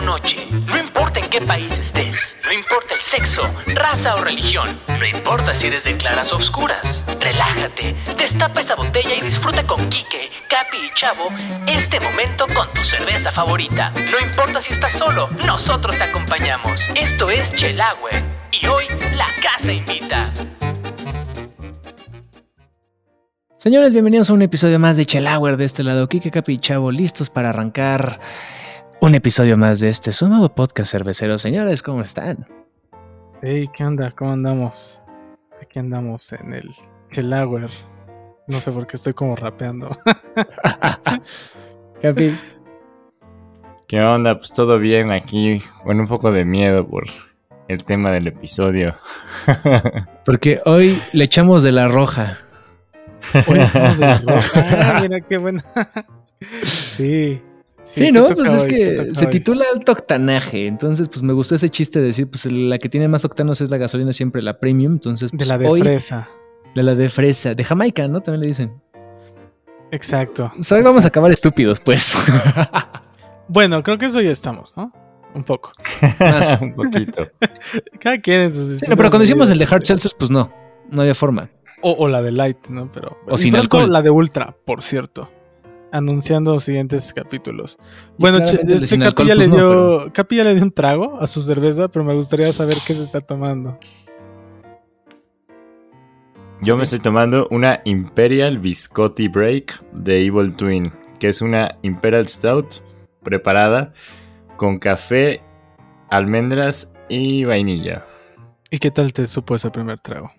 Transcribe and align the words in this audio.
noche, 0.00 0.36
no 0.66 0.78
importa 0.78 1.18
en 1.20 1.28
qué 1.28 1.40
país 1.40 1.78
estés, 1.78 2.36
no 2.44 2.52
importa 2.52 2.94
el 2.94 3.00
sexo, 3.00 3.42
raza 3.74 4.14
o 4.14 4.22
religión, 4.22 4.66
no 4.98 5.06
importa 5.06 5.54
si 5.54 5.68
eres 5.68 5.84
de 5.84 5.96
claras 5.96 6.32
o 6.32 6.36
oscuras. 6.36 7.04
Relájate, 7.20 7.94
destapa 8.16 8.60
esa 8.60 8.74
botella 8.74 9.14
y 9.16 9.20
disfruta 9.20 9.66
con 9.66 9.78
Kike, 9.88 10.30
Capi 10.48 10.76
y 10.76 10.90
Chavo 10.94 11.28
este 11.66 12.00
momento 12.00 12.46
con 12.54 12.72
tu 12.72 12.82
cerveza 12.82 13.32
favorita. 13.32 13.92
No 14.10 14.26
importa 14.26 14.60
si 14.60 14.72
estás 14.72 14.92
solo, 14.92 15.28
nosotros 15.46 15.96
te 15.96 16.04
acompañamos. 16.04 16.90
Esto 16.94 17.30
es 17.30 17.52
Chelagüe 17.52 18.10
y 18.52 18.66
hoy 18.66 18.84
la 19.16 19.26
casa 19.42 19.72
invita. 19.72 20.22
Señores, 23.58 23.92
bienvenidos 23.92 24.30
a 24.30 24.34
un 24.34 24.42
episodio 24.42 24.78
más 24.78 24.96
de 24.96 25.04
Chelauer 25.04 25.56
de 25.56 25.64
este 25.64 25.82
lado. 25.82 26.08
Kike, 26.08 26.30
Capi 26.30 26.54
y 26.54 26.58
Chavo, 26.58 26.90
listos 26.90 27.28
para 27.28 27.48
arrancar 27.48 28.20
un 29.00 29.14
episodio 29.14 29.56
más 29.56 29.80
de 29.80 29.88
este 29.88 30.12
su 30.12 30.28
podcast 30.54 30.90
cervecero. 30.90 31.38
Señores, 31.38 31.82
¿cómo 31.82 32.02
están? 32.02 32.46
Hey, 33.42 33.66
¿qué 33.74 33.84
onda? 33.84 34.10
¿Cómo 34.10 34.32
andamos? 34.32 35.00
Aquí 35.62 35.78
andamos 35.78 36.32
en 36.32 36.54
el 36.54 36.70
Chelauer. 37.12 37.70
No 38.48 38.60
sé 38.60 38.72
por 38.72 38.86
qué 38.86 38.96
estoy 38.96 39.12
como 39.12 39.36
rapeando. 39.36 39.96
Capi. 42.02 42.36
¿Qué 43.86 44.00
onda? 44.00 44.34
Pues 44.36 44.52
todo 44.52 44.78
bien 44.78 45.12
aquí. 45.12 45.58
Bueno, 45.84 46.02
un 46.02 46.08
poco 46.08 46.32
de 46.32 46.44
miedo 46.44 46.86
por 46.86 47.04
el 47.68 47.84
tema 47.84 48.10
del 48.10 48.26
episodio. 48.26 48.96
Porque 50.24 50.60
hoy 50.64 51.00
le 51.12 51.24
echamos 51.24 51.62
de 51.62 51.72
la 51.72 51.88
roja. 51.88 52.38
Hoy 53.46 53.60
estamos 53.60 53.98
de 53.98 54.06
la 54.06 54.18
roja. 54.18 54.64
Ah, 54.94 54.98
mira 55.00 55.20
qué 55.20 55.38
buena. 55.38 55.62
sí. 56.64 57.42
Sí, 57.90 58.12
¿no? 58.12 58.26
Pues 58.28 58.52
es 58.52 58.62
hoy, 58.64 58.68
que 58.68 59.08
se 59.14 59.24
hoy. 59.24 59.30
titula 59.30 59.64
alto 59.74 59.92
octanaje. 59.92 60.66
Entonces, 60.66 61.08
pues 61.08 61.22
me 61.22 61.32
gustó 61.32 61.54
ese 61.54 61.68
chiste 61.70 62.00
de 62.00 62.06
decir, 62.08 62.28
pues 62.28 62.50
la 62.52 62.78
que 62.78 62.88
tiene 62.88 63.08
más 63.08 63.24
octanos 63.24 63.60
es 63.60 63.70
la 63.70 63.76
gasolina 63.78 64.12
siempre 64.12 64.42
la 64.42 64.58
premium. 64.60 64.92
Entonces, 64.94 65.30
De 65.30 65.38
pues, 65.38 65.48
la 65.48 65.58
de 65.58 65.66
hoy 65.68 65.80
fresa. 65.82 66.28
de 66.74 66.82
la 66.82 66.94
de 66.94 67.08
fresa, 67.08 67.54
de 67.54 67.64
Jamaica, 67.64 68.04
¿no? 68.04 68.20
También 68.20 68.42
le 68.42 68.48
dicen. 68.48 68.72
Exacto. 69.90 70.52
O 70.58 70.62
sea, 70.62 70.76
hoy 70.78 70.84
vamos 70.84 71.04
a 71.04 71.08
acabar 71.08 71.30
estúpidos, 71.32 71.80
pues. 71.80 72.14
Bueno, 73.50 73.82
creo 73.82 73.96
que 73.96 74.04
eso 74.04 74.20
ya 74.20 74.30
estamos, 74.30 74.76
¿no? 74.76 74.92
Un 75.34 75.42
poco. 75.42 75.72
Más. 76.20 76.60
un 76.62 76.74
poquito. 76.74 77.26
Cada 77.98 78.18
quien 78.20 78.42
en 78.42 78.52
sus 78.52 78.58
Sí, 78.58 78.66
no, 78.66 78.72
distintas 78.72 78.96
pero 78.98 79.08
cuando 79.10 79.24
hicimos 79.24 79.48
el 79.48 79.58
de. 79.58 79.64
Hard 79.70 79.84
Seltzer, 79.86 80.12
pues 80.18 80.30
no, 80.30 80.52
no 80.90 81.00
había 81.00 81.14
forma. 81.14 81.48
O, 81.80 81.92
o 81.92 82.08
la 82.08 82.20
de 82.20 82.30
light, 82.32 82.68
¿no? 82.68 82.90
Pero. 82.92 83.16
O 83.26 83.38
sin 83.38 83.56
alcohol. 83.56 83.90
La 83.90 84.02
de 84.02 84.10
ultra, 84.10 84.54
por 84.66 84.82
cierto. 84.82 85.30
Anunciando 85.90 86.54
los 86.54 86.64
siguientes 86.64 87.12
capítulos. 87.14 87.78
Bueno, 88.18 88.38
este 88.38 88.86
sin 88.86 89.00
Capi, 89.00 89.06
alcohol, 89.06 89.26
ya 89.28 89.34
pues 89.34 89.48
le 89.48 89.56
no, 89.56 90.00
dio, 90.00 90.12
Capi 90.12 90.36
ya 90.36 90.44
le 90.44 90.54
dio 90.54 90.62
un 90.62 90.72
trago 90.72 91.18
a 91.18 91.26
su 91.26 91.40
cerveza, 91.40 91.88
pero 91.88 92.04
me 92.04 92.14
gustaría 92.14 92.52
saber 92.52 92.76
qué 92.86 92.94
se 92.94 93.04
está 93.04 93.20
tomando. 93.20 93.78
Yo 96.60 96.76
me 96.76 96.82
estoy 96.82 96.98
tomando 96.98 97.46
una 97.50 97.80
Imperial 97.84 98.58
Biscotti 98.58 99.28
Break 99.28 99.80
de 99.92 100.26
Evil 100.26 100.54
Twin, 100.54 100.92
que 101.18 101.28
es 101.28 101.40
una 101.40 101.78
Imperial 101.82 102.26
Stout 102.26 102.82
preparada 103.22 103.92
con 104.56 104.78
café, 104.78 105.40
almendras 106.10 106.92
y 107.08 107.44
vainilla. 107.44 108.04
¿Y 108.70 108.78
qué 108.78 108.90
tal 108.90 109.12
te 109.12 109.26
supo 109.26 109.54
ese 109.54 109.70
primer 109.70 110.00
trago? 110.00 110.32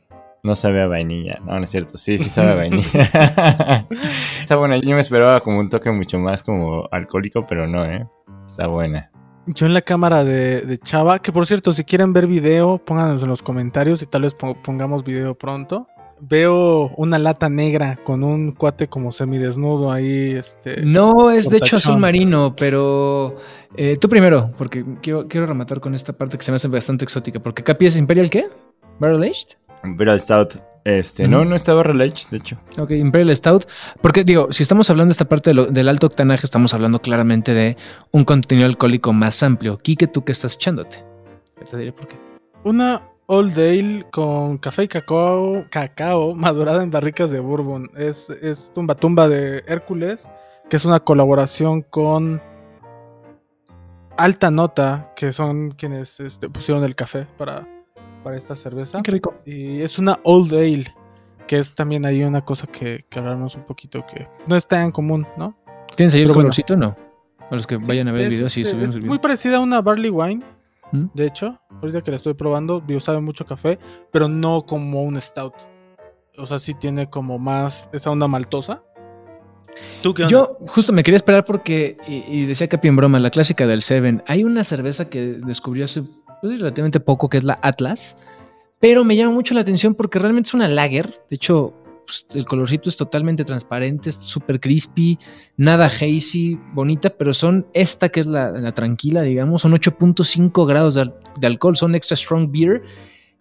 No 0.43 0.55
sabe 0.55 0.81
a 0.81 0.87
vainilla, 0.87 1.39
no, 1.45 1.57
no 1.57 1.63
es 1.63 1.69
cierto. 1.69 1.97
Sí, 1.97 2.17
sí 2.17 2.29
sabe 2.29 2.51
a 2.51 2.55
vainilla. 2.55 2.89
Está 4.41 4.55
buena. 4.55 4.77
Yo 4.77 4.95
me 4.95 5.01
esperaba 5.01 5.39
como 5.41 5.59
un 5.59 5.69
toque 5.69 5.91
mucho 5.91 6.17
más 6.19 6.43
como 6.43 6.87
alcohólico, 6.91 7.45
pero 7.45 7.67
no, 7.67 7.85
¿eh? 7.85 8.07
Está 8.45 8.67
buena. 8.67 9.11
Yo 9.47 9.65
en 9.65 9.73
la 9.73 9.81
cámara 9.81 10.23
de, 10.23 10.61
de 10.61 10.77
Chava, 10.77 11.19
que 11.19 11.31
por 11.31 11.45
cierto, 11.45 11.73
si 11.73 11.83
quieren 11.83 12.13
ver 12.13 12.27
video, 12.27 12.77
pónganos 12.77 13.23
en 13.23 13.29
los 13.29 13.41
comentarios 13.41 14.01
y 14.01 14.05
tal 14.05 14.21
vez 14.23 14.33
po- 14.35 14.55
pongamos 14.61 15.03
video 15.03 15.35
pronto. 15.35 15.87
Veo 16.21 16.89
una 16.97 17.17
lata 17.17 17.47
negra 17.49 17.97
con 18.03 18.23
un 18.25 18.51
cuate 18.51 18.87
como 18.89 19.11
semidesnudo 19.13 19.89
ahí, 19.91 20.31
este... 20.35 20.81
No, 20.83 21.31
es 21.31 21.49
de 21.49 21.57
hecho 21.57 21.77
azul 21.77 21.97
marino, 21.97 22.53
pero 22.57 23.37
eh, 23.77 23.95
tú 23.99 24.09
primero, 24.09 24.51
porque 24.57 24.83
quiero, 25.01 25.27
quiero 25.29 25.45
rematar 25.47 25.79
con 25.79 25.95
esta 25.95 26.11
parte 26.11 26.37
que 26.37 26.43
se 26.43 26.51
me 26.51 26.57
hace 26.57 26.67
bastante 26.67 27.05
exótica. 27.05 27.39
Porque 27.39 27.63
Capi 27.63 27.85
es 27.85 27.95
Imperial, 27.95 28.29
¿qué? 28.29 28.47
¿Barrel 28.99 29.23
Aged? 29.23 29.55
Imperial 29.83 30.19
Stout, 30.19 30.55
este, 30.83 31.23
Ujú. 31.23 31.31
no, 31.31 31.45
no 31.45 31.55
estaba 31.55 31.83
relage, 31.83 32.25
de 32.31 32.37
hecho. 32.37 32.57
Ok, 32.77 32.91
Imperial 32.91 33.35
Stout. 33.35 33.65
Porque 34.01 34.23
digo, 34.23 34.51
si 34.51 34.63
estamos 34.63 34.89
hablando 34.89 35.09
de 35.09 35.13
esta 35.13 35.25
parte 35.25 35.49
de 35.51 35.53
lo- 35.53 35.65
del 35.65 35.87
alto 35.89 36.07
octanaje, 36.07 36.45
estamos 36.45 36.73
hablando 36.73 36.99
claramente 37.01 37.53
de 37.53 37.77
un 38.11 38.23
contenido 38.25 38.65
alcohólico 38.67 39.13
más 39.13 39.41
amplio. 39.43 39.77
Quique, 39.77 40.07
¿tú 40.07 40.23
qué 40.23 40.31
estás 40.31 40.55
echándote? 40.55 41.03
Ya 41.61 41.67
Te 41.67 41.77
diré 41.77 41.91
por 41.93 42.07
qué. 42.07 42.17
Una 42.63 43.01
Old 43.27 43.57
Ale 43.59 44.05
con 44.11 44.57
café 44.57 44.83
y 44.83 44.87
cacao, 44.87 45.65
cacao 45.69 46.33
madurada 46.33 46.81
en 46.81 46.89
barricas 46.91 47.29
de 47.29 47.39
bourbon. 47.39 47.91
Es, 47.95 48.29
es 48.29 48.71
Tumba 48.73 48.95
Tumba 48.95 49.27
de 49.29 49.63
Hércules, 49.67 50.27
que 50.69 50.77
es 50.77 50.85
una 50.85 50.99
colaboración 51.01 51.81
con 51.83 52.41
Alta 54.17 54.51
Nota, 54.51 55.13
que 55.15 55.31
son 55.31 55.71
quienes 55.71 56.19
este, 56.19 56.49
pusieron 56.49 56.83
el 56.83 56.95
café 56.95 57.27
para, 57.37 57.67
para 58.23 58.37
esta 58.37 58.55
cerveza. 58.55 59.01
Qué 59.03 59.11
rico. 59.11 59.35
Y 59.45 59.81
es 59.81 59.99
una 59.99 60.19
Old 60.23 60.53
Ale, 60.53 60.85
que 61.47 61.57
es 61.57 61.75
también 61.75 62.05
ahí 62.05 62.23
una 62.23 62.41
cosa 62.41 62.67
que, 62.67 63.05
que 63.09 63.19
hablarnos 63.19 63.55
un 63.55 63.63
poquito 63.63 64.05
que 64.05 64.27
no 64.47 64.55
es 64.55 64.67
tan 64.67 64.91
común, 64.91 65.27
¿no? 65.37 65.57
¿Tienes 65.95 66.13
ahí 66.13 66.21
el 66.21 66.27
bueno. 66.27 66.41
colorcito 66.41 66.73
o 66.73 66.77
no? 66.77 66.95
A 67.49 67.55
los 67.55 67.65
que 67.65 67.77
vayan 67.77 68.07
a 68.07 68.11
ver 68.11 68.23
el 68.23 68.29
video, 68.29 68.49
sí, 68.49 68.61
este, 68.61 68.71
subimos 68.71 68.89
es 68.89 68.95
el 68.95 69.01
video. 69.01 69.09
muy 69.09 69.19
parecida 69.19 69.57
a 69.57 69.59
una 69.59 69.81
Barley 69.81 70.11
Wine, 70.11 70.43
¿Mm? 70.91 71.05
de 71.13 71.25
hecho. 71.25 71.59
Ahorita 71.81 72.01
que 72.01 72.11
la 72.11 72.17
estoy 72.17 72.33
probando, 72.33 72.81
digo, 72.85 72.99
sabe 72.99 73.21
mucho 73.21 73.45
café, 73.45 73.79
pero 74.11 74.27
no 74.27 74.65
como 74.65 75.01
un 75.03 75.19
stout. 75.19 75.53
O 76.37 76.45
sea, 76.45 76.59
sí 76.59 76.73
tiene 76.73 77.09
como 77.09 77.39
más 77.39 77.89
esa 77.91 78.11
onda 78.11 78.27
maltosa. 78.27 78.83
¿Tú 80.01 80.13
qué 80.13 80.23
onda? 80.23 80.31
Yo 80.31 80.57
justo 80.67 80.93
me 80.93 81.03
quería 81.03 81.15
esperar 81.15 81.43
porque, 81.45 81.97
y, 82.07 82.23
y 82.27 82.45
decía 82.45 82.67
Capi 82.67 82.87
en 82.87 82.95
broma, 82.95 83.19
la 83.19 83.29
clásica 83.29 83.65
del 83.65 83.81
Seven, 83.81 84.23
hay 84.27 84.43
una 84.43 84.63
cerveza 84.63 85.09
que 85.09 85.21
descubrí 85.21 85.81
hace 85.81 86.03
pues, 86.41 86.59
relativamente 86.59 86.99
poco, 86.99 87.29
que 87.29 87.37
es 87.37 87.43
la 87.43 87.59
Atlas, 87.61 88.23
pero 88.79 89.03
me 89.03 89.15
llama 89.15 89.33
mucho 89.33 89.53
la 89.53 89.61
atención 89.61 89.95
porque 89.95 90.19
realmente 90.19 90.47
es 90.47 90.53
una 90.53 90.67
lager, 90.67 91.07
de 91.29 91.35
hecho 91.35 91.73
pues, 92.05 92.25
el 92.33 92.45
colorcito 92.45 92.89
es 92.89 92.97
totalmente 92.97 93.45
transparente, 93.45 94.09
es 94.09 94.15
súper 94.15 94.59
crispy, 94.59 95.19
nada 95.57 95.85
hazy, 95.85 96.59
bonita, 96.73 97.11
pero 97.11 97.33
son 97.33 97.67
esta 97.73 98.09
que 98.09 98.19
es 98.19 98.25
la, 98.25 98.51
la 98.51 98.73
tranquila, 98.73 99.21
digamos, 99.21 99.61
son 99.61 99.73
8.5 99.73 100.67
grados 100.67 100.95
de, 100.95 101.11
de 101.39 101.47
alcohol, 101.47 101.77
son 101.77 101.93
extra 101.93 102.17
strong 102.17 102.51
beer, 102.51 102.81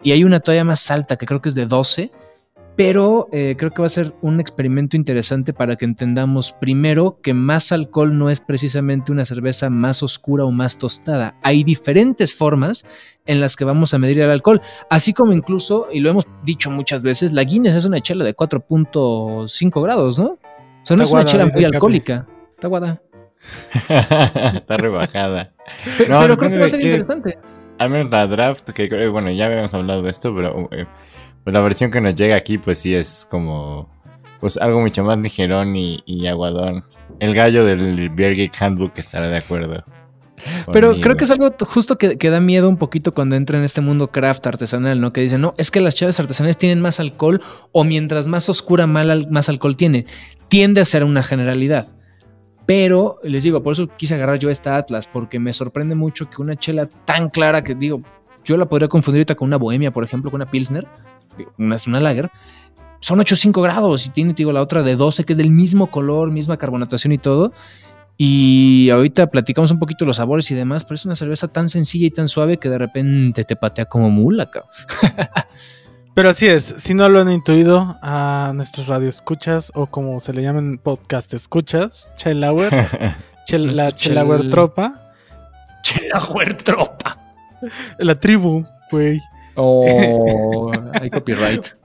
y 0.03 0.13
hay 0.13 0.23
una 0.23 0.41
todavía 0.41 0.65
más 0.65 0.91
alta 0.91 1.17
que 1.17 1.27
creo 1.27 1.41
que 1.41 1.49
es 1.49 1.55
de 1.55 1.67
12, 1.67 2.11
pero 2.79 3.29
eh, 3.33 3.57
creo 3.59 3.73
que 3.73 3.83
va 3.83 3.87
a 3.87 3.91
ser 3.91 4.15
un 4.23 4.39
experimento 4.39 4.97
interesante 4.97 5.53
para 5.53 5.75
que 5.75 5.85
entendamos 5.85 6.53
primero 6.53 7.19
que 7.21 7.35
más 7.35 7.73
alcohol 7.73 8.17
no 8.17 8.31
es 8.31 8.39
precisamente 8.39 9.11
una 9.11 9.25
cerveza 9.25 9.69
más 9.69 10.05
oscura 10.05 10.45
o 10.45 10.53
más 10.53 10.79
tostada. 10.79 11.37
Hay 11.43 11.65
diferentes 11.65 12.33
formas 12.33 12.87
en 13.27 13.41
las 13.41 13.57
que 13.57 13.65
vamos 13.65 13.95
a 13.95 13.99
medir 13.99 14.21
el 14.21 14.31
alcohol, 14.31 14.63
así 14.91 15.13
como 15.13 15.33
incluso, 15.33 15.89
y 15.93 15.99
lo 15.99 16.11
hemos 16.11 16.29
dicho 16.45 16.71
muchas 16.71 17.03
veces, 17.03 17.33
la 17.33 17.43
Guinness 17.43 17.75
es 17.75 17.85
una 17.85 18.01
chela 18.01 18.25
de 18.25 18.37
4.5 18.37 19.83
grados, 19.83 20.17
¿no? 20.17 20.27
O 20.27 20.39
sea, 20.85 20.97
no 20.97 21.03
Está 21.03 21.03
es 21.03 21.11
una 21.11 21.25
chela 21.25 21.47
muy 21.53 21.65
alcohólica. 21.65 22.29
Está 22.55 22.69
guada. 22.69 23.03
Está 24.55 24.77
rebajada. 24.77 25.53
No, 26.09 26.21
pero 26.21 26.37
creo 26.37 26.51
que 26.53 26.59
va 26.59 26.67
a 26.67 26.69
ser 26.69 26.81
interesante. 26.81 27.39
Al 27.79 27.91
menos 27.91 28.13
la 28.13 28.29
draft, 28.29 28.71
que 28.71 29.09
bueno, 29.09 29.33
ya 29.33 29.47
habíamos 29.47 29.75
hablado 29.75 30.03
de 30.03 30.11
esto, 30.11 30.33
pero 30.33 30.69
eh, 30.71 30.87
pues 31.45 31.55
la 31.55 31.61
versión 31.61 31.91
que 31.91 32.01
nos 32.01 32.15
llega 32.15 32.37
aquí, 32.37 32.59
pues 32.59 32.79
sí 32.79 32.95
es 32.95 33.27
como, 33.31 33.89
pues 34.41 34.57
algo 34.57 34.81
mucho 34.81 35.05
más 35.05 35.19
ligerón 35.19 35.77
y, 35.77 36.03
y 36.07 36.27
aguadón. 36.27 36.85
El 37.21 37.35
gallo 37.35 37.65
del 37.65 38.11
Beer 38.11 38.35
Geek 38.35 38.53
Handbook 38.61 38.93
estará 38.97 39.29
de 39.29 39.39
acuerdo. 39.39 39.85
Pero 40.73 40.89
conmigo. 40.89 41.05
creo 41.05 41.17
que 41.17 41.25
es 41.25 41.31
algo 41.31 41.51
justo 41.67 41.99
que, 41.99 42.17
que 42.17 42.31
da 42.31 42.41
miedo 42.41 42.69
un 42.69 42.77
poquito 42.77 43.13
cuando 43.13 43.37
entra 43.37 43.59
en 43.59 43.65
este 43.65 43.81
mundo 43.81 44.09
craft 44.09 44.47
artesanal, 44.47 45.01
¿no? 45.01 45.13
Que 45.13 45.21
dicen, 45.21 45.41
no, 45.41 45.55
es 45.59 45.71
que 45.71 45.81
las 45.81 45.95
chelas 45.95 46.21
artesanales 46.21 46.59
tienen 46.59 46.81
más 46.81 47.01
alcohol 47.01 47.41
o 47.73 47.85
mientras 47.85 48.27
más 48.27 48.49
oscura, 48.49 48.87
más 48.87 49.49
alcohol 49.49 49.77
tiene. 49.77 50.07
Tiende 50.49 50.81
a 50.81 50.85
ser 50.85 51.05
una 51.05 51.23
generalidad. 51.23 51.89
Pero 52.67 53.19
les 53.23 53.43
digo, 53.45 53.63
por 53.63 53.73
eso 53.73 53.89
quise 53.97 54.15
agarrar 54.15 54.39
yo 54.39 54.51
esta 54.51 54.77
Atlas, 54.77 55.07
porque 55.07 55.39
me 55.39 55.53
sorprende 55.53 55.95
mucho 55.95 56.29
que 56.29 56.43
una 56.43 56.55
chela 56.55 56.87
tan 57.07 57.31
clara 57.31 57.63
que 57.63 57.75
digo, 57.75 58.03
yo 58.45 58.57
la 58.57 58.67
podría 58.67 58.89
confundir 58.89 59.21
ahorita 59.21 59.37
con 59.37 59.49
una 59.49 59.57
bohemia, 59.57 59.91
por 59.91 60.05
ejemplo, 60.05 60.31
con 60.31 60.43
una 60.43 60.51
Pilsner, 60.51 60.87
una 61.59 61.77
es 61.77 61.87
una 61.87 62.01
lager, 62.01 62.31
son 63.01 63.21
8.5 63.21 63.63
grados 63.63 64.07
y 64.07 64.11
tiene, 64.11 64.33
te 64.35 64.39
digo, 64.39 64.53
la 64.53 64.61
otra 64.63 64.83
de 64.83 64.97
12, 64.97 65.25
que 65.25 65.35
es 65.35 65.37
del 65.37 65.51
mismo 65.51 65.87
color, 65.89 66.31
misma 66.31 66.57
carbonatación 66.57 67.13
y 67.13 67.19
todo. 67.19 67.53
Y 68.17 68.91
ahorita 68.91 69.29
platicamos 69.29 69.71
un 69.71 69.79
poquito 69.79 70.05
los 70.05 70.17
sabores 70.17 70.51
y 70.51 70.55
demás, 70.57 70.83
pero 70.83 70.97
es 70.97 71.05
una 71.07 71.15
cerveza 71.15 71.47
tan 71.47 71.69
sencilla 71.69 72.07
y 72.09 72.11
tan 72.11 72.27
suave 72.27 72.59
que 72.59 72.69
de 72.69 72.79
repente 72.79 73.45
te 73.45 73.55
patea 73.55 73.85
como 73.85 74.11
mula, 74.11 74.51
cabrón. 74.51 74.73
Pero 76.15 76.31
así 76.31 76.47
es, 76.49 76.75
si 76.79 76.95
no 76.95 77.09
lo 77.09 77.21
han 77.21 77.31
intuido 77.31 77.97
a 78.03 78.51
nuestros 78.53 78.89
radioescuchas 78.89 79.71
o 79.77 79.87
como 79.87 80.19
se 80.19 80.33
le 80.33 80.43
llaman 80.43 80.81
podcast 80.83 81.33
escuchas, 81.33 82.13
Chelauer, 82.17 82.73
Chel- 83.47 83.77
la 83.77 83.93
Chelauer 83.93 84.41
chel- 84.41 84.51
tropa, 84.51 85.13
Delaware 85.95 86.55
tropa. 86.55 87.21
La 88.01 88.17
tribu, 88.17 88.65
güey. 88.91 89.21
Oh, 89.61 90.71
hay 90.95 91.11
copyright. 91.11 91.67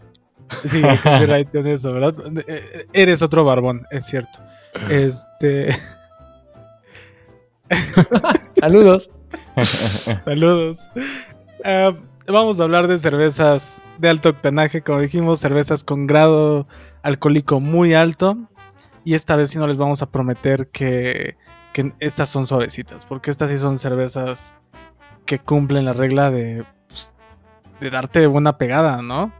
Sí, 0.65 0.83
hay 0.83 0.97
copyright 0.97 1.51
con 1.51 1.65
eso, 1.65 1.93
¿verdad? 1.93 2.13
Eh, 2.47 2.85
Eres 2.93 3.23
otro 3.23 3.43
barbón, 3.43 3.87
es 3.89 4.05
cierto. 4.05 4.39
Este. 4.87 5.69
Saludos. 8.59 9.09
Saludos. 10.25 10.77
Ah, 11.63 11.95
vamos 12.27 12.59
a 12.59 12.63
hablar 12.63 12.87
de 12.87 12.99
cervezas 12.99 13.81
de 13.97 14.09
alto 14.09 14.29
octanaje, 14.29 14.83
como 14.83 14.99
dijimos, 14.99 15.39
cervezas 15.39 15.83
con 15.83 16.05
grado 16.05 16.67
alcohólico 17.01 17.59
muy 17.59 17.95
alto. 17.95 18.37
Y 19.03 19.15
esta 19.15 19.35
vez 19.35 19.49
sí 19.49 19.57
no 19.57 19.65
les 19.65 19.77
vamos 19.77 20.03
a 20.03 20.11
prometer 20.11 20.67
que, 20.67 21.35
que 21.73 21.93
estas 21.99 22.29
son 22.29 22.45
suavecitas, 22.45 23.07
porque 23.07 23.31
estas 23.31 23.49
sí 23.49 23.57
son 23.57 23.79
cervezas 23.79 24.53
que 25.25 25.39
cumplen 25.39 25.85
la 25.85 25.93
regla 25.93 26.29
de, 26.29 26.63
de 27.83 27.89
darte 27.89 28.25
buena 28.27 28.57
pegada, 28.57 29.01
¿no? 29.01 29.31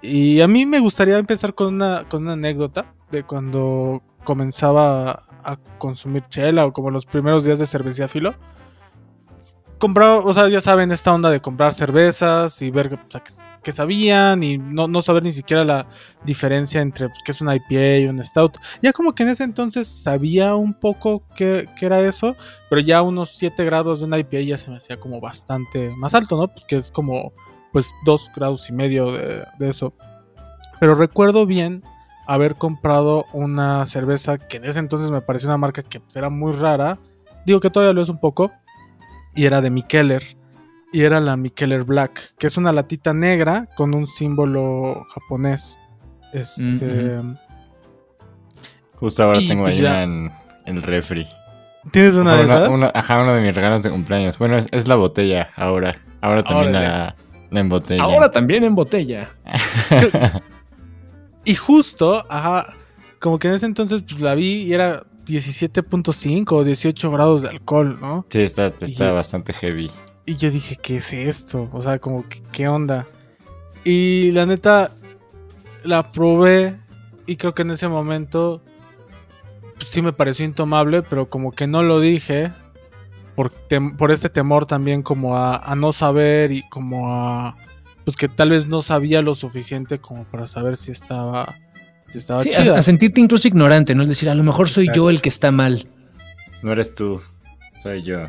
Y 0.00 0.40
a 0.40 0.48
mí 0.48 0.66
me 0.66 0.80
gustaría 0.80 1.18
empezar 1.18 1.54
con 1.54 1.74
una, 1.74 2.08
con 2.08 2.22
una 2.22 2.32
anécdota 2.32 2.94
de 3.10 3.22
cuando 3.22 4.02
comenzaba 4.24 5.22
a 5.44 5.56
consumir 5.78 6.22
chela 6.24 6.66
o 6.66 6.72
como 6.72 6.90
los 6.90 7.06
primeros 7.06 7.44
días 7.44 7.58
de 7.58 7.66
cervecía 7.66 8.08
filo. 8.08 8.34
Compraba, 9.78 10.18
o 10.18 10.32
sea, 10.32 10.48
ya 10.48 10.60
saben, 10.60 10.92
esta 10.92 11.12
onda 11.12 11.30
de 11.30 11.40
comprar 11.40 11.74
cervezas 11.74 12.60
y 12.62 12.70
ver 12.70 12.94
o 12.94 13.10
sea, 13.10 13.22
qué 13.62 13.72
sabían 13.72 14.42
y 14.42 14.56
no, 14.56 14.86
no 14.86 15.02
saber 15.02 15.24
ni 15.24 15.32
siquiera 15.32 15.64
la 15.64 15.88
diferencia 16.24 16.80
entre 16.80 17.08
pues, 17.08 17.20
qué 17.24 17.32
es 17.32 17.40
una 17.40 17.56
IPA 17.56 17.98
y 17.98 18.06
un 18.06 18.24
stout. 18.24 18.58
Ya 18.82 18.92
como 18.92 19.14
que 19.14 19.24
en 19.24 19.30
ese 19.30 19.44
entonces 19.44 19.88
sabía 19.88 20.54
un 20.54 20.74
poco 20.74 21.24
qué, 21.36 21.68
qué 21.76 21.86
era 21.86 22.00
eso, 22.00 22.36
pero 22.70 22.80
ya 22.80 23.02
unos 23.02 23.30
7 23.30 23.64
grados 23.64 24.00
de 24.00 24.06
una 24.06 24.18
IPA 24.18 24.40
ya 24.40 24.58
se 24.58 24.70
me 24.70 24.76
hacía 24.76 24.98
como 24.98 25.20
bastante 25.20 25.94
más 25.96 26.14
alto, 26.14 26.36
¿no? 26.36 26.48
Porque 26.48 26.76
es 26.76 26.90
como 26.90 27.32
pues 27.74 27.92
2 28.06 28.30
grados 28.34 28.70
y 28.70 28.72
medio 28.72 29.12
de, 29.12 29.44
de 29.58 29.68
eso. 29.68 29.92
Pero 30.80 30.94
recuerdo 30.94 31.44
bien 31.44 31.82
haber 32.26 32.54
comprado 32.54 33.26
una 33.34 33.84
cerveza 33.86 34.38
que 34.38 34.56
en 34.56 34.64
ese 34.64 34.78
entonces 34.78 35.10
me 35.10 35.20
pareció 35.20 35.48
una 35.50 35.58
marca 35.58 35.82
que 35.82 36.00
pues, 36.00 36.16
era 36.16 36.30
muy 36.30 36.52
rara. 36.54 36.98
Digo 37.44 37.60
que 37.60 37.68
todavía 37.68 37.92
lo 37.92 38.00
es 38.00 38.08
un 38.08 38.18
poco. 38.18 38.50
Y 39.34 39.44
era 39.44 39.60
de 39.60 39.68
Mikkeller. 39.70 40.22
Y 40.92 41.02
era 41.02 41.18
la 41.20 41.36
Mikkeller 41.36 41.82
Black, 41.82 42.34
que 42.38 42.46
es 42.46 42.56
una 42.56 42.72
latita 42.72 43.12
negra 43.12 43.68
con 43.76 43.92
un 43.92 44.06
símbolo 44.06 45.04
japonés. 45.12 45.76
Este. 46.32 47.20
Justo 48.94 49.24
ahora 49.24 49.40
Y, 49.40 49.48
tengo 49.48 49.64
pues, 49.64 49.74
ahí 49.76 49.80
una 49.84 50.02
en 50.04 50.32
el 50.66 50.82
refri. 50.82 51.26
¿Tienes 51.90 52.14
una 52.14 52.36
de 52.36 52.44
una- 52.44 52.54
esas? 52.54 52.68
una- 52.68 52.92
ajá, 52.94 53.20
uno 53.20 53.34
de 53.34 53.40
mis 53.40 53.54
regalos 53.54 53.82
de 53.82 53.90
cumpleaños. 53.90 54.38
Bueno, 54.38 54.56
es, 54.56 54.66
es 54.70 54.86
la 54.88 54.94
botella 54.94 55.50
ahora. 55.56 55.96
Ahora 56.20 56.42
también 56.42 56.72
la 56.72 57.14
en 57.50 57.68
botella. 57.68 58.02
Ahora 58.02 58.30
también 58.30 58.64
en 58.64 58.74
botella. 58.74 59.30
Y 61.44 61.54
justo, 61.54 62.24
ajá, 62.30 62.74
como 63.20 63.38
que 63.38 63.48
en 63.48 63.54
ese 63.54 63.66
entonces 63.66 64.02
pues 64.02 64.20
la 64.20 64.34
vi 64.34 64.62
y 64.62 64.72
era 64.72 65.04
17.5 65.26 66.52
o 66.52 66.64
18 66.64 67.10
grados 67.10 67.42
de 67.42 67.48
alcohol, 67.48 67.98
¿no? 68.00 68.26
Sí, 68.30 68.40
está, 68.40 68.72
está 68.80 69.12
bastante 69.12 69.52
heavy. 69.52 69.90
Y 70.26 70.36
yo 70.36 70.50
dije, 70.50 70.76
¿qué 70.76 70.96
es 70.96 71.12
esto? 71.12 71.68
O 71.72 71.82
sea, 71.82 71.98
como, 71.98 72.26
que, 72.26 72.42
¿qué 72.50 72.66
onda? 72.66 73.06
Y 73.84 74.30
la 74.32 74.46
neta, 74.46 74.92
la 75.82 76.10
probé 76.12 76.76
y 77.26 77.36
creo 77.36 77.54
que 77.54 77.62
en 77.62 77.72
ese 77.72 77.88
momento 77.88 78.62
pues, 79.76 79.88
sí 79.88 80.00
me 80.00 80.14
pareció 80.14 80.46
intomable, 80.46 81.02
pero 81.02 81.28
como 81.28 81.52
que 81.52 81.66
no 81.66 81.82
lo 81.82 82.00
dije 82.00 82.52
por, 83.34 83.50
tem- 83.68 83.96
por 83.96 84.10
este 84.12 84.28
temor 84.28 84.66
también 84.66 85.02
como 85.02 85.36
a, 85.36 85.56
a 85.56 85.74
no 85.74 85.92
saber 85.92 86.52
y 86.52 86.62
como 86.68 87.12
a... 87.12 87.56
Pues 88.04 88.16
que 88.16 88.28
tal 88.28 88.50
vez 88.50 88.66
no 88.66 88.82
sabía 88.82 89.22
lo 89.22 89.34
suficiente 89.34 89.98
como 89.98 90.24
para 90.24 90.46
saber 90.46 90.76
si 90.76 90.90
estaba... 90.90 91.54
Si 92.06 92.18
estaba 92.18 92.40
Sí, 92.40 92.50
chida. 92.50 92.74
a, 92.76 92.78
a 92.78 92.82
sentirte 92.82 93.20
incluso 93.20 93.48
ignorante, 93.48 93.94
¿no? 93.94 94.02
Es 94.02 94.08
decir, 94.10 94.28
a 94.28 94.34
lo 94.34 94.44
mejor 94.44 94.68
soy 94.68 94.88
yo 94.94 95.08
el 95.10 95.20
que 95.22 95.30
está 95.30 95.50
mal. 95.50 95.88
No 96.62 96.72
eres 96.72 96.94
tú, 96.94 97.20
soy 97.82 98.02
yo. 98.02 98.26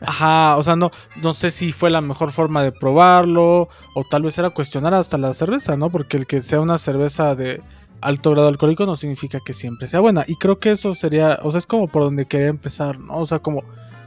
Ajá, 0.00 0.56
o 0.56 0.62
sea, 0.62 0.76
no, 0.76 0.90
no 1.22 1.34
sé 1.34 1.50
si 1.50 1.70
fue 1.70 1.90
la 1.90 2.00
mejor 2.00 2.32
forma 2.32 2.62
de 2.62 2.72
probarlo, 2.72 3.68
o 3.94 4.04
tal 4.10 4.22
vez 4.22 4.38
era 4.38 4.48
cuestionar 4.48 4.94
hasta 4.94 5.18
la 5.18 5.34
cerveza, 5.34 5.76
¿no? 5.76 5.90
Porque 5.90 6.16
el 6.16 6.26
que 6.26 6.40
sea 6.40 6.60
una 6.62 6.78
cerveza 6.78 7.34
de 7.34 7.60
alto 8.00 8.30
grado 8.30 8.48
alcohólico 8.48 8.86
no 8.86 8.96
significa 8.96 9.38
que 9.44 9.52
siempre 9.52 9.86
sea 9.86 10.00
buena. 10.00 10.24
Y 10.26 10.36
creo 10.36 10.58
que 10.58 10.70
eso 10.70 10.94
sería, 10.94 11.38
o 11.42 11.50
sea, 11.50 11.58
es 11.58 11.66
como 11.66 11.86
por 11.88 12.02
donde 12.02 12.24
quería 12.26 12.48
empezar, 12.48 12.98
¿no? 12.98 13.18
O 13.18 13.26
sea, 13.26 13.40
como 13.40 13.62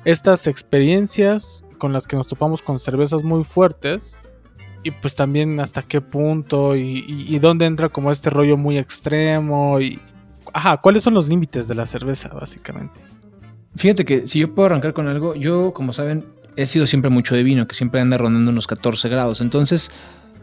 estas 0.07 0.47
experiencias 0.47 1.65
con 1.77 1.91
las 1.91 2.07
que 2.07 2.15
nos 2.15 2.27
topamos 2.27 2.61
con 2.61 2.79
cervezas 2.79 3.23
muy 3.23 3.43
fuertes, 3.43 4.17
y 4.81 4.91
pues 4.91 5.15
también 5.15 5.59
hasta 5.59 5.81
qué 5.81 5.99
punto, 5.99 6.77
y, 6.77 7.37
dónde 7.39 7.65
entra 7.65 7.89
como 7.89 8.09
este 8.09 8.29
rollo 8.29 8.55
muy 8.55 8.77
extremo, 8.77 9.81
y... 9.81 9.99
Ajá, 10.53 10.77
¿cuáles 10.77 11.03
son 11.03 11.13
los 11.13 11.27
límites 11.27 11.67
de 11.67 11.75
la 11.75 11.85
cerveza, 11.85 12.29
básicamente? 12.29 13.01
Fíjate 13.75 14.05
que 14.05 14.27
si 14.27 14.39
yo 14.39 14.55
puedo 14.55 14.67
arrancar 14.67 14.93
con 14.93 15.09
algo, 15.09 15.35
yo, 15.35 15.73
como 15.73 15.91
saben, 15.91 16.25
he 16.55 16.65
sido 16.67 16.85
siempre 16.85 17.09
mucho 17.09 17.35
de 17.35 17.43
vino, 17.43 17.67
que 17.67 17.75
siempre 17.75 17.99
anda 17.99 18.17
rondando 18.17 18.49
unos 18.49 18.65
14 18.65 19.09
grados. 19.09 19.41
Entonces, 19.41 19.91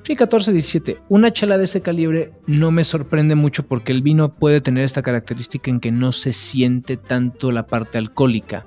sí, 0.02 0.14
14, 0.14 0.52
17. 0.52 0.98
Una 1.08 1.32
chela 1.32 1.56
de 1.56 1.64
ese 1.64 1.80
calibre 1.80 2.32
no 2.46 2.70
me 2.70 2.84
sorprende 2.84 3.34
mucho 3.34 3.66
porque 3.66 3.92
el 3.92 4.02
vino 4.02 4.34
puede 4.34 4.60
tener 4.60 4.84
esta 4.84 5.00
característica 5.02 5.70
en 5.70 5.80
que 5.80 5.90
no 5.90 6.12
se 6.12 6.34
siente 6.34 6.98
tanto 6.98 7.50
la 7.50 7.66
parte 7.66 7.96
alcohólica. 7.96 8.66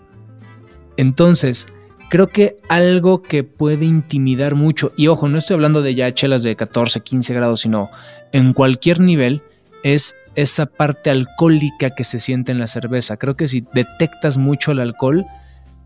Entonces, 0.98 1.68
creo 2.10 2.28
que 2.28 2.56
algo 2.70 3.22
que 3.22 3.44
puede 3.44 3.86
intimidar 3.86 4.56
mucho, 4.56 4.92
y 4.98 5.08
ojo, 5.08 5.28
no 5.28 5.38
estoy 5.38 5.56
hablando 5.56 5.82
de 5.82 5.96
ya 5.96 6.14
chelas 6.14 6.44
de 6.44 6.56
14, 6.56 7.02
15 7.02 7.34
grados, 7.34 7.62
sino 7.62 7.90
en 8.32 8.54
cualquier 8.54 9.00
nivel, 9.00 9.42
es 9.84 10.16
esa 10.36 10.66
parte 10.66 11.10
alcohólica 11.10 11.92
que 11.92 12.04
se 12.04 12.20
siente 12.20 12.52
en 12.52 12.60
la 12.60 12.68
cerveza. 12.68 13.18
Creo 13.18 13.36
que 13.36 13.48
si 13.48 13.64
detectas 13.74 14.38
mucho 14.38 14.72
el 14.72 14.80
alcohol, 14.80 15.26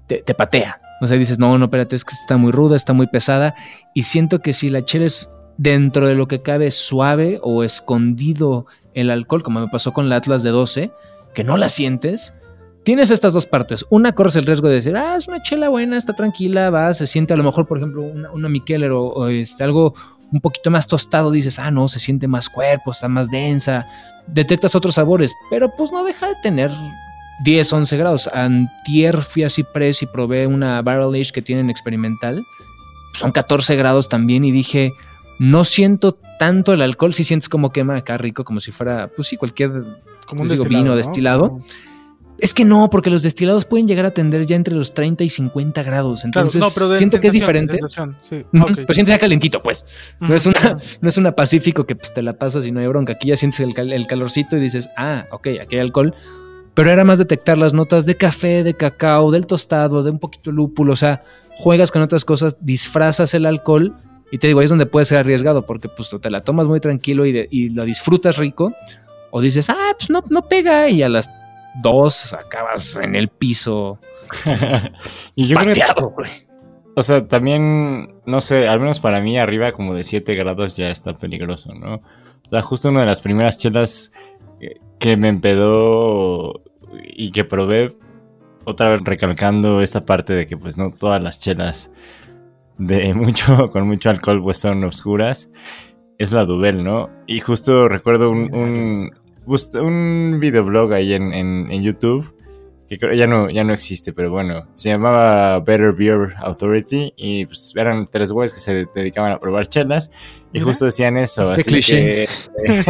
te, 0.08 0.22
te 0.22 0.34
patea. 0.34 0.82
O 1.02 1.08
sea, 1.08 1.18
dices, 1.18 1.40
no, 1.40 1.58
no, 1.58 1.66
espérate, 1.66 1.96
es 1.96 2.06
que 2.06 2.14
está 2.14 2.38
muy 2.38 2.52
ruda, 2.52 2.76
está 2.76 2.94
muy 2.94 3.08
pesada. 3.08 3.56
Y 3.94 4.04
siento 4.04 4.40
que 4.40 4.54
si 4.54 4.70
la 4.70 4.86
chela 4.86 5.06
es 5.06 5.30
dentro 5.58 6.08
de 6.08 6.16
lo 6.16 6.28
que 6.28 6.42
cabe 6.42 6.70
suave 6.72 7.40
o 7.42 7.64
escondido 7.64 8.66
el 8.94 9.10
alcohol, 9.10 9.44
como 9.44 9.60
me 9.60 9.68
pasó 9.68 9.94
con 9.94 10.10
la 10.10 10.18
Atlas 10.18 10.44
de 10.44 10.50
12, 10.50 10.92
que 11.34 11.44
no 11.44 11.58
la 11.58 11.70
sientes, 11.70 12.34
tienes 12.84 13.12
estas 13.12 13.34
dos 13.34 13.46
partes. 13.46 13.86
Una, 13.90 14.14
corres 14.14 14.36
el 14.36 14.46
riesgo 14.46 14.68
de 14.68 14.76
decir, 14.76 14.96
ah, 14.96 15.16
es 15.18 15.28
una 15.28 15.42
chela 15.42 15.70
buena, 15.70 15.98
está 15.98 16.14
tranquila, 16.14 16.70
va, 16.70 16.94
se 16.94 17.08
siente 17.08 17.34
a 17.34 17.38
lo 17.38 17.44
mejor, 17.44 17.68
por 17.68 17.78
ejemplo, 17.78 18.02
una, 18.02 18.32
una 18.32 18.50
o, 18.94 19.08
o 19.08 19.28
este, 19.28 19.64
algo 19.64 19.94
un 20.32 20.40
poquito 20.40 20.72
más 20.72 20.88
tostado, 20.88 21.32
dices, 21.32 21.60
ah, 21.60 21.72
no, 21.72 21.88
se 21.88 22.00
siente 22.00 22.28
más 22.28 22.50
cuerpo, 22.50 22.92
está 22.92 23.08
más 23.08 23.30
densa, 23.30 23.86
detectas 24.28 24.76
otros 24.76 24.96
sabores, 24.96 25.34
pero 25.50 25.70
pues 25.76 25.92
no 25.92 26.04
deja 26.04 26.28
de 26.28 26.36
tener 26.42 26.72
10, 27.44 27.74
11 27.74 27.98
grados. 27.98 28.30
Antier 28.34 29.22
fui 29.22 29.44
a 29.44 29.50
Cipress 29.50 30.04
y 30.04 30.06
probé 30.06 30.48
una 30.48 30.82
Barrel 30.82 31.20
Age 31.20 31.32
que 31.34 31.42
tienen 31.42 31.70
experimental, 31.70 32.44
son 33.14 33.32
14 33.32 33.76
grados 33.76 34.08
también 34.08 34.46
y 34.46 34.52
dije, 34.52 34.94
no 35.38 35.66
siento 35.66 36.18
tanto 36.40 36.74
el 36.74 36.82
alcohol, 36.82 37.14
si 37.14 37.24
sientes 37.24 37.50
como 37.50 37.72
quema 37.72 37.98
acá 37.98 38.18
rico, 38.18 38.46
como 38.46 38.60
si 38.60 38.72
fuera, 38.72 39.10
pues 39.14 39.28
sí, 39.28 39.38
cualquier 39.38 39.72
Como 40.26 40.44
Les 40.44 40.52
digo, 40.52 40.64
vino 40.64 40.96
destilado. 40.96 41.60
Es 42.42 42.54
que 42.54 42.66
no, 42.66 42.90
porque 42.90 43.10
los 43.10 43.22
destilados 43.22 43.66
pueden 43.66 43.88
llegar 43.88 44.06
a 44.06 44.12
tender 44.12 44.46
ya 44.46 44.56
entre 44.56 44.76
los 44.76 44.94
30 44.94 45.24
y 45.24 45.30
50 45.30 45.84
grados. 45.84 46.22
Claro, 46.22 46.28
Entonces, 46.50 46.62
no, 46.62 46.68
pero 46.74 46.96
siento 46.96 47.20
que 47.22 47.28
es 47.28 47.34
diferente. 47.34 47.78
Pero 48.52 48.94
sientes 48.94 49.08
ya 49.08 49.20
calentito, 49.20 49.62
pues. 49.62 49.86
No 50.20 50.34
es, 50.36 50.46
una, 50.46 50.78
no 51.02 51.10
es 51.10 51.18
una 51.18 51.34
Pacífico 51.36 51.86
que 51.86 51.96
pues, 51.96 52.14
te 52.14 52.22
la 52.22 52.34
pasas 52.34 52.66
y 52.66 52.72
no 52.72 52.80
hay 52.80 52.88
bronca. 52.88 53.14
Aquí 53.14 53.28
ya 53.30 53.36
sientes 53.36 53.60
el, 53.62 53.74
cal- 53.74 53.94
el 53.94 54.08
calorcito 54.08 54.58
y 54.58 54.60
dices, 54.60 54.90
ah, 54.98 55.28
ok, 55.32 55.48
aquí 55.62 55.76
hay 55.76 55.82
alcohol. 55.82 56.14
Pero 56.74 56.90
era 56.92 57.04
más 57.04 57.18
detectar 57.18 57.58
las 57.58 57.74
notas 57.74 58.06
de 58.06 58.16
café, 58.18 58.64
de 58.64 58.74
cacao, 58.76 59.30
del 59.32 59.46
tostado, 59.46 60.04
de 60.04 60.12
un 60.12 60.20
poquito 60.20 60.50
de 60.52 60.56
lúpulo. 60.56 60.94
O 60.94 60.96
sea, 60.96 61.24
juegas 61.58 61.92
con 61.92 62.02
otras 62.02 62.26
cosas, 62.26 62.58
disfrazas 62.62 63.34
el 63.34 63.46
alcohol. 63.46 63.96
Y 64.32 64.38
te 64.38 64.48
digo, 64.48 64.62
ahí 64.62 64.64
es 64.64 64.70
donde 64.70 64.86
puede 64.86 65.06
ser 65.06 65.18
arriesgado 65.18 65.66
porque 65.66 65.90
pues 65.90 66.10
te 66.22 66.30
la 66.32 66.40
tomas 66.40 66.68
muy 66.68 66.80
tranquilo 66.80 67.26
y, 67.26 67.34
de- 67.34 67.48
y 67.52 67.70
lo 67.70 67.84
disfrutas 67.84 68.38
rico. 68.38 68.74
O 69.32 69.42
dices, 69.42 69.70
ah, 69.70 69.94
pues 69.98 70.10
no, 70.10 70.24
no 70.30 70.48
pega. 70.48 70.90
Y 70.90 71.04
a 71.04 71.10
las 71.10 71.30
dos 71.82 72.34
acabas 72.34 72.98
en 72.98 73.16
el 73.16 73.30
piso 73.30 74.00
y 75.36 75.48
yo 75.48 75.58
creo 75.58 75.74
que, 75.74 75.82
o 76.96 77.04
sea, 77.04 77.28
también, 77.28 78.16
no 78.26 78.42
sé, 78.42 78.68
al 78.68 78.80
menos 78.80 79.00
para 79.00 79.22
mí, 79.22 79.38
arriba 79.38 79.72
como 79.72 79.94
de 79.94 80.04
7 80.04 80.36
grados 80.36 80.76
ya 80.76 80.90
está 80.90 81.14
peligroso, 81.14 81.74
¿no? 81.74 81.96
O 81.96 82.50
sea, 82.50 82.62
justo 82.62 82.90
una 82.90 83.02
de 83.02 83.06
las 83.06 83.22
primeras 83.22 83.58
chelas 83.58 84.12
eh, 84.60 84.80
que 85.00 85.16
me 85.16 85.30
empedó 85.30 86.62
y 87.04 87.32
que 87.32 87.46
probé, 87.46 87.96
otra 88.66 88.90
vez 88.90 89.02
recalcando 89.04 89.82
esta 89.82 90.06
parte 90.06 90.34
de 90.34 90.46
que 90.46 90.58
pues 90.58 90.78
no 90.78 90.92
todas 90.92 91.22
las 91.24 91.40
chelas 91.40 91.92
de 92.78 93.14
mucho, 93.16 93.70
con 93.70 93.88
mucho 93.88 94.10
alcohol 94.10 94.42
pues 94.44 94.58
son 94.60 94.84
oscuras, 94.84 95.50
es 96.18 96.32
la 96.34 96.46
Duvel, 96.46 96.84
¿no? 96.84 97.10
Y 97.26 97.40
justo 97.40 97.88
recuerdo 97.88 98.30
un, 98.30 99.12
un 99.46 100.38
videoblog 100.40 100.94
ahí 100.94 101.14
en, 101.14 101.34
en, 101.34 101.72
en 101.72 101.84
YouTube 101.84 102.34
que 102.92 102.98
creo 102.98 103.14
ya 103.14 103.26
no, 103.26 103.50
ya 103.50 103.64
no 103.64 103.72
existe, 103.72 104.12
pero 104.12 104.32
bueno, 104.32 104.68
se 104.74 104.90
llamaba 104.90 105.62
Better 105.62 105.94
Beer 105.94 106.34
Authority 106.40 107.14
y 107.16 107.46
pues 107.46 107.74
eran 107.78 108.06
tres 108.12 108.34
güeyes 108.34 108.54
que 108.54 108.60
se 108.60 108.86
dedicaban 108.94 109.32
a 109.32 109.40
probar 109.40 109.66
chelas 109.66 110.12
y 110.52 110.56
Mira. 110.56 110.66
justo 110.66 110.84
decían 110.84 111.16
eso, 111.16 111.50
así 111.52 111.64
cliché. 111.64 112.28
que... 112.28 112.84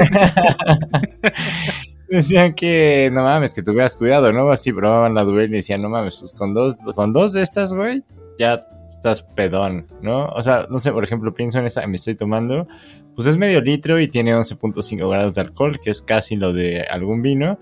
Decían 2.09 2.53
que 2.53 3.11
no 3.13 3.21
mames, 3.21 3.53
que 3.53 3.61
tuvieras 3.61 3.95
cuidado, 3.95 4.33
¿no? 4.33 4.49
Así 4.49 4.73
probaban 4.73 5.13
la 5.13 5.23
duel 5.23 5.51
y 5.51 5.57
decían, 5.57 5.83
no 5.83 5.89
mames, 5.89 6.17
pues 6.19 6.33
con 6.33 6.55
dos, 6.55 6.75
con 6.95 7.13
dos 7.13 7.33
de 7.33 7.43
estas, 7.43 7.75
güey, 7.75 8.01
ya 8.39 8.59
estás 8.89 9.21
pedón, 9.21 9.87
¿no? 10.01 10.25
O 10.29 10.41
sea, 10.41 10.65
no 10.69 10.79
sé, 10.79 10.91
por 10.91 11.03
ejemplo, 11.03 11.31
pienso 11.31 11.59
en 11.59 11.65
esta 11.65 11.81
que 11.81 11.87
me 11.87 11.95
estoy 11.95 12.15
tomando, 12.15 12.67
pues 13.15 13.27
es 13.27 13.37
medio 13.37 13.61
litro 13.61 13.99
y 13.99 14.07
tiene 14.07 14.35
11.5 14.35 15.09
grados 15.09 15.35
de 15.35 15.41
alcohol, 15.41 15.77
que 15.83 15.91
es 15.91 16.01
casi 16.01 16.35
lo 16.35 16.53
de 16.53 16.81
algún 16.83 17.21
vino. 17.21 17.59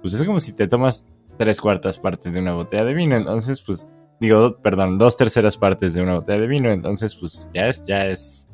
Pues 0.00 0.14
es 0.14 0.24
como 0.26 0.38
si 0.38 0.52
te 0.52 0.66
tomas 0.68 1.06
tres 1.38 1.60
cuartas 1.60 1.98
partes 1.98 2.34
de 2.34 2.40
una 2.40 2.54
botella 2.54 2.84
de 2.84 2.94
vino, 2.94 3.16
entonces, 3.16 3.62
pues, 3.62 3.90
digo, 4.20 4.58
perdón, 4.62 4.98
dos 4.98 5.16
terceras 5.16 5.56
partes 5.56 5.94
de 5.94 6.02
una 6.02 6.14
botella 6.16 6.40
de 6.40 6.46
vino, 6.46 6.70
entonces, 6.70 7.14
pues, 7.14 7.48
ya 7.54 7.68
es, 7.68 7.86
ya 7.86 8.06
es, 8.06 8.48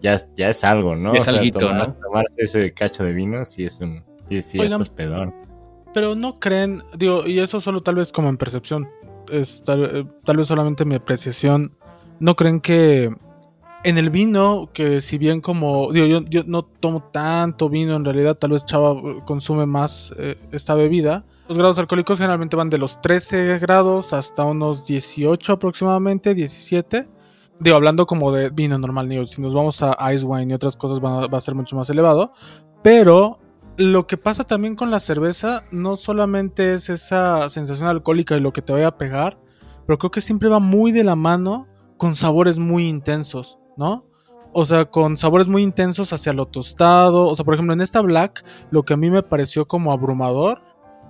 ya 0.00 0.14
es, 0.14 0.28
ya 0.36 0.48
es 0.48 0.64
algo, 0.64 0.94
¿no? 0.96 1.14
Es 1.14 1.28
alguito, 1.28 1.58
tomar- 1.60 1.88
¿no? 1.88 1.94
Tomarse 1.94 2.34
ese 2.38 2.72
cacho 2.72 3.04
de 3.04 3.12
vino, 3.12 3.44
sí 3.44 3.64
es 3.64 3.80
un, 3.80 4.04
sí, 4.28 4.40
sí, 4.42 4.58
Oigan, 4.58 4.80
estás 4.82 4.94
pedón. 4.94 5.34
Pero 5.92 6.14
no 6.14 6.34
creen, 6.40 6.82
digo, 6.96 7.26
y 7.26 7.40
eso 7.40 7.60
solo 7.60 7.82
tal 7.82 7.96
vez 7.96 8.12
como 8.12 8.28
en 8.28 8.36
percepción, 8.36 8.88
es 9.30 9.62
tal, 9.64 9.84
eh, 9.84 10.04
tal 10.24 10.36
vez 10.38 10.46
solamente 10.46 10.84
mi 10.84 10.94
apreciación, 10.94 11.74
no 12.20 12.34
creen 12.36 12.60
que 12.60 13.14
en 13.84 13.98
el 13.98 14.10
vino, 14.10 14.70
que 14.72 15.00
si 15.00 15.18
bien 15.18 15.40
como, 15.40 15.92
digo, 15.92 16.06
yo, 16.06 16.20
yo 16.28 16.42
no 16.46 16.62
tomo 16.62 17.02
tanto 17.02 17.68
vino, 17.68 17.96
en 17.96 18.04
realidad 18.04 18.36
tal 18.36 18.52
vez 18.52 18.64
Chava 18.64 18.92
eh, 18.92 19.20
consume 19.24 19.66
más 19.66 20.14
eh, 20.18 20.36
esta 20.52 20.74
bebida, 20.74 21.24
los 21.48 21.58
grados 21.58 21.78
alcohólicos 21.78 22.18
generalmente 22.18 22.56
van 22.56 22.70
de 22.70 22.78
los 22.78 23.00
13 23.02 23.58
grados 23.58 24.12
hasta 24.12 24.44
unos 24.44 24.86
18 24.86 25.52
aproximadamente, 25.54 26.34
17. 26.34 27.08
Digo, 27.58 27.76
hablando 27.76 28.06
como 28.06 28.32
de 28.32 28.48
vino 28.50 28.78
normal, 28.78 29.08
digo, 29.08 29.26
si 29.26 29.42
nos 29.42 29.52
vamos 29.52 29.82
a 29.82 29.96
ice 30.12 30.24
wine 30.24 30.52
y 30.52 30.54
otras 30.54 30.76
cosas 30.76 31.00
van 31.00 31.24
a- 31.24 31.26
va 31.26 31.38
a 31.38 31.40
ser 31.40 31.54
mucho 31.54 31.76
más 31.76 31.90
elevado, 31.90 32.32
pero 32.82 33.38
lo 33.76 34.06
que 34.06 34.16
pasa 34.16 34.44
también 34.44 34.76
con 34.76 34.90
la 34.90 35.00
cerveza 35.00 35.64
no 35.72 35.96
solamente 35.96 36.74
es 36.74 36.88
esa 36.88 37.48
sensación 37.48 37.88
alcohólica 37.88 38.36
y 38.36 38.40
lo 38.40 38.52
que 38.52 38.62
te 38.62 38.72
vaya 38.72 38.88
a 38.88 38.96
pegar, 38.98 39.38
pero 39.86 39.98
creo 39.98 40.10
que 40.10 40.20
siempre 40.20 40.48
va 40.48 40.58
muy 40.60 40.92
de 40.92 41.04
la 41.04 41.16
mano 41.16 41.66
con 41.96 42.14
sabores 42.14 42.58
muy 42.58 42.88
intensos, 42.88 43.58
¿no? 43.76 44.04
O 44.52 44.66
sea, 44.66 44.84
con 44.84 45.16
sabores 45.16 45.48
muy 45.48 45.62
intensos 45.62 46.12
hacia 46.12 46.32
lo 46.32 46.46
tostado. 46.46 47.26
O 47.26 47.34
sea, 47.36 47.44
por 47.44 47.54
ejemplo, 47.54 47.72
en 47.72 47.80
esta 47.80 48.00
Black, 48.02 48.44
lo 48.70 48.84
que 48.84 48.94
a 48.94 48.96
mí 48.98 49.10
me 49.10 49.22
pareció 49.22 49.66
como 49.66 49.92
abrumador 49.92 50.60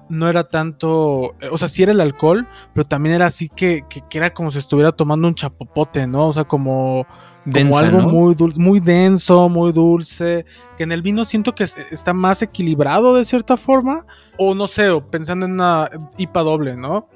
no 0.09 0.28
era 0.28 0.45
tanto. 0.45 1.33
O 1.50 1.59
sea, 1.59 1.69
sí 1.69 1.83
era 1.83 1.92
el 1.92 2.00
alcohol, 2.00 2.47
pero 2.75 2.85
también 2.87 3.14
era 3.16 3.26
así 3.26 3.49
que, 3.49 3.85
que, 3.88 4.02
que 4.09 4.19
era 4.19 4.33
como 4.35 4.50
si 4.50 4.59
estuviera 4.59 4.92
tomando 4.92 5.26
un 5.26 5.35
chapopote, 5.35 6.07
¿no? 6.07 6.28
O 6.28 6.33
sea, 6.33 6.45
como 6.45 7.07
como 7.45 7.78
algo 7.78 7.99
¿no? 8.02 8.09
muy 8.09 8.35
dulce, 8.37 8.61
muy 8.61 8.78
denso, 8.78 9.49
muy 9.49 9.73
dulce, 9.73 10.45
que 10.76 10.85
en 10.85 10.92
el 10.92 11.02
vino 11.02 11.25
siento 11.25 11.54
que 11.57 11.64
es- 11.64 11.76
está 11.90 12.12
más 12.12 12.42
equilibrado 12.42 13.14
de 13.14 13.25
cierta 13.25 13.57
forma, 13.57 14.07
o 14.38 14.54
no 14.54 14.69
sé, 14.69 14.90
o 14.90 15.11
pensando 15.11 15.47
en 15.47 15.52
una 15.52 15.90
IPA 16.19 16.42
doble, 16.42 16.76
¿no? 16.76 17.09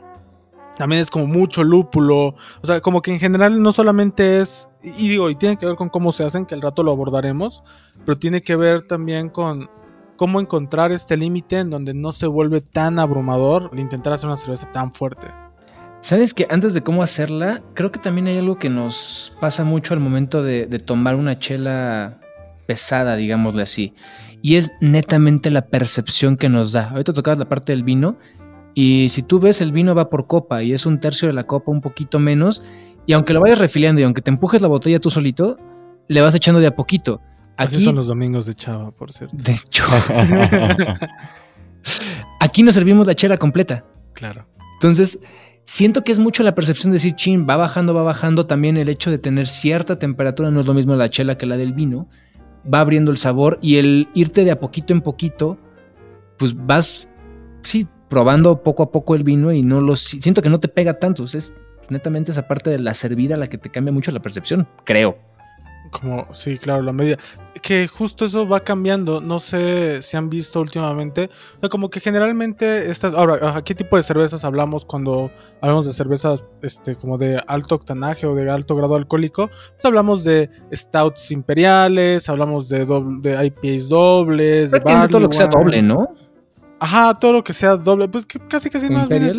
También 0.77 1.01
es 1.01 1.11
como 1.11 1.27
mucho 1.27 1.65
lúpulo, 1.65 2.35
o 2.61 2.67
sea, 2.67 2.81
como 2.81 3.01
que 3.01 3.11
en 3.11 3.19
general 3.19 3.63
no 3.63 3.73
solamente 3.73 4.41
es, 4.41 4.69
y 4.83 5.09
digo, 5.09 5.31
y 5.31 5.35
tiene 5.35 5.57
que 5.57 5.65
ver 5.65 5.77
con 5.77 5.89
cómo 5.89 6.13
se 6.13 6.25
hacen, 6.25 6.45
que 6.45 6.55
al 6.55 6.61
rato 6.61 6.83
lo 6.83 6.93
abordaremos, 6.93 7.65
pero 8.05 8.19
tiene 8.19 8.43
que 8.43 8.57
ver 8.57 8.83
también 8.83 9.31
con 9.31 9.71
cómo 10.17 10.41
encontrar 10.41 10.93
este 10.93 11.17
límite 11.17 11.59
en 11.59 11.71
donde 11.71 11.95
no 11.95 12.13
se 12.13 12.27
vuelve 12.27 12.61
tan 12.61 12.99
abrumador 12.99 13.71
el 13.73 13.81
intentar 13.81 14.13
hacer 14.13 14.27
una 14.27 14.37
cerveza 14.37 14.71
tan 14.71 14.93
fuerte. 14.93 15.29
¿Sabes 16.01 16.35
que 16.35 16.47
antes 16.51 16.75
de 16.75 16.83
cómo 16.83 17.03
hacerla, 17.03 17.63
creo 17.75 17.91
que 17.91 17.99
también 17.99 18.27
hay 18.27 18.39
algo 18.39 18.59
que 18.59 18.69
nos 18.69 19.35
pasa 19.41 19.65
mucho 19.65 19.95
al 19.95 20.01
momento 20.01 20.43
de, 20.43 20.67
de 20.67 20.79
tomar 20.79 21.17
una 21.17 21.39
chela 21.39 22.21
pesada, 22.67 23.17
digámosle 23.17 23.63
así? 23.63 23.95
Y 24.43 24.57
es 24.57 24.75
netamente 24.81 25.51
la 25.51 25.67
percepción 25.67 26.37
que 26.37 26.49
nos 26.49 26.73
da. 26.73 26.91
Ahorita 26.91 27.13
tocabas 27.13 27.39
la 27.39 27.49
parte 27.49 27.73
del 27.73 27.83
vino. 27.83 28.19
Y 28.79 29.09
si 29.09 29.23
tú 29.23 29.41
ves, 29.41 29.63
el 29.63 29.73
vino 29.73 29.95
va 29.95 30.11
por 30.11 30.27
copa 30.27 30.63
y 30.63 30.75
es 30.75 30.85
un 30.85 31.01
tercio 31.01 31.29
de 31.29 31.33
la 31.33 31.45
copa, 31.45 31.73
un 31.73 31.81
poquito 31.81 32.19
menos. 32.19 32.63
Y 33.07 33.15
aunque 33.15 33.33
lo 33.33 33.41
vayas 33.41 33.59
refiliando 33.59 34.03
y 34.03 34.05
aunque 34.05 34.21
te 34.21 34.31
empujes 34.31 34.61
la 34.61 34.69
botella 34.69 35.01
tú 35.01 35.09
solito, 35.09 35.57
le 36.09 36.21
vas 36.21 36.35
echando 36.35 36.61
de 36.61 36.67
a 36.67 36.77
poquito. 36.77 37.23
Así 37.57 37.77
Aquí, 37.77 37.85
son 37.87 37.97
los 37.97 38.07
domingos 38.07 38.45
de 38.45 38.53
Chava, 38.53 38.91
por 38.91 39.11
cierto. 39.13 39.35
de 39.35 39.53
hecho, 39.53 39.83
aquí 42.41 42.63
nos 42.63 42.75
servimos 42.75 43.07
la 43.07 43.15
chela 43.15 43.39
completa. 43.39 43.87
Claro. 44.13 44.47
Entonces, 44.75 45.21
siento 45.65 46.05
que 46.05 46.13
es 46.13 46.19
mucho 46.19 46.43
la 46.43 46.55
percepción 46.55 46.91
de 46.91 46.97
decir, 46.97 47.15
chin, 47.15 47.47
va 47.49 47.57
bajando, 47.57 47.95
va 47.95 48.03
bajando. 48.03 48.45
También 48.45 48.77
el 48.77 48.91
hecho 48.91 49.11
de 49.11 49.17
tener 49.17 49.47
cierta 49.47 49.99
temperatura, 49.99 50.51
no 50.51 50.61
es 50.61 50.67
lo 50.67 50.75
mismo 50.75 50.95
la 50.97 51.09
chela 51.09 51.39
que 51.39 51.47
la 51.47 51.57
del 51.57 51.73
vino. 51.73 52.11
Va 52.71 52.81
abriendo 52.81 53.11
el 53.11 53.17
sabor 53.17 53.59
y 53.63 53.77
el 53.77 54.09
irte 54.13 54.45
de 54.45 54.51
a 54.51 54.61
poquito 54.61 54.93
en 54.93 55.01
poquito, 55.01 55.57
pues 56.37 56.55
vas, 56.55 57.09
sí, 57.63 57.89
probando 58.09 58.63
poco 58.63 58.83
a 58.83 58.91
poco 58.93 59.15
el 59.15 59.25
vino 59.25 59.53
y 59.53 59.63
no 59.63 59.81
lo 59.81 59.97
si- 59.97 60.21
siento 60.21 60.43
que 60.43 60.49
no 60.51 60.61
te 60.61 60.69
pega 60.69 60.99
tanto. 60.99 61.25
O 61.25 61.27
sea, 61.27 61.39
es 61.39 61.53
netamente 61.89 62.31
esa 62.33 62.47
parte 62.49 62.71
de 62.71 62.79
la 62.79 62.95
servida 62.95 63.37
la 63.37 63.49
que 63.49 63.59
te 63.59 63.71
cambia 63.71 63.93
mucho 63.93 64.11
la 64.13 64.21
percepción, 64.21 64.67
creo. 64.85 65.19
Como, 65.93 66.27
sí, 66.35 66.59
claro, 66.59 66.83
la 66.83 66.93
medida. 66.93 67.17
Que 67.63 67.87
justo 67.87 68.25
eso 68.25 68.47
va 68.47 68.59
cambiando. 68.61 69.21
No 69.21 69.39
sé 69.39 70.03
si 70.03 70.17
han 70.17 70.29
visto 70.29 70.61
últimamente. 70.61 71.31
O 71.59 71.61
sea, 71.61 71.69
como 71.69 71.91
que 71.91 72.01
generalmente 72.01 72.91
estas. 72.91 73.15
Ahora, 73.15 73.57
¿a 73.57 73.63
qué 73.63 73.73
tipo 73.75 73.97
de 73.97 74.03
cervezas 74.03 74.45
hablamos 74.45 74.85
cuando 74.85 75.31
hablamos 75.61 75.87
de 75.87 75.93
cervezas 75.93 76.45
este, 76.61 76.97
como 76.97 77.19
de 77.19 77.41
alto 77.47 77.77
octanaje 77.77 78.27
o 78.27 78.35
de 78.35 78.51
alto 78.51 78.75
grado 78.75 78.97
alcohólico? 78.97 79.47
Pues 79.49 79.85
hablamos 79.85 80.25
de 80.25 80.51
stouts 80.75 81.31
imperiales, 81.31 82.29
hablamos 82.29 82.69
de, 82.69 82.85
doble, 82.85 83.21
de 83.31 83.47
IPAs 83.47 83.89
dobles, 83.89 84.71
de 84.73 84.81
Prácticamente 84.81 85.13
todo 85.13 85.21
lo 85.21 85.29
que 85.29 85.37
sea 85.37 85.47
barley 85.47 85.83
doble. 85.83 85.83
¿no? 85.83 86.09
Ajá, 86.79 87.15
todo 87.15 87.33
lo 87.35 87.45
que 87.45 87.53
sea 87.53 87.77
doble. 87.77 88.09
Pues 88.09 88.27
que 88.27 88.39
casi 88.39 88.69
casi 88.69 88.89
más 88.91 89.09
bien 89.09 89.25
es 89.25 89.37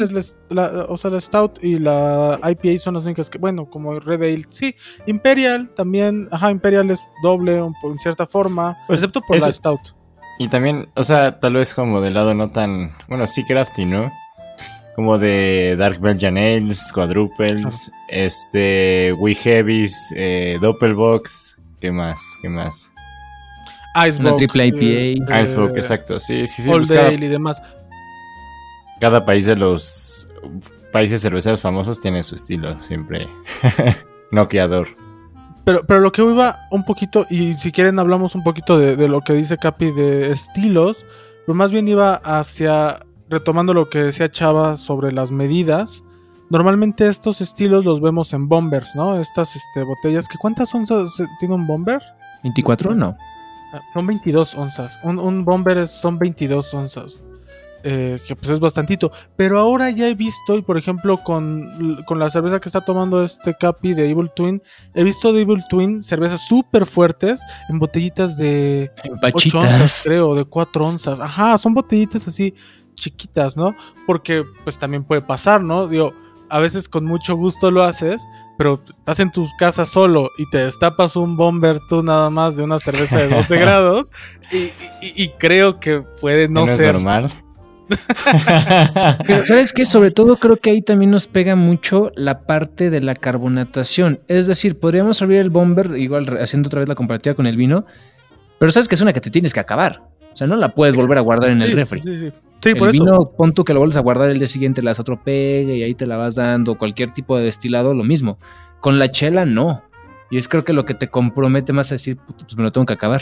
la, 0.49 0.85
o 0.89 0.97
sea, 0.97 1.11
la 1.11 1.19
Stout 1.19 1.63
y 1.63 1.77
la 1.77 2.39
IPA 2.43 2.79
son 2.79 2.95
las 2.95 3.03
únicas 3.03 3.29
que, 3.29 3.37
bueno, 3.37 3.69
como 3.69 3.99
Red 3.99 4.23
Ale, 4.23 4.43
sí. 4.49 4.75
Imperial 5.05 5.69
también, 5.75 6.27
ajá, 6.31 6.49
Imperial 6.49 6.89
es 6.89 7.01
doble 7.21 7.61
un 7.61 7.75
en 7.83 7.99
cierta 7.99 8.25
forma, 8.25 8.77
Pues, 8.87 8.99
excepto 8.99 9.21
por 9.21 9.39
la 9.39 9.51
Stout. 9.51 9.81
Y 10.39 10.47
también, 10.47 10.89
o 10.95 11.03
sea, 11.03 11.39
tal 11.39 11.53
vez 11.53 11.73
como 11.73 12.01
del 12.01 12.13
lado 12.13 12.33
no 12.33 12.49
tan, 12.49 12.91
bueno, 13.07 13.25
sí 13.27 13.43
crafty, 13.43 13.85
¿no? 13.85 14.11
Como 14.95 15.17
de 15.17 15.75
Dark 15.77 15.99
Belgian 15.99 16.37
Ales, 16.37 16.91
Quadruples, 16.91 17.91
este, 18.07 19.13
We 19.19 19.35
Heavies, 19.35 20.13
eh, 20.15 20.57
Doppelbox, 20.59 21.61
¿qué 21.79 21.91
más? 21.91 22.19
¿Qué 22.41 22.49
más? 22.49 22.91
Icebox. 24.05 24.37
triple 24.37 24.67
IPA. 24.67 25.23
este, 25.25 25.41
Icebox, 25.43 25.77
exacto, 25.77 26.19
sí, 26.19 26.47
sí, 26.47 26.61
sí. 26.63 26.69
Old 26.69 26.87
cada, 26.87 27.07
Ale 27.07 27.25
y 27.25 27.29
demás. 27.29 27.61
cada 28.99 29.25
país 29.25 29.45
de 29.45 29.55
los 29.55 30.29
países 30.91 31.21
cerveceros 31.21 31.61
famosos 31.61 31.99
tiene 31.99 32.23
su 32.23 32.35
estilo, 32.35 32.81
siempre 32.81 33.27
noqueador. 34.31 34.87
Pero, 35.63 35.83
pero 35.85 35.99
lo 35.99 36.11
que 36.11 36.21
iba 36.21 36.67
un 36.71 36.83
poquito, 36.83 37.25
y 37.29 37.55
si 37.55 37.71
quieren 37.71 37.99
hablamos 37.99 38.35
un 38.35 38.43
poquito 38.43 38.77
de, 38.79 38.95
de 38.95 39.07
lo 39.09 39.21
que 39.21 39.33
dice 39.33 39.57
Capi 39.57 39.91
de 39.91 40.31
estilos, 40.31 41.05
pero 41.45 41.55
más 41.55 41.71
bien 41.71 41.87
iba 41.87 42.15
hacia, 42.15 42.99
retomando 43.29 43.73
lo 43.73 43.89
que 43.89 43.99
decía 43.99 44.29
Chava 44.29 44.77
sobre 44.77 45.13
las 45.13 45.31
medidas. 45.31 46.03
Normalmente 46.49 47.07
estos 47.07 47.41
estilos 47.41 47.85
los 47.85 48.01
vemos 48.01 48.33
en 48.33 48.47
bombers, 48.47 48.95
¿no? 48.95 49.19
Estas 49.19 49.55
este, 49.55 49.83
botellas, 49.83 50.27
que 50.27 50.37
¿cuántas 50.37 50.73
onzas 50.73 51.21
tiene 51.39 51.55
un 51.55 51.65
bomber? 51.67 52.01
24, 52.43 52.95
no. 52.95 53.15
Ah, 53.73 53.81
Son 53.93 54.05
22 54.07 54.55
onzas. 54.55 54.99
Un, 55.03 55.19
un 55.19 55.43
bomber 55.45 55.77
es- 55.79 55.91
son 55.91 56.17
22 56.17 56.73
onzas. 56.73 57.21
Eh, 57.83 58.19
que 58.27 58.35
pues 58.35 58.49
es 58.49 58.59
bastantito. 58.59 59.11
Pero 59.35 59.59
ahora 59.59 59.89
ya 59.91 60.07
he 60.09 60.15
visto, 60.15 60.57
y 60.57 60.61
por 60.61 60.77
ejemplo 60.77 61.17
con, 61.23 62.03
con 62.05 62.19
la 62.19 62.29
cerveza 62.29 62.59
que 62.59 62.67
está 62.67 62.81
tomando 62.81 63.23
este 63.23 63.53
Capi 63.57 63.93
de 63.93 64.09
Evil 64.09 64.31
Twin, 64.35 64.61
he 64.93 65.03
visto 65.03 65.31
de 65.31 65.41
Evil 65.41 65.63
Twin 65.69 66.01
cervezas 66.01 66.47
súper 66.47 66.85
fuertes 66.85 67.41
en 67.69 67.77
botellitas 67.79 68.35
de 68.37 68.91
8 69.49 69.59
onzas, 69.59 70.01
creo, 70.03 70.35
de 70.35 70.43
4 70.45 70.85
onzas. 70.87 71.19
Ajá, 71.19 71.57
son 71.59 71.75
botellitas 71.75 72.27
así 72.27 72.53
chiquitas, 72.95 73.55
¿no? 73.55 73.75
Porque 74.07 74.43
pues 74.63 74.77
también 74.79 75.03
puede 75.03 75.21
pasar, 75.21 75.61
¿no? 75.61 75.87
Digo, 75.87 76.13
a 76.49 76.59
veces 76.59 76.89
con 76.89 77.05
mucho 77.05 77.35
gusto 77.35 77.69
lo 77.71 77.83
haces, 77.83 78.25
pero 78.57 78.81
estás 78.89 79.19
en 79.19 79.31
tu 79.31 79.45
casa 79.59 79.85
solo 79.85 80.29
y 80.37 80.49
te 80.49 80.57
destapas 80.59 81.15
un 81.15 81.37
bomber 81.37 81.79
tú 81.87 82.01
nada 82.01 82.29
más 82.29 82.55
de 82.57 82.63
una 82.63 82.79
cerveza 82.79 83.17
de 83.19 83.27
12 83.29 83.57
grados 83.59 84.11
y, 84.51 84.57
y- 84.57 84.71
y 85.15 85.29
creo 85.37 85.79
que 85.79 86.01
puede 86.19 86.47
no, 86.49 86.65
No, 86.65 86.71
es 86.71 86.77
ser. 86.77 86.93
normal. 86.93 87.29
Pero, 89.27 89.45
¿sabes 89.45 89.71
qué? 89.73 89.85
Sobre 89.85 90.11
todo 90.11 90.37
creo 90.37 90.57
que 90.57 90.71
ahí 90.71 90.81
también 90.81 91.11
nos 91.11 91.27
pega 91.27 91.55
mucho 91.55 92.11
la 92.15 92.41
parte 92.41 92.89
de 92.89 93.01
la 93.01 93.15
carbonatación. 93.15 94.19
Es 94.27 94.47
decir, 94.47 94.79
podríamos 94.79 95.21
abrir 95.21 95.39
el 95.39 95.49
bomber, 95.49 95.91
igual 95.97 96.37
haciendo 96.41 96.67
otra 96.67 96.81
vez 96.81 96.89
la 96.89 96.95
comparativa 96.95 97.35
con 97.35 97.47
el 97.47 97.55
vino, 97.55 97.85
pero 98.59 98.71
sabes 98.71 98.87
que 98.87 98.95
es 98.95 99.01
una 99.01 99.13
que 99.13 99.21
te 99.21 99.29
tienes 99.29 99.53
que 99.53 99.59
acabar. 99.59 100.01
O 100.37 100.39
sea, 100.39 100.45
no 100.45 100.55
la 100.55 100.69
puedes 100.75 100.95
volver 100.95 101.17
a 101.17 101.21
guardar 101.21 101.49
en 101.49 101.63
el 101.63 101.69
Sí, 101.71 101.75
refri. 101.75 101.99
Sí, 102.03 102.15
sí. 102.19 102.31
Sí, 102.61 102.69
el 102.69 102.77
por 102.77 102.89
eso. 102.89 103.03
vino, 103.03 103.31
pon 103.35 103.53
tú 103.55 103.63
que 103.63 103.73
lo 103.73 103.79
vuelves 103.79 103.97
a 103.97 104.01
guardar 104.01 104.29
el 104.29 104.37
día 104.37 104.45
siguiente, 104.45 104.83
otro 104.87 105.19
pegue 105.23 105.77
y 105.77 105.81
ahí 105.81 105.95
te 105.95 106.05
la 106.05 106.15
vas 106.15 106.35
dando. 106.35 106.77
Cualquier 106.77 107.09
tipo 107.09 107.35
de 107.35 107.43
destilado, 107.45 107.95
lo 107.95 108.03
mismo. 108.03 108.37
Con 108.79 108.99
la 108.99 109.09
chela, 109.09 109.45
no. 109.47 109.81
Y 110.29 110.37
es 110.37 110.47
creo 110.47 110.63
que 110.63 110.73
lo 110.73 110.85
que 110.85 110.93
te 110.93 111.07
compromete 111.07 111.73
más 111.73 111.91
a 111.91 111.95
decir, 111.95 112.17
"Puta, 112.17 112.45
pues 112.45 112.55
me 112.55 112.61
lo 112.61 112.71
tengo 112.71 112.85
que 112.85 112.93
acabar. 112.93 113.21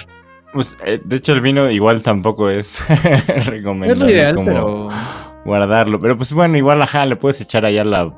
Pues, 0.51 0.75
eh, 0.85 0.99
de 1.05 1.15
hecho, 1.15 1.31
el 1.31 1.39
vino 1.39 1.71
igual 1.71 2.03
tampoco 2.03 2.49
es 2.49 2.81
Es 3.29 3.45
recomendable 3.45 4.03
lo 4.05 4.11
ideal, 4.11 4.35
como 4.35 4.47
pero. 4.51 4.87
guardarlo. 5.45 5.99
Pero 5.99 6.17
pues 6.17 6.33
bueno, 6.33 6.57
igual, 6.57 6.81
ajá, 6.81 7.05
le 7.05 7.15
puedes 7.15 7.39
echar 7.39 7.63
allá 7.63 7.85
la 7.85 8.13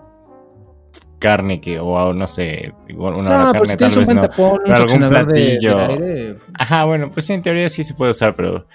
carne 1.19 1.59
que, 1.61 1.79
o 1.79 2.13
no 2.13 2.27
sé, 2.27 2.73
igual 2.87 3.15
una 3.15 3.31
No, 3.31 3.51
pero 3.51 3.65
carne 3.65 3.69
si 3.69 3.77
tal 3.77 3.91
vez 3.95 4.09
no. 4.09 4.21
tapón, 4.21 4.59
un 4.65 4.73
Pero 4.73 4.75
algún 4.75 4.89
succionador 4.89 5.25
de, 5.27 5.41
de 5.59 5.59
platillo. 5.61 5.77
aire. 5.79 6.37
Ajá, 6.53 6.85
bueno, 6.85 7.09
pues 7.09 7.29
en 7.29 7.41
teoría 7.41 7.69
sí 7.69 7.83
se 7.83 7.93
puede 7.93 8.11
usar, 8.11 8.35
pero 8.35 8.67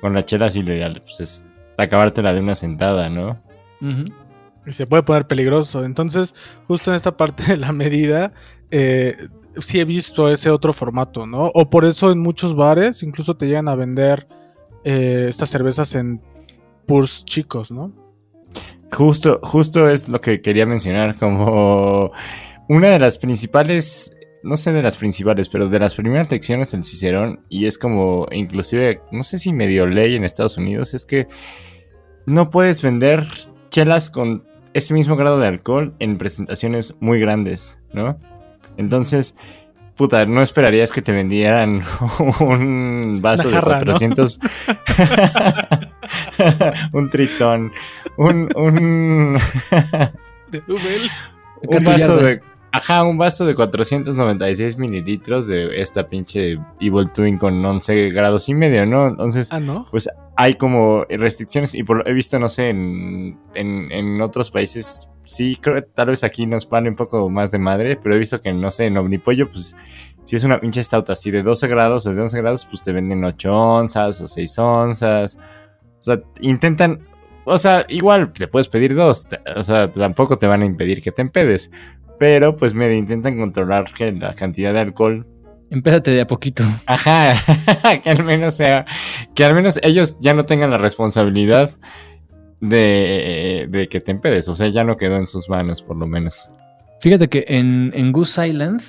con 0.00 0.14
la 0.14 0.24
chela 0.24 0.50
sí 0.50 0.62
lo 0.62 0.74
ideal, 0.74 1.00
pues 1.00 1.20
es 1.20 1.46
acabártela 1.78 2.32
de 2.32 2.40
una 2.40 2.54
sentada, 2.54 3.08
¿no? 3.10 3.42
Y 4.66 4.72
se 4.72 4.86
puede 4.86 5.02
poner 5.04 5.26
peligroso. 5.26 5.84
Entonces, 5.84 6.34
justo 6.66 6.90
en 6.90 6.96
esta 6.96 7.16
parte 7.16 7.44
de 7.44 7.56
la 7.56 7.72
medida, 7.72 8.32
eh, 8.70 9.16
sí 9.58 9.80
he 9.80 9.84
visto 9.84 10.28
ese 10.30 10.50
otro 10.50 10.72
formato, 10.72 11.26
¿no? 11.26 11.50
O 11.54 11.70
por 11.70 11.84
eso 11.84 12.10
en 12.12 12.18
muchos 12.18 12.54
bares 12.56 13.02
incluso 13.02 13.36
te 13.36 13.46
llegan 13.46 13.68
a 13.68 13.74
vender 13.74 14.26
eh, 14.84 15.26
estas 15.28 15.50
cervezas 15.50 15.94
en 15.94 16.20
purs 16.86 17.24
chicos, 17.24 17.70
¿no? 17.72 17.92
Justo, 18.92 19.40
justo 19.42 19.90
es 19.90 20.08
lo 20.08 20.20
que 20.20 20.40
quería 20.40 20.66
mencionar, 20.66 21.16
como 21.16 22.12
una 22.68 22.88
de 22.88 22.98
las 22.98 23.18
principales, 23.18 24.16
no 24.42 24.56
sé 24.56 24.72
de 24.72 24.82
las 24.82 24.96
principales, 24.96 25.48
pero 25.48 25.68
de 25.68 25.78
las 25.78 25.94
primeras 25.94 26.30
lecciones 26.30 26.72
del 26.72 26.84
Cicerón, 26.84 27.44
y 27.48 27.66
es 27.66 27.78
como, 27.78 28.26
inclusive, 28.30 29.02
no 29.10 29.22
sé 29.22 29.38
si 29.38 29.52
medio 29.52 29.86
ley 29.86 30.14
en 30.14 30.24
Estados 30.24 30.56
Unidos, 30.56 30.94
es 30.94 31.04
que 31.04 31.26
no 32.26 32.50
puedes 32.50 32.82
vender 32.82 33.26
chelas 33.70 34.10
con 34.10 34.44
ese 34.72 34.94
mismo 34.94 35.16
grado 35.16 35.38
de 35.38 35.46
alcohol 35.46 35.94
en 35.98 36.18
presentaciones 36.18 36.96
muy 37.00 37.20
grandes, 37.20 37.80
¿no? 37.92 38.18
Entonces, 38.76 39.36
puta, 39.96 40.26
no 40.26 40.42
esperarías 40.42 40.92
que 40.92 41.02
te 41.02 41.12
vendieran 41.12 41.82
un 42.40 43.20
vaso 43.22 43.50
jarra, 43.50 43.78
de 43.80 43.86
¿no? 43.86 43.92
400... 43.92 44.38
un 46.92 47.10
tritón, 47.10 47.72
un... 48.16 48.48
un 48.54 49.38
De 50.50 50.62
un 51.78 51.84
vaso 51.84 52.16
de. 52.18 52.40
Ajá, 52.70 53.02
un 53.04 53.16
vaso 53.16 53.46
de 53.46 53.54
496 53.54 54.76
mililitros 54.76 55.46
de 55.46 55.80
esta 55.80 56.06
pinche 56.06 56.58
Evil 56.78 57.10
Twin 57.12 57.38
con 57.38 57.64
11 57.64 58.10
grados 58.10 58.48
y 58.50 58.54
medio, 58.54 58.84
¿no? 58.84 59.08
Entonces, 59.08 59.50
Ah, 59.50 59.60
¿no? 59.60 59.86
pues 59.90 60.10
hay 60.36 60.54
como 60.54 61.04
restricciones 61.08 61.74
y 61.74 61.82
por, 61.82 62.06
he 62.06 62.12
visto, 62.12 62.38
no 62.38 62.50
sé, 62.50 62.68
en, 62.68 63.38
en, 63.54 63.90
en 63.90 64.20
otros 64.20 64.50
países, 64.50 65.10
sí, 65.26 65.56
creo 65.60 65.76
que 65.76 65.82
tal 65.82 66.08
vez 66.08 66.24
aquí 66.24 66.46
nos 66.46 66.68
vale 66.68 66.88
un 66.88 66.96
poco 66.96 67.28
más 67.28 67.50
de 67.50 67.58
madre, 67.58 67.96
pero 68.02 68.14
he 68.14 68.18
visto 68.18 68.40
que, 68.40 68.52
no 68.52 68.70
sé, 68.70 68.86
en 68.86 68.96
Omnipollo, 68.96 69.48
pues 69.48 69.76
si 70.24 70.36
es 70.36 70.44
una 70.44 70.60
pinche 70.60 70.82
stout 70.82 71.10
así 71.10 71.30
de 71.30 71.42
12 71.42 71.68
grados 71.68 72.06
o 72.06 72.14
de 72.14 72.20
11 72.20 72.38
grados, 72.38 72.66
pues 72.66 72.82
te 72.82 72.92
venden 72.92 73.24
8 73.24 73.52
onzas 73.52 74.20
o 74.20 74.28
6 74.28 74.58
onzas. 74.58 75.38
O 75.98 76.02
sea, 76.02 76.18
intentan, 76.40 77.06
o 77.44 77.58
sea, 77.58 77.84
igual 77.88 78.32
te 78.32 78.48
puedes 78.48 78.68
pedir 78.68 78.94
dos, 78.94 79.26
o 79.54 79.62
sea, 79.62 79.90
tampoco 79.92 80.38
te 80.38 80.46
van 80.46 80.62
a 80.62 80.66
impedir 80.66 81.02
que 81.02 81.12
te 81.12 81.22
empedes. 81.22 81.70
Pero 82.18 82.56
pues 82.56 82.74
me 82.74 82.94
intentan 82.94 83.38
controlar 83.38 83.92
que 83.92 84.10
la 84.12 84.32
cantidad 84.32 84.72
de 84.72 84.80
alcohol 84.80 85.26
Empézate 85.68 86.12
de 86.12 86.20
a 86.20 86.26
poquito. 86.26 86.62
Ajá, 86.86 87.34
que 88.02 88.10
al 88.10 88.24
menos 88.24 88.54
sea, 88.54 88.84
que 89.34 89.44
al 89.44 89.54
menos 89.54 89.80
ellos 89.82 90.16
ya 90.20 90.32
no 90.32 90.46
tengan 90.46 90.70
la 90.70 90.78
responsabilidad 90.78 91.70
de, 92.60 93.88
que 93.90 94.00
te 94.00 94.10
empedes, 94.12 94.48
o 94.48 94.56
sea, 94.56 94.68
ya 94.68 94.84
no 94.84 94.96
quedó 94.96 95.16
en 95.16 95.26
sus 95.26 95.48
manos 95.48 95.82
por 95.82 95.96
lo 95.96 96.06
menos. 96.06 96.48
Fíjate 97.00 97.28
que 97.28 97.44
en, 97.48 97.92
en 97.94 98.12
Goose 98.12 98.48
Island 98.48 98.80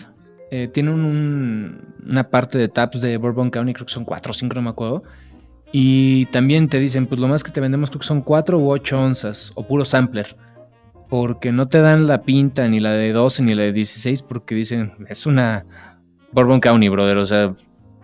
eh, 0.52 0.70
tienen 0.74 0.94
un- 0.94 1.94
una 2.08 2.30
parte 2.30 2.58
de 2.58 2.70
taps 2.70 3.02
de 3.02 3.18
Bourbon 3.18 3.50
County, 3.50 3.74
creo 3.74 3.86
que 3.86 3.94
son 3.94 4.06
cuatro 4.06 4.32
o 4.32 4.34
cinco, 4.34 4.56
no 4.56 4.62
me 4.62 4.70
acuerdo. 4.70 5.04
Y 5.74 6.26
también 6.28 6.70
te 6.70 6.80
dicen, 6.80 7.08
pues 7.08 7.20
lo 7.20 7.28
más 7.28 7.44
que 7.44 7.52
te 7.52 7.60
vendemos 7.60 7.90
creo 7.90 8.00
que 8.00 8.08
son 8.08 8.22
cuatro 8.22 8.58
u 8.58 8.70
ocho 8.72 8.98
onzas, 9.02 9.52
o 9.56 9.68
puro 9.68 9.84
sampler. 9.84 10.38
Porque 11.10 11.52
no 11.52 11.68
te 11.68 11.80
dan 11.80 12.08
la 12.08 12.22
pinta, 12.24 12.68
ni 12.70 12.80
la 12.80 12.94
de 12.94 13.12
12, 13.12 13.44
ni 13.44 13.54
la 13.54 13.64
de 13.64 13.74
16, 13.74 14.24
porque 14.24 14.56
dicen, 14.56 14.94
es 15.10 15.26
una 15.26 15.66
Bourbon 16.32 16.60
County, 16.62 16.88
brother. 16.88 17.18
O 17.18 17.26
sea, 17.26 17.54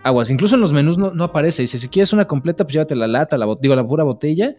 aguas. 0.03 0.29
Incluso 0.29 0.55
en 0.55 0.61
los 0.61 0.73
menús 0.73 0.97
no, 0.97 1.23
aparece. 1.23 1.61
Dice, 1.63 1.77
si 1.77 1.87
quieres 1.87 2.11
una 2.13 2.25
completa, 2.25 2.65
pues 2.65 2.73
llévate 2.73 2.95
la 2.95 3.07
lata, 3.07 3.37
la, 3.37 3.45
digo, 3.61 3.75
la 3.75 3.85
pura 3.87 4.03
botella 4.03 4.55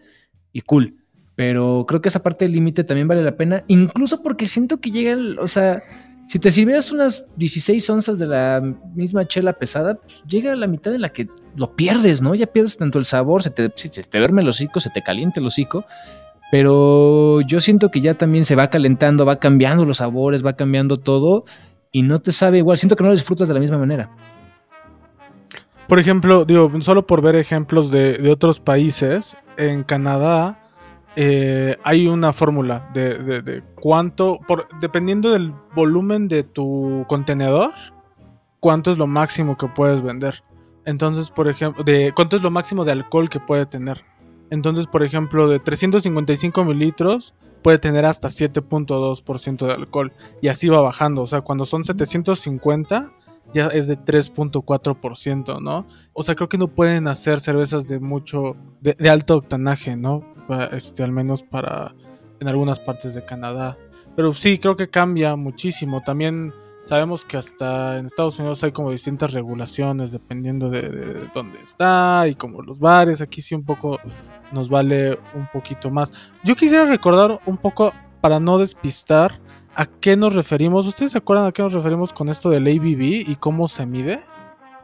y 0.51 0.61
cool. 0.61 0.95
Pero 1.35 1.85
creo 1.87 2.01
que 2.01 2.09
esa 2.09 2.23
parte 2.23 2.45
del 2.45 2.53
límite 2.53 2.83
también 2.83 3.07
vale 3.07 3.21
la 3.21 3.35
pena. 3.35 3.63
Incluso 3.67 4.23
porque 4.23 4.47
siento 4.47 4.79
que 4.79 4.91
llega 4.91 5.11
el, 5.11 5.37
o 5.39 5.47
sea, 5.47 5.83
si 6.27 6.39
te 6.39 6.49
sirvieras 6.49 6.91
unas 6.91 7.25
16 7.35 7.87
onzas 7.89 8.17
de 8.17 8.25
la 8.25 8.61
misma 8.95 9.27
chela 9.27 9.53
pesada, 9.53 9.95
pues 9.95 10.23
llega 10.27 10.53
a 10.53 10.55
la 10.55 10.67
mitad 10.67 10.93
en 10.93 11.01
la 11.01 11.09
que 11.09 11.27
lo 11.55 11.75
pierdes, 11.75 12.21
¿no? 12.21 12.33
Ya 12.33 12.47
pierdes 12.47 12.77
tanto 12.77 12.97
el 12.97 13.05
sabor, 13.05 13.43
se 13.43 13.51
te, 13.51 13.69
duerme 14.11 14.41
el 14.41 14.49
hocico, 14.49 14.79
se 14.79 14.89
te 14.89 15.03
calienta 15.03 15.39
el 15.39 15.45
hocico. 15.45 15.85
Pero 16.51 17.41
yo 17.41 17.59
siento 17.59 17.91
que 17.91 18.01
ya 18.01 18.13
también 18.13 18.45
se 18.45 18.55
va 18.55 18.69
calentando, 18.69 19.25
va 19.25 19.39
cambiando 19.39 19.85
los 19.85 19.97
sabores, 19.97 20.45
va 20.45 20.53
cambiando 20.53 20.99
todo 20.99 21.43
y 21.91 22.01
no 22.01 22.19
te 22.21 22.31
sabe 22.31 22.59
igual. 22.59 22.77
Siento 22.77 22.95
que 22.95 23.03
no 23.03 23.09
lo 23.09 23.15
disfrutas 23.15 23.47
de 23.47 23.53
la 23.53 23.59
misma 23.59 23.77
manera. 23.77 24.09
Por 25.87 25.99
ejemplo, 25.99 26.45
digo, 26.45 26.71
solo 26.81 27.05
por 27.05 27.21
ver 27.21 27.35
ejemplos 27.35 27.91
de, 27.91 28.17
de 28.17 28.31
otros 28.31 28.59
países, 28.59 29.37
en 29.57 29.83
Canadá 29.83 30.59
eh, 31.15 31.77
hay 31.83 32.07
una 32.07 32.33
fórmula 32.33 32.89
de, 32.93 33.63
cuánto, 33.75 34.39
por, 34.47 34.67
dependiendo 34.79 35.31
del 35.31 35.53
volumen 35.73 36.27
de 36.27 36.43
tu 36.43 37.05
contenedor, 37.07 37.71
cuánto 38.59 38.91
es 38.91 38.97
lo 38.97 39.07
máximo 39.07 39.57
que 39.57 39.67
puedes 39.67 40.01
vender. 40.01 40.43
Entonces, 40.85 41.31
por 41.31 41.47
ejemplo, 41.47 41.83
de 41.83 42.11
cuánto 42.13 42.35
es 42.35 42.43
lo 42.43 42.51
máximo 42.51 42.83
de 42.83 42.91
alcohol 42.91 43.29
que 43.29 43.39
puede 43.39 43.65
tener. 43.65 44.03
Entonces, 44.49 44.87
por 44.87 45.03
ejemplo, 45.03 45.47
de 45.47 45.59
355 45.59 46.63
mililitros 46.63 47.33
puede 47.63 47.79
tener 47.79 48.05
hasta 48.05 48.27
7.2% 48.27 49.65
de 49.65 49.73
alcohol. 49.73 50.13
Y 50.41 50.49
así 50.49 50.67
va 50.67 50.81
bajando. 50.81 51.23
O 51.23 51.27
sea, 51.27 51.41
cuando 51.41 51.65
son 51.65 51.83
750 51.83 53.11
ya 53.53 53.67
es 53.67 53.87
de 53.87 53.97
3.4%, 53.97 55.61
¿no? 55.61 55.87
O 56.13 56.23
sea, 56.23 56.35
creo 56.35 56.49
que 56.49 56.57
no 56.57 56.67
pueden 56.67 57.07
hacer 57.07 57.39
cervezas 57.39 57.87
de 57.87 57.99
mucho, 57.99 58.55
de, 58.81 58.95
de 58.97 59.09
alto 59.09 59.37
octanaje, 59.37 59.95
¿no? 59.95 60.23
Este, 60.71 61.03
al 61.03 61.11
menos 61.11 61.43
para 61.43 61.95
en 62.39 62.47
algunas 62.47 62.79
partes 62.79 63.15
de 63.15 63.25
Canadá. 63.25 63.77
Pero 64.15 64.33
sí, 64.33 64.57
creo 64.57 64.75
que 64.75 64.89
cambia 64.89 65.35
muchísimo. 65.35 66.01
También 66.01 66.53
sabemos 66.85 67.25
que 67.25 67.37
hasta 67.37 67.97
en 67.97 68.05
Estados 68.05 68.39
Unidos 68.39 68.63
hay 68.63 68.71
como 68.71 68.91
distintas 68.91 69.33
regulaciones 69.33 70.11
dependiendo 70.11 70.69
de, 70.69 70.89
de 70.89 71.29
dónde 71.33 71.59
está 71.63 72.27
y 72.27 72.35
como 72.35 72.61
los 72.61 72.79
bares. 72.79 73.21
Aquí 73.21 73.41
sí 73.41 73.55
un 73.55 73.63
poco 73.63 73.99
nos 74.51 74.69
vale 74.69 75.17
un 75.33 75.47
poquito 75.51 75.89
más. 75.89 76.13
Yo 76.43 76.55
quisiera 76.55 76.85
recordar 76.85 77.39
un 77.45 77.57
poco, 77.57 77.93
para 78.21 78.39
no 78.39 78.57
despistar, 78.57 79.39
a 79.75 79.85
qué 79.85 80.15
nos 80.15 80.33
referimos. 80.35 80.87
¿Ustedes 80.87 81.11
se 81.13 81.17
acuerdan 81.17 81.47
a 81.47 81.51
qué 81.51 81.61
nos 81.61 81.73
referimos 81.73 82.13
con 82.13 82.29
esto 82.29 82.49
del 82.49 82.67
ABV 82.67 83.29
y 83.29 83.35
cómo 83.39 83.67
se 83.67 83.85
mide? 83.85 84.21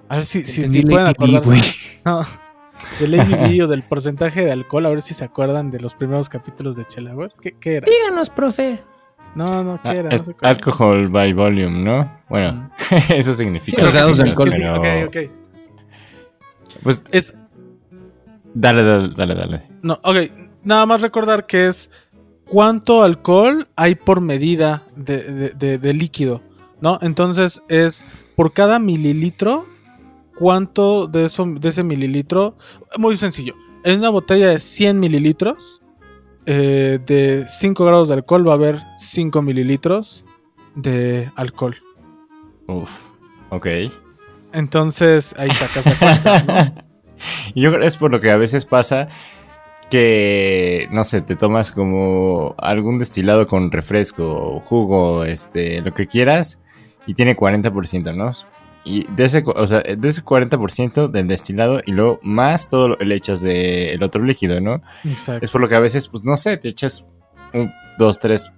A 0.10 0.15
ver 0.15 0.25
si, 0.25 0.43
si, 0.43 0.63
si 0.65 0.82
pueden 0.84 1.08
acordar. 1.08 1.43
No, 2.04 2.23
del 2.99 3.19
ABV 3.19 3.63
o 3.63 3.67
del 3.67 3.84
porcentaje 3.84 4.43
de 4.43 4.51
alcohol, 4.51 4.86
a 4.88 4.89
ver 4.89 5.01
si 5.04 5.13
se 5.13 5.23
acuerdan 5.23 5.69
de 5.69 5.80
los 5.80 5.93
primeros 5.93 6.30
capítulos 6.30 6.75
de 6.75 6.84
Chela. 6.86 7.13
¿Qué, 7.39 7.51
qué 7.60 7.75
era? 7.75 7.88
Díganos, 7.88 8.30
profe. 8.32 8.80
No, 9.36 9.63
no, 9.63 9.80
¿qué 9.82 9.89
Ah, 9.89 9.95
era? 9.95 10.10
Es 10.10 10.25
alcohol 10.41 11.08
by 11.10 11.32
volume, 11.34 11.84
¿no? 11.84 12.12
Bueno, 12.27 12.71
eso 13.10 13.34
significa. 13.36 13.84
Los 13.84 13.93
grados 13.93 14.17
de 14.17 14.23
alcohol. 14.23 14.51
Sí, 14.51 14.62
pero- 14.62 14.77
ok, 14.77 15.08
ok. 15.08 15.17
Pues 16.84 17.04
Es, 17.12 17.36
dale, 18.54 18.84
dale, 18.84 19.10
dale, 19.15 19.36
dale. 19.36 19.63
no, 19.84 19.99
ok, 20.04 20.17
nada 20.63 20.86
más 20.86 21.01
recordar 21.01 21.45
que 21.45 21.67
es 21.67 21.89
cuánto 22.52 23.02
alcohol 23.04 23.70
hay 23.78 23.96
por 23.96 24.20
medida 24.20 24.84
de, 24.98 25.24
de- 25.24 25.50
de- 25.52 25.78
de 25.78 25.94
líquido, 25.94 26.42
¿no? 26.82 27.00
Entonces 27.02 27.62
es 27.70 28.04
por 28.36 28.52
cada 28.52 28.78
mililitro, 28.78 29.66
cuánto 30.36 31.08
de, 31.08 31.26
eso, 31.26 31.46
de 31.48 31.70
ese 31.70 31.84
mililitro, 31.84 32.58
muy 32.98 33.16
sencillo, 33.16 33.54
en 33.86 34.00
una 34.00 34.10
botella 34.10 34.50
de 34.50 34.60
100 34.60 35.00
mililitros, 35.00 35.82
eh, 36.46 37.00
de 37.06 37.46
5 37.48 37.86
grados 37.86 38.10
de 38.10 38.16
alcohol 38.16 38.46
va 38.46 38.52
a 38.52 38.56
haber 38.56 38.80
5 38.98 39.42
mililitros 39.42 40.26
de 40.76 41.32
alcohol. 41.38 41.78
Uf, 42.68 43.12
ok. 43.50 43.68
Entonces 44.52 45.34
ahí 45.38 45.50
sacas 45.52 45.86
la 45.86 45.96
cuenta, 45.98 46.74
¿no? 46.76 46.92
Y 47.56 47.62
Yo 47.62 47.70
creo 47.70 47.82
que 47.82 47.88
es 47.88 47.96
por 47.96 48.12
lo 48.12 48.20
que 48.20 48.30
a 48.32 48.36
veces 48.38 48.66
pasa 48.66 49.08
que, 49.91 50.88
no 50.91 51.04
sé, 51.04 51.21
te 51.21 51.36
tomas 51.36 51.71
como 51.71 52.56
algún 52.58 52.97
destilado 52.97 53.45
con 53.45 53.71
refresco, 53.71 54.60
jugo, 54.62 55.23
este, 55.23 55.82
lo 55.82 55.93
que 55.93 56.08
quieras, 56.08 56.60
y 57.06 57.13
tiene 57.13 57.36
40%, 57.36 58.15
¿no? 58.15 58.32
y 58.84 59.06
de 59.12 59.25
ese, 59.25 59.43
o 59.45 59.67
sea, 59.67 59.82
de 59.82 60.10
ese 60.10 60.23
40% 60.23 61.08
del 61.08 61.27
destilado 61.27 61.82
y 61.86 61.91
luego 61.91 62.19
más 62.23 62.69
todo 62.69 62.89
lo 62.89 62.97
le 62.97 63.15
echas 63.15 63.41
del 63.41 64.01
otro 64.01 64.23
líquido, 64.23 64.60
¿no? 64.60 64.82
Exacto. 65.04 65.45
Es 65.45 65.51
por 65.51 65.62
lo 65.62 65.67
que 65.67 65.75
a 65.75 65.80
veces, 65.80 66.08
pues 66.08 66.23
no 66.23 66.36
sé, 66.36 66.58
te 66.58 66.69
echas 66.69 67.06
un, 67.54 67.71
dos, 67.99 68.19
tres 68.19 68.51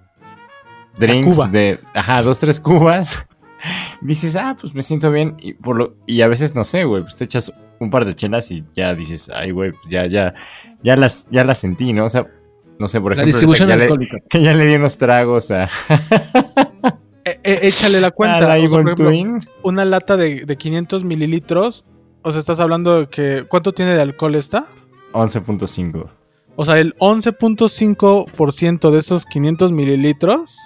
drinks 0.98 1.52
de, 1.52 1.80
ajá, 1.94 2.22
dos, 2.22 2.38
tres 2.38 2.60
cubas. 2.60 3.26
Dices, 4.00 4.36
ah, 4.36 4.56
pues 4.58 4.74
me 4.74 4.82
siento 4.82 5.10
bien. 5.10 5.36
Y, 5.40 5.54
por 5.54 5.76
lo, 5.76 5.96
y 6.06 6.22
a 6.22 6.28
veces, 6.28 6.54
no 6.54 6.64
sé, 6.64 6.84
güey, 6.84 7.02
pues 7.02 7.16
te 7.16 7.24
echas 7.24 7.52
un 7.84 7.90
par 7.90 8.04
de 8.04 8.14
chelas 8.16 8.50
y 8.50 8.64
ya 8.74 8.94
dices, 8.94 9.30
ay, 9.34 9.50
güey, 9.52 9.72
pues 9.72 9.84
ya, 9.88 10.06
ya, 10.06 10.34
ya 10.82 10.96
las, 10.96 11.28
ya 11.30 11.44
las 11.44 11.58
sentí, 11.58 11.92
¿no? 11.92 12.04
O 12.04 12.08
sea, 12.08 12.26
no 12.78 12.88
sé, 12.88 13.00
por 13.00 13.12
La 13.12 13.22
ejemplo, 13.22 13.26
distribución 13.28 13.70
ahorita 13.70 13.86
que 13.86 13.92
alcohólica. 13.92 14.16
ya, 14.18 14.22
le, 14.22 14.28
que 14.28 14.42
ya 14.42 14.54
le 14.54 14.66
di 14.66 14.74
unos 14.76 14.98
tragos 14.98 15.50
a, 15.50 15.68
Eh, 17.26 17.40
eh, 17.42 17.58
échale 17.62 18.00
la 18.00 18.10
cuenta. 18.16 18.38
a 18.38 18.40
la 18.40 18.56
o 18.56 18.58
sea, 18.60 18.68
por 18.68 18.80
ejemplo, 18.80 18.94
Twin. 19.06 19.40
una 19.62 19.84
lata 19.84 20.16
de, 20.16 20.44
de 20.44 20.56
500 20.56 21.04
mililitros. 21.04 21.84
O 22.22 22.30
sea, 22.32 22.40
estás 22.40 22.60
hablando 22.60 23.00
de 23.00 23.06
que. 23.08 23.44
¿Cuánto 23.48 23.72
tiene 23.72 23.94
de 23.94 24.02
alcohol 24.02 24.34
esta? 24.34 24.66
11.5. 25.12 26.06
O 26.56 26.64
sea, 26.64 26.78
el 26.78 26.94
11.5% 26.96 28.90
de 28.90 28.98
esos 28.98 29.24
500 29.24 29.72
mililitros 29.72 30.56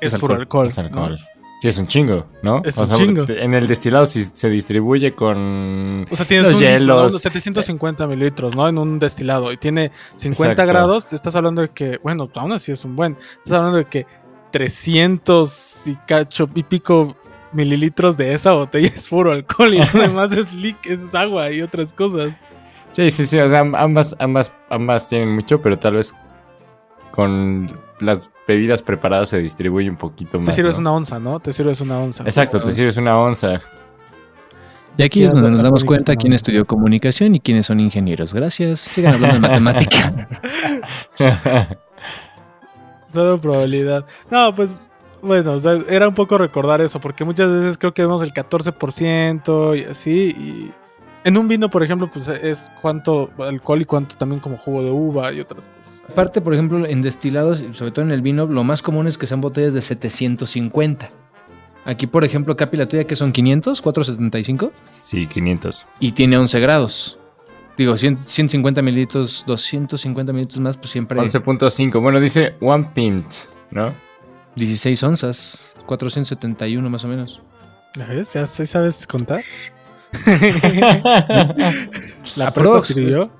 es, 0.00 0.14
Es 0.14 0.20
puro 0.20 0.34
alcohol, 0.34 0.68
alcohol. 0.76 1.14
Es 1.14 1.20
¿no? 1.20 1.35
Sí, 1.58 1.68
es 1.68 1.78
un 1.78 1.86
chingo, 1.86 2.26
¿no? 2.42 2.60
Es 2.64 2.76
un 2.76 2.86
chingo. 2.86 3.24
En 3.28 3.54
el 3.54 3.66
destilado 3.66 4.04
si 4.04 4.22
se 4.24 4.50
distribuye 4.50 5.14
con... 5.14 6.06
O 6.10 6.14
sea, 6.16 6.26
tienes 6.26 6.48
Los 6.48 6.56
un 6.56 6.60
hielos. 6.62 7.12
Unos 7.12 7.22
750 7.22 8.06
mililitros, 8.06 8.54
¿no? 8.54 8.68
En 8.68 8.76
un 8.76 8.98
destilado. 8.98 9.50
Y 9.52 9.56
tiene 9.56 9.90
50 10.16 10.52
Exacto. 10.52 10.68
grados. 10.70 11.06
Te 11.06 11.16
estás 11.16 11.34
hablando 11.34 11.62
de 11.62 11.68
que, 11.70 11.98
bueno, 12.02 12.28
aún 12.34 12.52
así 12.52 12.72
es 12.72 12.84
un 12.84 12.94
buen. 12.94 13.16
Estás 13.38 13.52
hablando 13.54 13.78
de 13.78 13.86
que 13.86 14.06
300 14.50 15.86
y 15.86 15.94
cacho 16.06 16.48
y 16.54 16.62
pico 16.62 17.16
mililitros 17.52 18.16
de 18.18 18.34
esa 18.34 18.52
botella 18.52 18.88
es 18.94 19.08
puro 19.08 19.32
alcohol 19.32 19.72
y 19.74 19.78
lo 19.96 20.02
demás 20.02 20.32
es, 20.32 20.52
lic- 20.52 20.84
es 20.84 21.14
agua 21.14 21.50
y 21.50 21.62
otras 21.62 21.92
cosas. 21.92 22.32
Sí, 22.92 23.10
sí, 23.10 23.26
sí, 23.26 23.38
o 23.38 23.48
sea, 23.48 23.60
ambas, 23.60 24.16
ambas, 24.20 24.52
ambas 24.70 25.08
tienen 25.08 25.34
mucho, 25.34 25.60
pero 25.60 25.78
tal 25.78 25.94
vez 25.94 26.14
con 27.12 27.70
las 28.00 28.30
bebidas 28.46 28.82
preparadas 28.82 29.30
se 29.30 29.38
distribuye 29.38 29.88
un 29.88 29.96
poquito 29.96 30.38
más. 30.38 30.50
Te 30.50 30.60
sirves 30.60 30.76
¿no? 30.76 30.80
una 30.80 30.92
onza, 30.92 31.18
¿no? 31.18 31.40
Te 31.40 31.52
sirves 31.52 31.80
una 31.80 31.98
onza. 31.98 32.24
Exacto, 32.24 32.60
te 32.60 32.72
sirves 32.72 32.96
una 32.96 33.18
onza. 33.18 33.60
Y 34.98 35.02
aquí 35.02 35.24
es 35.24 35.30
donde 35.30 35.50
nos 35.50 35.62
damos 35.62 35.84
cuenta 35.84 36.16
quién 36.16 36.32
estudió 36.32 36.64
comunicación 36.64 37.34
y 37.34 37.40
quiénes 37.40 37.66
son 37.66 37.80
ingenieros. 37.80 38.32
Gracias. 38.32 38.80
Sigan 38.80 39.14
hablando 39.14 39.36
de 39.36 39.40
matemática. 39.40 40.28
Solo 43.12 43.38
probabilidad. 43.40 44.06
No, 44.30 44.54
pues, 44.54 44.74
bueno, 45.20 45.52
o 45.52 45.60
sea, 45.60 45.78
era 45.88 46.08
un 46.08 46.14
poco 46.14 46.38
recordar 46.38 46.80
eso, 46.80 47.00
porque 47.00 47.24
muchas 47.24 47.50
veces 47.50 47.76
creo 47.76 47.92
que 47.92 48.02
vemos 48.02 48.22
el 48.22 48.32
14% 48.32 49.78
y 49.78 49.84
así, 49.84 50.10
y 50.30 50.72
en 51.24 51.36
un 51.36 51.48
vino, 51.48 51.68
por 51.68 51.82
ejemplo, 51.82 52.08
pues 52.10 52.28
es 52.28 52.70
cuánto 52.80 53.30
alcohol 53.38 53.82
y 53.82 53.84
cuánto 53.84 54.16
también 54.16 54.40
como 54.40 54.56
jugo 54.56 54.82
de 54.82 54.90
uva 54.90 55.32
y 55.32 55.40
otras. 55.40 55.68
Aparte, 56.08 56.40
por 56.40 56.54
ejemplo, 56.54 56.86
en 56.86 57.02
destilados, 57.02 57.62
y 57.62 57.74
sobre 57.74 57.90
todo 57.90 58.04
en 58.04 58.10
el 58.10 58.22
vino, 58.22 58.46
lo 58.46 58.64
más 58.64 58.82
común 58.82 59.06
es 59.06 59.18
que 59.18 59.26
sean 59.26 59.40
botellas 59.40 59.74
de 59.74 59.82
750. 59.82 61.10
Aquí, 61.84 62.06
por 62.06 62.24
ejemplo, 62.24 62.56
Capi, 62.56 62.76
la 62.76 62.88
tuya, 62.88 63.04
que 63.04 63.16
son 63.16 63.32
500, 63.32 63.82
475, 63.82 64.72
Sí, 65.02 65.26
500. 65.26 65.86
y 66.00 66.12
tiene 66.12 66.38
11 66.38 66.60
grados. 66.60 67.18
Digo, 67.76 67.96
100 67.96 68.18
150 68.20 68.82
mililitros, 68.82 69.44
250 69.46 70.32
mililitros 70.32 70.60
más, 70.60 70.76
pues 70.76 70.90
siempre 70.90 71.18
11.5. 71.20 72.00
Bueno, 72.00 72.18
dice 72.20 72.54
one 72.60 72.88
pint, 72.94 73.26
¿no? 73.70 73.94
16 74.56 75.02
onzas, 75.02 75.76
471 75.84 76.88
más 76.88 77.04
o 77.04 77.08
menos. 77.08 77.42
¿Ya 77.94 78.06
ves? 78.06 78.32
¿Ya 78.32 78.46
sí 78.46 78.64
sabes 78.64 79.06
contar? 79.06 79.42
La 82.36 82.50
prueba 82.52 82.80
sirvió. 82.80 83.30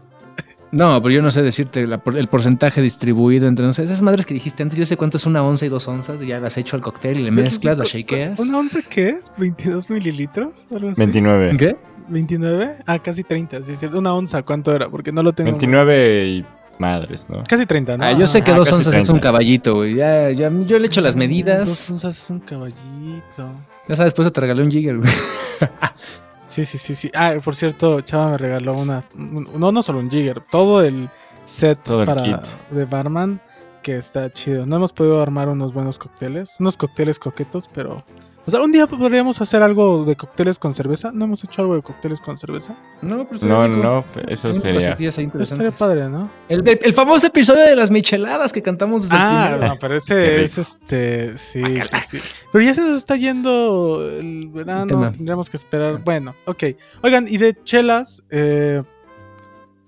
No, 0.77 1.01
pero 1.03 1.15
yo 1.15 1.23
no 1.23 1.31
sé 1.31 1.43
decirte 1.43 1.87
la 1.87 1.99
por- 1.99 2.17
el 2.19 2.27
porcentaje 2.29 2.83
distribuido 2.83 3.49
entre, 3.49 3.65
no 3.65 3.73
sé, 3.73 3.85
esas 3.85 4.03
madres 4.03 4.27
que 4.27 4.35
dijiste 4.35 4.63
antes, 4.63 4.79
yo 4.79 4.85
sé 4.85 4.97
cuánto 4.97 5.17
es 5.17 5.25
una 5.27 5.43
onza 5.43 5.65
y 5.67 5.69
dos 5.71 5.89
onzas, 5.89 6.21
y 6.21 6.27
ya 6.27 6.39
las 6.39 6.57
hecho 6.59 6.77
al 6.77 6.83
cóctel 6.83 7.19
y 7.21 7.23
le 7.23 7.31
mezclas, 7.31 7.79
las 7.79 7.89
shakeas. 7.89 8.39
¿Una 8.41 8.59
onza 8.59 8.81
qué 8.83 9.09
es? 9.11 9.33
¿22 9.39 9.89
mililitros? 9.91 10.67
¿Algo 10.71 10.91
así? 10.91 11.01
29. 11.01 11.57
¿Qué? 11.57 11.77
¿29? 12.11 12.77
Ah, 12.87 12.99
casi 12.99 13.25
30. 13.25 13.63
Sí, 13.63 13.75
sí. 13.75 13.87
Una 13.87 14.13
onza, 14.15 14.43
¿cuánto 14.43 14.75
era? 14.75 14.89
Porque 14.89 15.13
no 15.13 15.23
lo 15.23 15.33
tengo. 15.33 15.51
29 15.51 16.27
y 16.29 16.45
madres, 16.79 17.29
¿no? 17.31 17.43
Casi 17.49 17.65
30, 17.65 17.97
¿no? 17.97 18.05
Ah, 18.05 18.13
yo 18.13 18.27
sé 18.27 18.43
que 18.43 18.51
Ah, 18.51 18.57
dos 18.57 18.69
onzas 18.69 18.87
es 18.89 18.93
30. 18.93 19.13
un 19.15 19.19
caballito, 19.19 19.77
güey. 19.77 19.95
Ya, 19.95 20.31
ya, 20.31 20.51
yo 20.67 20.79
le 20.79 20.87
echo 20.89 21.01
las 21.01 21.15
Dos 21.15 21.19
medidas. 21.19 21.91
onzas 21.91 22.17
es 22.23 22.31
un 22.31 22.41
caballito. 22.41 23.51
Ya 23.89 23.95
sabes, 23.95 24.13
después 24.13 24.31
te 24.31 24.41
regalé 24.41 24.63
un 24.63 24.71
jigger, 24.71 24.99
güey. 24.99 25.11
Sí, 26.57 26.65
sí, 26.65 26.79
sí, 26.79 26.95
sí. 26.95 27.11
Ah, 27.15 27.35
por 27.45 27.55
cierto, 27.55 28.01
Chava 28.01 28.31
me 28.31 28.39
regaló 28.39 28.73
una. 28.79 29.05
un- 29.15 29.47
no, 29.59 29.73
no 29.73 29.83
solo 29.83 29.99
un 29.99 30.11
jigger, 30.11 30.41
todo 30.51 30.83
el 30.83 31.11
set 31.45 31.79
Todo 31.83 32.07
para 32.07 32.23
de 32.71 32.85
barman 32.87 33.43
que 33.83 33.99
está 33.99 34.33
chido. 34.33 34.65
No 34.65 34.77
hemos 34.77 34.95
podido 34.95 35.21
armar 35.21 35.51
unos 35.51 35.75
buenos 35.75 35.99
cócteles, 35.99 36.57
unos 36.59 36.79
cócteles 36.79 37.19
coquetos, 37.19 37.69
pero. 37.75 38.03
O 38.47 38.51
sea, 38.53 38.63
un 38.63 38.71
día 38.71 38.87
podríamos 38.87 39.41
hacer 39.41 39.61
algo 39.61 40.05
de 40.05 40.15
cócteles 40.15 40.59
con 40.61 40.73
cerveza. 40.73 41.11
¿No 41.13 41.25
hemos 41.25 41.43
hecho 41.43 41.63
algo 41.63 41.75
de 41.75 41.83
cócteles 41.83 42.21
con 42.21 42.37
cerveza? 42.37 42.77
No, 43.03 43.27
pero 43.29 43.45
No, 43.45 43.67
no, 43.67 44.05
eso 44.29 44.55
sería. 44.55 44.93
Estaría 44.93 45.73
padre, 45.73 46.09
¿no? 46.09 46.31
El, 46.49 46.63
el 46.69 46.93
famoso 46.93 47.27
episodio 47.27 47.63
de 47.65 47.75
las 47.75 47.91
micheladas 47.91 48.53
que 48.53 48.63
cantamos 48.63 49.03
desde 49.03 49.17
Ah, 49.19 49.47
el 49.47 49.55
primero. 49.55 49.73
no, 49.75 49.79
pero 49.81 49.97
ese 49.97 50.15
rico. 50.15 50.43
es 50.45 50.59
este. 50.59 51.37
Sí, 51.39 51.61
sí, 51.83 51.97
sí. 52.09 52.19
Pero 52.53 52.65
ya 52.65 52.75
se 52.75 52.83
nos 52.83 52.97
está 52.99 53.17
yendo 53.17 54.09
el 54.09 54.49
verano. 54.49 55.11
Tendríamos 55.11 55.51
que 55.51 55.57
esperar. 55.57 56.03
Bueno, 56.05 56.37
ok. 56.47 56.63
Oigan, 57.03 57.27
y 57.29 57.39
de 57.39 57.61
chelas, 57.65 58.23
eh, 58.31 58.83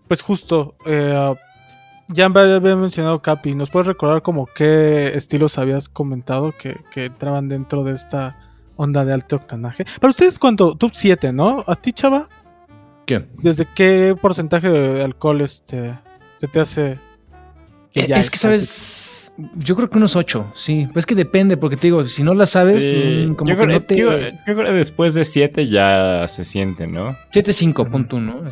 pues 0.09 0.21
justo. 0.21 0.75
eh, 0.85 1.35
ya 2.09 2.29
me 2.31 2.41
había 2.41 2.75
mencionado 2.75 3.21
Capi. 3.23 3.55
¿Nos 3.55 3.71
puedes 3.71 3.87
recordar 3.87 4.23
como 4.23 4.47
qué 4.47 5.13
estilos 5.15 5.59
habías 5.59 5.89
comentado 5.89 6.53
que, 6.59 6.81
que 6.91 7.05
entraban 7.05 7.49
dentro 7.51 7.85
de 7.85 7.93
esta 7.95 8.37
onda 8.79 9.05
de 9.05 9.13
alto 9.13 9.37
octanaje? 9.37 9.85
Para 10.01 10.11
ustedes, 10.11 10.39
¿cuánto? 10.39 10.75
Top 10.75 10.93
7, 10.95 11.33
¿no? 11.33 11.63
¿A 11.67 11.75
ti, 11.75 11.93
chava? 11.93 12.29
¿Qué? 13.05 13.27
¿Desde 13.43 13.67
qué 13.75 14.17
porcentaje 14.21 14.69
de 14.71 15.03
alcohol 15.05 15.41
este 15.43 15.99
se 16.39 16.47
te 16.47 16.61
hace? 16.61 16.99
Eh, 17.95 18.07
ya 18.07 18.17
es 18.19 18.31
que? 18.31 18.39
¿sabes? 18.39 19.33
Yo 19.57 19.77
creo 19.77 19.89
que 19.89 19.99
unos 19.99 20.15
ocho, 20.17 20.51
sí. 20.55 20.87
Pues 20.93 21.03
es 21.03 21.07
que 21.07 21.15
depende, 21.15 21.57
porque 21.57 21.77
te 21.77 21.87
digo, 21.89 22.05
si 22.07 22.23
no 22.23 22.35
la 22.35 22.45
sabes, 22.47 22.81
Sí. 22.83 23.25
pues, 23.27 23.37
como 23.37 23.51
yo, 23.51 23.57
que 23.57 23.63
creo, 23.65 23.79
no 23.79 23.83
te... 23.85 23.95
digo, 23.95 24.11
yo 24.13 24.55
creo 24.55 24.67
que 24.67 24.73
después 24.73 25.15
de 25.15 25.25
7 25.25 25.69
ya 25.69 26.27
se 26.29 26.45
siente, 26.45 26.87
¿no? 26.87 27.17
7-5, 27.33 27.89
punto 27.89 28.17
uno. 28.17 28.43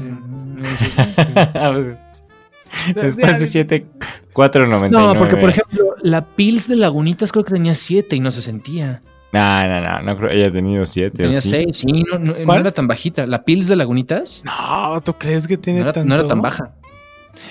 Después 2.94 3.40
de 3.40 3.46
7, 3.46 3.86
4.99. 4.32 4.90
No, 4.90 5.14
porque 5.18 5.36
por 5.36 5.50
ejemplo, 5.50 5.94
la 6.02 6.24
Pils 6.24 6.68
de 6.68 6.76
Lagunitas 6.76 7.32
creo 7.32 7.44
que 7.44 7.54
tenía 7.54 7.74
7 7.74 8.16
y 8.16 8.20
no 8.20 8.30
se 8.30 8.42
sentía. 8.42 9.02
No, 9.36 9.68
no, 9.68 9.80
no, 9.80 10.02
no 10.02 10.16
creo 10.16 10.30
que 10.30 10.36
haya 10.36 10.52
tenido 10.52 10.84
7. 10.86 11.16
Tenía 11.16 11.40
6, 11.40 11.76
sí, 11.76 12.04
no, 12.10 12.18
no- 12.18 12.54
era 12.54 12.72
tan 12.72 12.86
bajita. 12.86 13.26
La 13.26 13.44
Pils 13.44 13.66
de 13.68 13.76
Lagunitas 13.76 14.42
No, 14.44 15.00
¿tú 15.02 15.14
crees 15.14 15.46
que 15.46 15.56
tiene 15.56 15.80
no 15.80 15.84
era, 15.86 15.92
tanto? 15.92 16.08
no 16.08 16.14
era 16.14 16.24
tan 16.24 16.40
baja. 16.40 16.74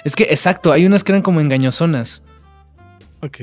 Es 0.04 0.16
que, 0.16 0.24
exacto, 0.24 0.72
hay 0.72 0.86
unas 0.86 1.04
que 1.04 1.12
eran 1.12 1.22
como 1.22 1.42
engañosonas. 1.42 2.24
Ok. 3.22 3.38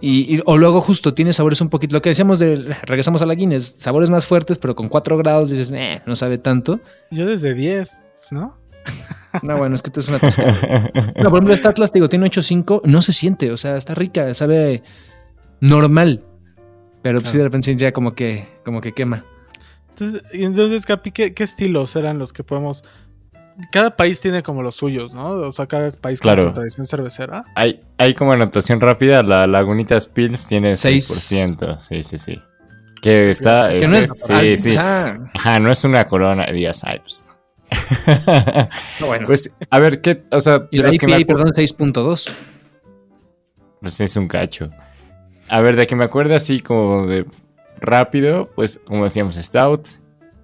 Y, 0.00 0.36
y- 0.36 0.42
o 0.44 0.58
luego 0.58 0.80
justo 0.80 1.14
tiene 1.14 1.32
sabores 1.32 1.60
un 1.60 1.68
poquito, 1.70 1.94
lo 1.94 2.02
que 2.02 2.10
decíamos 2.10 2.38
de, 2.38 2.56
regresamos 2.82 3.22
a 3.22 3.26
la 3.26 3.34
Guinness, 3.34 3.76
sabores 3.78 4.10
más 4.10 4.26
fuertes, 4.26 4.58
pero 4.58 4.74
con 4.76 4.88
4 4.88 5.16
grados 5.16 5.50
dices, 5.50 5.70
"Eh, 5.74 6.02
no 6.06 6.14
sabe 6.16 6.36
tanto. 6.38 6.80
Yo 7.10 7.24
desde 7.26 7.54
10, 7.54 8.02
¿no? 8.30 8.58
No, 9.42 9.56
bueno, 9.58 9.74
es 9.74 9.82
que 9.82 9.90
tú 9.90 10.00
es 10.00 10.08
una 10.08 10.18
tascada. 10.18 10.90
No, 11.16 11.30
por 11.30 11.38
ejemplo, 11.38 11.54
esta 11.54 11.70
Atlas, 11.70 11.90
te 11.90 11.98
digo, 11.98 12.08
tiene 12.08 12.26
8.5, 12.26 12.82
no 12.84 13.02
se 13.02 13.12
siente, 13.12 13.50
o 13.50 13.56
sea, 13.56 13.76
está 13.76 13.94
rica, 13.94 14.32
sabe 14.34 14.82
normal. 15.60 16.24
Pero 17.06 17.20
pues, 17.20 17.30
sí, 17.30 17.38
de 17.38 17.44
repente 17.44 17.76
ya 17.76 17.92
como 17.92 18.14
que, 18.14 18.48
como 18.64 18.80
que 18.80 18.92
quema. 18.92 19.24
Entonces, 20.32 20.84
Capi, 20.84 21.12
¿qué, 21.12 21.32
qué 21.34 21.44
estilos 21.44 21.94
eran 21.96 22.18
los 22.18 22.32
que 22.32 22.42
podemos...? 22.42 22.82
Cada 23.72 23.96
país 23.96 24.20
tiene 24.20 24.42
como 24.42 24.60
los 24.60 24.74
suyos, 24.74 25.14
¿no? 25.14 25.30
O 25.30 25.52
sea, 25.52 25.66
cada 25.66 25.92
país 25.92 26.20
Claro. 26.20 26.46
con 26.46 26.54
tradición 26.54 26.86
cervecera. 26.86 27.44
Hay, 27.54 27.80
hay 27.96 28.12
como 28.12 28.32
anotación 28.32 28.80
rápida, 28.80 29.22
la 29.22 29.46
Lagunitas 29.46 30.08
Pills 30.08 30.46
tiene 30.48 30.74
Seis. 30.76 31.08
6%. 31.32 31.80
Sí, 31.80 32.02
sí, 32.02 32.18
sí. 32.18 32.42
Que 33.00 33.30
está... 33.30 33.70
Que 33.72 33.86
no 33.86 33.96
es, 33.96 34.10
sí, 34.26 34.32
al- 34.32 34.58
sí. 34.58 34.76
Ajá, 34.76 35.58
no 35.60 35.70
es 35.70 35.84
una 35.84 36.04
corona, 36.04 36.46
digas, 36.52 36.82
ay, 36.84 36.98
pues... 36.98 37.28
no, 39.00 39.06
bueno. 39.06 39.26
pues, 39.26 39.54
a 39.70 39.78
ver, 39.78 40.00
¿qué? 40.00 40.24
O 40.32 40.40
sea, 40.40 40.66
y 40.70 40.78
la 40.78 40.88
los 40.88 40.98
que 40.98 41.06
me 41.06 41.18
IPA, 41.20 41.34
perdón, 41.34 41.52
6.2. 41.54 42.30
Pues 43.80 44.00
es 44.00 44.16
un 44.16 44.28
cacho. 44.28 44.70
A 45.48 45.60
ver, 45.60 45.76
de 45.76 45.86
que 45.86 45.96
me 45.96 46.04
acuerdo 46.04 46.34
así 46.34 46.60
como 46.60 47.06
de 47.06 47.24
rápido, 47.80 48.50
pues 48.54 48.80
como 48.84 49.04
decíamos, 49.04 49.36
Stout 49.36 49.86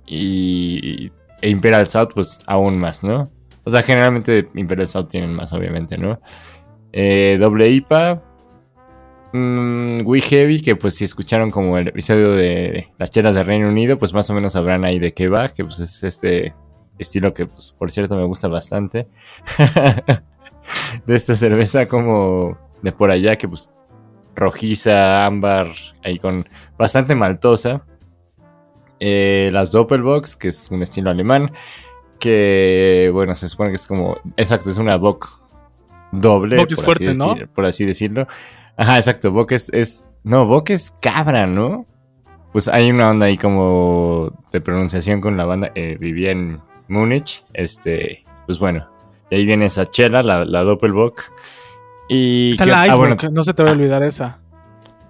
y 0.06 1.10
e 1.40 1.50
Imperial 1.50 1.86
Stout, 1.86 2.14
pues 2.14 2.38
aún 2.46 2.78
más, 2.78 3.02
¿no? 3.02 3.30
O 3.64 3.70
sea, 3.70 3.82
generalmente 3.82 4.46
Imperial 4.54 4.86
Stout 4.86 5.10
tienen 5.10 5.34
más, 5.34 5.52
obviamente, 5.52 5.98
¿no? 5.98 6.20
Eh, 6.92 7.36
doble 7.40 7.68
IPA, 7.70 8.22
mm, 9.32 10.02
We 10.04 10.20
Heavy, 10.20 10.60
que 10.60 10.76
pues 10.76 10.94
si 10.94 11.04
escucharon 11.04 11.50
como 11.50 11.78
el 11.78 11.88
episodio 11.88 12.32
de 12.32 12.88
las 12.98 13.10
chelas 13.10 13.34
del 13.34 13.46
Reino 13.46 13.68
Unido, 13.68 13.98
pues 13.98 14.12
más 14.12 14.28
o 14.30 14.34
menos 14.34 14.52
sabrán 14.52 14.84
ahí 14.84 14.98
de 14.98 15.12
qué 15.12 15.28
va, 15.28 15.48
que 15.48 15.64
pues 15.64 15.80
es 15.80 16.02
este 16.04 16.54
estilo 16.98 17.32
que 17.32 17.46
pues 17.46 17.72
por 17.72 17.90
cierto 17.90 18.16
me 18.16 18.24
gusta 18.24 18.48
bastante. 18.48 19.08
de 21.06 21.16
esta 21.16 21.34
cerveza 21.34 21.86
como 21.86 22.56
de 22.82 22.92
por 22.92 23.10
allá, 23.10 23.36
que 23.36 23.48
pues 23.48 23.72
rojiza, 24.34 25.26
ámbar, 25.26 25.68
ahí 26.04 26.18
con 26.18 26.48
bastante 26.78 27.14
maltosa. 27.14 27.84
Eh, 29.00 29.50
las 29.52 29.72
Doppelbox, 29.72 30.36
que 30.36 30.48
es 30.48 30.70
un 30.70 30.82
estilo 30.82 31.10
alemán, 31.10 31.52
que 32.20 33.10
bueno, 33.12 33.34
se 33.34 33.48
supone 33.48 33.70
que 33.70 33.76
es 33.76 33.86
como, 33.86 34.16
exacto, 34.36 34.70
es 34.70 34.78
una 34.78 34.96
Bock 34.96 35.26
doble, 36.12 36.56
es 36.60 36.66
por, 36.66 36.84
fuerte, 36.84 37.10
así 37.10 37.18
¿no? 37.18 37.34
decir- 37.34 37.48
por 37.48 37.64
así 37.66 37.84
decirlo. 37.84 38.26
Ajá, 38.76 38.96
exacto, 38.96 39.32
Bock 39.32 39.52
es, 39.52 39.70
es, 39.72 40.04
no, 40.22 40.46
Bock 40.46 40.70
es 40.70 40.94
cabra, 41.02 41.46
¿no? 41.46 41.86
Pues 42.52 42.68
hay 42.68 42.90
una 42.90 43.10
onda 43.10 43.26
ahí 43.26 43.36
como 43.36 44.30
de 44.52 44.60
pronunciación 44.60 45.20
con 45.20 45.36
la 45.36 45.46
banda, 45.46 45.72
eh, 45.74 45.96
vivía 45.98 46.30
en 46.30 46.60
Múnich, 46.88 47.42
este, 47.54 48.24
pues 48.46 48.58
bueno, 48.58 48.88
de 49.30 49.38
ahí 49.38 49.46
viene 49.46 49.64
esa 49.66 49.86
chela, 49.86 50.22
la, 50.22 50.44
la 50.44 50.62
Doppelbock. 50.62 51.32
Y 52.12 52.50
Está 52.52 52.64
que- 52.64 52.70
la 52.70 52.82
ah, 52.82 52.86
Icebox, 52.88 53.16
bueno, 53.16 53.30
no 53.32 53.44
se 53.44 53.54
te 53.54 53.62
va 53.62 53.70
a 53.70 53.72
olvidar 53.72 54.02
esa. 54.02 54.40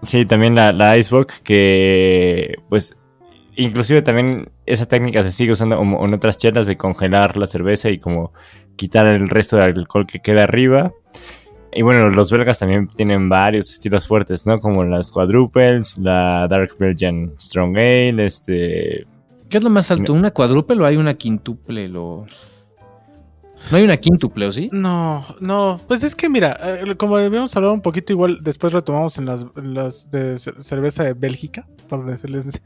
Sí, 0.02 0.24
también 0.24 0.54
la, 0.54 0.72
la 0.72 0.96
Icebox, 0.96 1.42
que 1.42 2.56
pues 2.68 2.96
inclusive 3.56 4.02
también 4.02 4.50
esa 4.66 4.86
técnica 4.86 5.22
se 5.22 5.32
sigue 5.32 5.52
usando 5.52 5.80
en 5.80 6.14
otras 6.14 6.38
chelas 6.38 6.66
de 6.66 6.76
congelar 6.76 7.36
la 7.36 7.46
cerveza 7.46 7.90
y 7.90 7.98
como 7.98 8.32
quitar 8.76 9.06
el 9.06 9.28
resto 9.28 9.56
del 9.56 9.78
alcohol 9.78 10.06
que 10.06 10.20
queda 10.20 10.44
arriba. 10.44 10.92
Y 11.74 11.82
bueno, 11.82 12.10
los 12.10 12.30
belgas 12.30 12.58
también 12.58 12.86
tienen 12.86 13.28
varios 13.28 13.70
estilos 13.70 14.06
fuertes, 14.06 14.46
¿no? 14.46 14.58
Como 14.58 14.84
las 14.84 15.10
quadruples, 15.10 15.98
la 15.98 16.46
Dark 16.48 16.70
Belgian 16.78 17.32
Strong 17.38 17.76
Ale, 17.76 18.26
este... 18.26 19.06
¿Qué 19.48 19.56
es 19.56 19.64
lo 19.64 19.70
más 19.70 19.90
alto? 19.90 20.12
¿Una 20.12 20.30
cuádruple 20.30 20.76
o 20.76 20.84
hay 20.84 20.96
una 20.96 21.14
quintuple? 21.14 21.88
Lo... 21.88 22.26
No 23.70 23.76
hay 23.78 23.84
una 23.84 23.96
quíntuple, 23.96 24.46
¿o 24.46 24.52
sí? 24.52 24.68
No, 24.72 25.24
no, 25.40 25.80
pues 25.88 26.02
es 26.02 26.14
que 26.14 26.28
mira, 26.28 26.58
eh, 26.62 26.94
como 26.96 27.16
habíamos 27.16 27.54
hablado 27.56 27.72
un 27.74 27.80
poquito, 27.80 28.12
igual 28.12 28.38
después 28.42 28.72
retomamos 28.72 29.16
en 29.18 29.26
las, 29.26 29.46
en 29.56 29.74
las 29.74 30.10
de 30.10 30.36
ce- 30.38 30.62
cerveza 30.62 31.04
de 31.04 31.14
Bélgica, 31.14 31.66
por 31.88 32.04
decirles 32.04 32.52
de, 32.52 32.60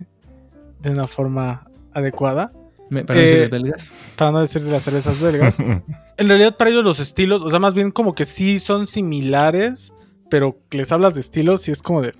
de 0.80 0.90
una 0.90 1.06
forma 1.06 1.66
adecuada, 1.92 2.50
Me- 2.88 3.04
Para 3.04 3.20
Eh, 3.20 3.48
belgas. 3.48 3.88
para 4.16 4.30
no 4.32 4.40
decir 4.40 4.62
de 4.62 4.70
las 4.70 4.82
cervezas 4.82 5.20
belgas. 5.20 5.56
En 6.18 6.28
realidad 6.30 6.56
para 6.56 6.70
ellos 6.70 6.82
los 6.82 6.98
estilos, 6.98 7.42
o 7.42 7.50
sea, 7.50 7.58
más 7.58 7.74
bien 7.74 7.90
como 7.90 8.14
que 8.14 8.24
sí 8.24 8.58
son 8.58 8.86
similares, 8.86 9.92
pero 10.30 10.56
les 10.70 10.90
hablas 10.90 11.12
de 11.14 11.20
estilos 11.20 11.68
y 11.68 11.72
es 11.72 11.82
como 11.82 12.00
de... 12.00 12.14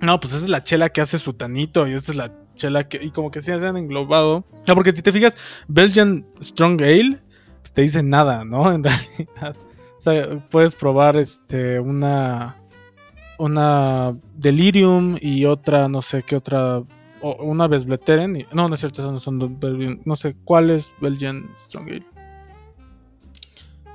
No, 0.00 0.18
pues 0.18 0.32
esa 0.34 0.42
es 0.42 0.48
la 0.48 0.64
chela 0.64 0.88
que 0.88 1.00
hace 1.00 1.18
su 1.20 1.32
tanito 1.34 1.86
y 1.86 1.92
esta 1.92 2.10
es 2.10 2.18
la 2.18 2.32
chela 2.54 2.88
que... 2.88 3.02
Y 3.04 3.10
como 3.12 3.30
que 3.30 3.40
sí 3.40 3.52
se 3.56 3.66
han 3.66 3.76
englobado. 3.76 4.44
No, 4.66 4.74
porque 4.74 4.90
si 4.90 5.00
te 5.00 5.12
fijas, 5.12 5.36
Belgian 5.68 6.26
Strong 6.42 6.82
Ale, 6.82 7.18
pues 7.64 7.72
te 7.72 7.80
dice 7.80 8.02
nada, 8.02 8.44
¿no? 8.44 8.70
En 8.74 8.84
realidad. 8.84 9.56
O 9.96 10.00
sea, 10.00 10.38
puedes 10.50 10.74
probar 10.74 11.16
este 11.16 11.80
una... 11.80 12.56
Una 13.38 14.14
Delirium 14.36 15.16
y 15.20 15.44
otra, 15.46 15.88
no 15.88 16.02
sé 16.02 16.22
qué 16.22 16.36
otra... 16.36 16.82
o 17.22 17.32
una 17.42 17.66
Vesbleteren. 17.66 18.36
y- 18.36 18.46
no, 18.52 18.68
no 18.68 18.74
es 18.74 18.80
cierto, 18.80 19.00
esas 19.00 19.12
no 19.12 19.18
son 19.18 19.58
Belgian. 19.58 20.00
No 20.04 20.14
sé 20.14 20.36
cuál 20.44 20.68
es 20.70 20.92
Belgian 21.00 21.50
Strong 21.56 21.88
Ale. 21.88 22.06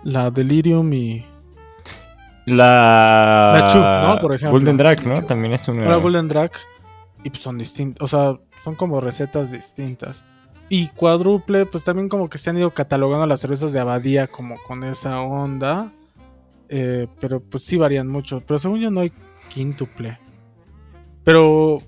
La 0.03 0.31
Delirium 0.31 0.91
y. 0.93 1.25
La... 2.45 3.53
La 3.59 3.67
Chuf, 3.67 3.81
¿no? 4.15 4.19
Por 4.21 4.33
ejemplo. 4.33 4.57
Golden 4.57 4.77
Drag, 4.77 5.05
¿no? 5.05 5.23
También 5.23 5.53
es 5.53 5.67
una... 5.67 5.85
Ahora 5.85 5.97
Golden 5.97 6.27
Drag. 6.27 6.51
Y 7.23 7.29
pues 7.29 7.41
son 7.43 7.57
distintas. 7.57 8.01
O 8.03 8.07
sea, 8.07 8.37
son 8.63 8.75
como 8.75 8.99
recetas 8.99 9.51
distintas. 9.51 10.25
Y 10.69 10.87
cuádruple, 10.89 11.65
pues 11.65 11.83
también 11.83 12.09
como 12.09 12.29
que 12.29 12.37
se 12.37 12.51
han 12.51 12.57
ido 12.57 12.71
catalogando 12.71 13.25
las 13.25 13.41
cervezas 13.41 13.73
de 13.73 13.79
abadía 13.79 14.27
como 14.27 14.61
con 14.63 14.83
esa 14.83 15.19
onda. 15.21 15.91
Eh, 16.69 17.07
pero 17.19 17.39
pues 17.39 17.63
sí 17.63 17.77
varían 17.77 18.07
mucho. 18.07 18.43
Pero 18.45 18.59
según 18.59 18.79
yo 18.79 18.91
no 18.91 19.01
hay 19.01 19.11
quíntuple. 19.49 20.19
Pero. 21.23 21.81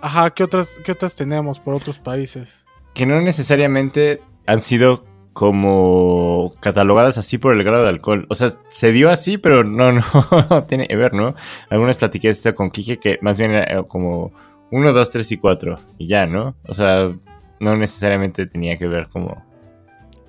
Ajá, 0.00 0.30
¿qué 0.30 0.44
otras, 0.44 0.80
qué 0.84 0.92
otras 0.92 1.14
tenemos 1.14 1.60
por 1.60 1.74
otros 1.74 1.98
países? 1.98 2.60
que 2.94 3.06
no 3.06 3.20
necesariamente 3.20 4.20
han 4.46 4.62
sido 4.62 5.04
como 5.32 6.50
catalogadas 6.60 7.16
así 7.18 7.38
por 7.38 7.54
el 7.54 7.62
grado 7.62 7.84
de 7.84 7.90
alcohol. 7.90 8.26
O 8.28 8.34
sea, 8.34 8.50
se 8.68 8.92
dio 8.92 9.10
así, 9.10 9.38
pero 9.38 9.64
no, 9.64 9.92
no, 9.92 10.02
tiene 10.68 10.88
que 10.88 10.96
ver, 10.96 11.14
¿no? 11.14 11.34
Algunas 11.70 11.96
platiqué 11.96 12.28
esto 12.28 12.52
con 12.54 12.70
Kike 12.70 12.98
que 12.98 13.18
más 13.22 13.38
bien 13.38 13.52
era 13.52 13.78
eh, 13.78 13.84
como 13.86 14.32
1, 14.70 14.92
2, 14.92 15.10
3 15.10 15.32
y 15.32 15.36
4 15.36 15.78
y 15.98 16.08
ya, 16.08 16.26
¿no? 16.26 16.56
O 16.66 16.74
sea, 16.74 17.08
no 17.60 17.76
necesariamente 17.76 18.46
tenía 18.46 18.76
que 18.76 18.86
ver 18.88 19.08
como 19.08 19.44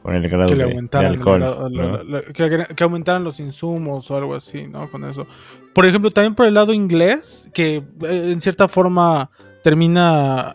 con 0.03 0.15
el 0.15 0.27
grado 0.29 0.49
que 0.49 0.55
le 0.55 0.65
de, 0.65 0.81
de 0.89 0.97
alcohol. 1.05 1.39
la- 1.39 1.49
la- 1.49 1.69
¿no? 1.69 2.03
la- 2.03 2.03
la- 2.03 2.21
que, 2.33 2.75
que 2.75 2.83
aumentaran 2.83 3.23
los 3.23 3.39
insumos 3.39 4.09
o 4.11 4.17
algo 4.17 4.33
así, 4.35 4.67
¿no? 4.67 4.89
Con 4.89 5.05
eso. 5.05 5.27
Por 5.73 5.85
ejemplo, 5.85 6.09
también 6.11 6.33
por 6.35 6.47
el 6.47 6.53
lado 6.55 6.73
inglés, 6.73 7.49
que 7.53 7.77
eh, 7.77 8.29
en 8.31 8.41
cierta 8.41 8.67
forma 8.67 9.29
termina 9.63 10.53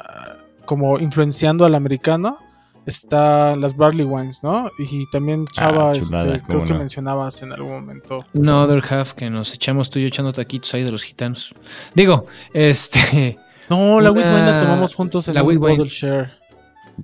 como 0.65 0.99
influenciando 0.99 1.65
al 1.65 1.75
americano, 1.77 2.39
están 2.87 3.61
las 3.61 3.77
barley 3.77 4.05
wines, 4.05 4.43
¿no? 4.43 4.71
Y 4.79 5.09
también 5.11 5.45
Chava, 5.47 5.91
Ah, 5.91 5.93
chulada, 5.95 6.35
este, 6.37 6.47
creo 6.47 6.59
cómo 6.59 6.67
que 6.69 6.73
no. 6.75 6.79
mencionabas 6.81 7.43
en 7.43 7.53
algún 7.53 7.73
momento. 7.73 8.25
No 8.33 8.63
other 8.63 8.83
half 8.93 9.13
que 9.13 9.29
nos 9.31 9.53
echamos 9.55 9.91
tú 9.91 9.99
y 9.99 10.03
yo 10.03 10.09
echando 10.09 10.33
taquitos 10.33 10.73
ahí 10.75 10.83
de 10.85 10.91
los 10.93 11.03
gitanos. 11.03 11.55
Digo, 11.95 12.27
este. 12.53 13.39
No, 13.69 14.01
la 14.01 14.13
Una- 14.13 14.21
wheat 14.23 14.29
wine 14.33 14.47
la 14.47 14.59
tomamos 14.61 14.95
juntos 14.95 15.27
en 15.27 15.35
la 15.35 15.43
wine. 15.43 15.59
bottle 15.59 15.85
share. 15.87 16.31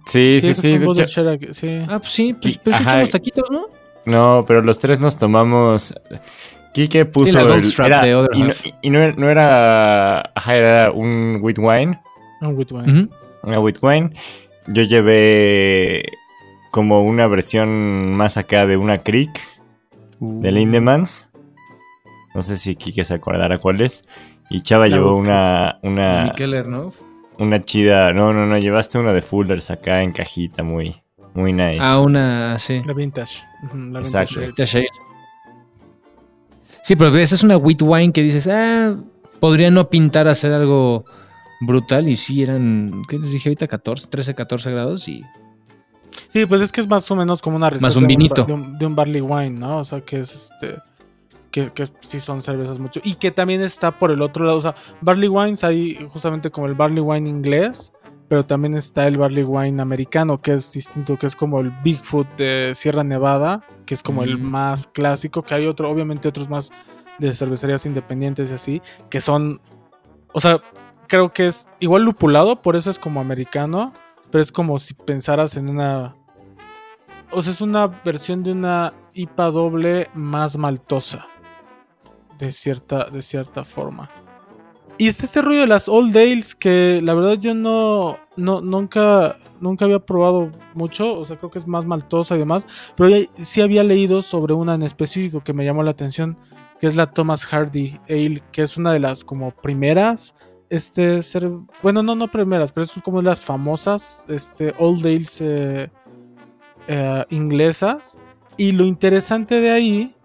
Sí, 0.07 0.39
sí, 0.41 0.55
sí. 0.55 0.79
de 0.79 0.87
hecho-. 0.87 1.23
Ah, 1.89 1.99
pues 1.99 2.13
sí, 2.13 2.33
pues, 2.41 2.59
pues 2.59 2.81
echamos 2.81 3.11
taquitos, 3.11 3.45
¿no? 3.51 3.67
No, 4.05 4.45
pero 4.47 4.63
los 4.63 4.79
tres 4.79 4.99
nos 5.01 5.17
tomamos. 5.17 5.95
Kike 6.75 7.05
puso. 7.05 7.39
el- 7.39 7.65
era- 7.85 8.03
de 8.03 8.29
y, 8.33 8.43
no, 8.43 8.49
Half. 8.51 8.67
y 8.83 8.91
no 8.91 8.99
era- 9.01 9.15
no 9.17 9.29
era. 9.29 10.21
Ajá, 10.35 10.57
era 10.57 10.91
un 10.91 11.39
wheat 11.43 11.59
wine. 11.59 12.01
Un 12.41 12.57
wheat 12.57 12.73
wine. 12.73 12.93
Ujú. 13.03 13.11
Una 13.43 13.61
wheat 13.61 13.79
wine. 13.83 14.11
Yo 14.69 14.83
llevé 14.83 16.03
como 16.71 17.03
una 17.03 17.27
versión 17.27 18.15
más 18.15 18.37
acá 18.39 18.67
de 18.67 18.77
una 18.79 18.97
Creek 18.99 19.31
de 20.21 20.51
Lindemans. 20.53 21.31
No 22.35 22.41
sé 22.41 22.57
si 22.57 22.75
Kike 22.77 23.05
se 23.05 23.15
acordará 23.15 23.59
cuál 23.59 23.81
es. 23.83 24.05
Y 24.49 24.63
Chava 24.63 24.89
La 24.89 24.97
llevó 24.97 25.15
una, 25.17 25.79
una, 25.83 26.25
Mikeller, 26.25 26.67
¿no? 26.69 26.91
Una 27.38 27.61
chida. 27.62 28.12
No, 28.12 28.33
no, 28.33 28.47
no, 28.47 28.59
llevaste 28.59 28.99
una 28.99 29.12
de 29.12 29.23
Fullers 29.23 29.71
acá 29.71 30.03
en 30.03 30.12
cajita, 30.12 30.62
muy, 30.62 30.95
muy 31.35 31.53
nice. 31.53 31.79
Ah, 31.81 32.01
una, 32.01 32.59
sí. 32.59 32.83
La 32.87 32.92
vintage. 32.92 33.42
La 33.75 33.99
Exacto. 34.01 34.40
vintage. 34.40 34.87
Sí, 36.83 36.97
pero 36.97 37.16
esa 37.16 37.35
es 37.35 37.42
una 37.45 37.57
wheat 37.57 37.83
wine 37.83 38.12
que 38.12 38.23
dices, 38.23 38.49
ah, 38.49 38.97
podría 39.40 39.71
no 39.71 39.88
pintar 39.88 40.27
a 40.29 40.33
hacer 40.33 40.53
algo 40.53 41.05
brutal. 41.61 42.09
Y 42.09 42.16
sí, 42.16 42.42
eran, 42.42 43.03
¿qué 43.09 43.18
les 43.18 43.31
dije 43.33 43.49
ahorita? 43.49 43.68
14, 43.68 44.09
13, 44.09 44.35
14 44.35 44.71
grados. 44.73 45.09
Y 45.09 45.23
Sí, 46.29 46.45
pues 46.47 46.61
es 46.61 46.73
que 46.73 46.81
es 46.81 46.88
más 46.88 47.11
o 47.11 47.16
menos 47.16 47.40
como 47.40 47.57
una 47.57 47.71
receta 47.71 47.87
Más 47.87 47.97
un 47.97 48.03
de 48.03 48.09
vinito. 48.09 48.42
ba- 48.42 48.47
De 48.47 48.53
un, 48.53 48.79
de 48.79 48.87
un 48.87 48.95
barley 48.97 49.21
wine, 49.21 49.51
¿no? 49.51 49.79
O 49.79 49.85
sea, 49.85 50.01
que 50.01 50.21
es 50.21 50.35
este. 50.51 50.79
Que, 51.53 51.71
que 51.71 51.87
sí 52.01 52.19
son 52.19 52.43
cervezas 52.43 52.81
mucho. 52.81 53.01
Y 53.05 53.15
que 53.15 53.31
también 53.31 53.61
está 53.62 53.97
por 53.99 54.11
el 54.11 54.23
otro 54.23 54.45
lado. 54.45 54.59
O 54.59 54.61
sea, 54.61 54.75
barley 55.01 55.29
wines 55.29 55.62
hay 55.62 56.05
justamente 56.12 56.51
como 56.51 56.67
el 56.67 56.75
barley 56.75 57.01
wine 57.01 57.29
inglés. 57.31 57.93
Pero 58.29 58.45
también 58.47 58.75
está 58.75 59.07
el 59.07 59.19
barley 59.19 59.45
wine 59.45 59.83
americano, 59.83 60.41
que 60.41 60.55
es 60.55 60.73
distinto, 60.73 61.19
que 61.19 61.27
es 61.27 61.37
como 61.37 61.61
el 61.61 61.71
Bigfoot 61.85 62.27
de 62.38 62.73
Sierra 62.75 63.05
Nevada, 63.05 63.62
que 63.85 63.93
es 63.93 64.03
como 64.03 64.23
el 64.23 64.38
Mm. 64.38 64.43
más 64.43 64.87
clásico, 64.87 65.43
que 65.43 65.55
hay 65.55 65.67
otro, 65.67 65.91
obviamente 65.91 66.29
otros 66.29 66.49
más 66.49 66.71
de 67.19 67.31
cervecerías 67.35 67.85
independientes 67.85 68.51
y 68.51 68.55
así, 68.55 68.83
que 69.11 69.21
son, 69.21 69.61
o 70.33 70.41
sea, 70.41 70.62
creo 71.09 71.31
que 71.35 71.47
es 71.49 71.69
igual 71.79 72.05
lupulado, 72.05 72.62
por 72.62 72.75
eso 72.75 72.88
es 72.88 72.99
como 72.99 73.21
americano, 73.21 73.93
pero 74.31 74.43
es 74.43 74.51
como 74.51 74.79
si 74.79 74.95
pensaras 74.95 75.59
en 75.59 75.69
una, 75.69 76.15
o 77.31 77.43
sea, 77.43 77.53
es 77.53 77.61
una 77.61 77.87
versión 77.87 78.43
de 78.43 78.53
una 78.53 78.95
IPA 79.12 79.51
doble 79.51 80.09
más 80.15 80.57
maltosa, 80.57 81.27
de 82.38 82.51
cierta, 82.51 83.05
de 83.05 83.23
cierta 83.23 83.64
forma. 83.64 84.11
Y 84.99 85.09
está 85.09 85.25
este 85.25 85.42
rollo 85.42 85.61
de 85.61 85.66
las 85.66 85.88
Old 85.88 86.16
Ales 86.16 86.55
que 86.55 87.01
la 87.03 87.14
verdad 87.14 87.35
yo 87.35 87.55
no, 87.55 88.18
no 88.37 88.61
nunca, 88.61 89.37
nunca 89.61 89.85
había 89.85 89.99
probado 89.99 90.53
mucho, 90.75 91.18
o 91.18 91.27
sea, 91.27 91.37
creo 91.38 91.51
que 91.51 91.59
es 91.59 91.66
más 91.66 91.85
maltosa 91.85 92.37
y 92.37 92.38
demás, 92.38 92.66
pero 92.97 93.16
sí 93.42 93.61
había 93.61 93.83
leído 93.83 94.23
sobre 94.23 94.55
una 94.55 94.75
en 94.75 94.83
específico 94.83 95.42
que 95.42 95.55
me 95.55 95.64
llamó 95.64 95.83
la 95.83 95.90
atención, 95.90 96.37
que 96.79 96.87
es 96.87 96.95
la 96.95 97.11
Thomas 97.12 97.47
Hardy 97.47 97.99
Ale, 98.09 98.42
que 98.53 98.62
es 98.62 98.77
una 98.77 98.92
de 98.92 99.01
las 99.01 99.25
como 99.25 99.51
primeras, 99.51 100.35
este, 100.73 101.21
ser, 101.23 101.51
bueno, 101.83 102.03
no, 102.03 102.14
no 102.14 102.31
primeras, 102.31 102.73
pero 102.73 102.85
es 102.85 102.92
como 103.05 103.21
las 103.23 103.45
famosas, 103.45 104.25
este, 104.29 104.75
Old 104.79 105.05
Ales 105.05 105.40
eh, 105.40 105.90
eh, 106.88 107.25
inglesas. 107.29 108.18
Y 108.57 108.73
lo 108.73 108.85
interesante 108.85 109.61
de 109.61 109.71
ahí 109.71 110.16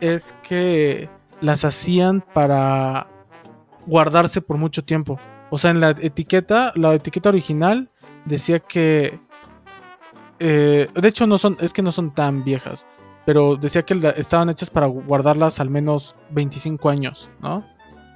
es 0.00 0.34
que 0.42 1.10
las 1.40 1.64
hacían 1.64 2.20
para 2.20 3.08
guardarse 3.86 4.40
por 4.40 4.56
mucho 4.56 4.84
tiempo. 4.84 5.18
O 5.50 5.58
sea, 5.58 5.70
en 5.70 5.80
la 5.80 5.90
etiqueta, 5.90 6.72
la 6.76 6.94
etiqueta 6.94 7.28
original 7.28 7.90
decía 8.24 8.58
que... 8.60 9.18
eh, 10.38 10.88
de 10.94 11.08
hecho, 11.08 11.26
no 11.26 11.38
son, 11.38 11.56
es 11.60 11.72
que 11.72 11.82
no 11.82 11.90
son 11.92 12.14
tan 12.14 12.44
viejas, 12.44 12.86
pero 13.26 13.56
decía 13.56 13.82
que 13.82 14.14
estaban 14.16 14.48
hechas 14.50 14.70
para 14.70 14.86
guardarlas 14.86 15.60
al 15.60 15.70
menos 15.70 16.14
25 16.30 16.88
años, 16.88 17.30
¿no? 17.40 17.64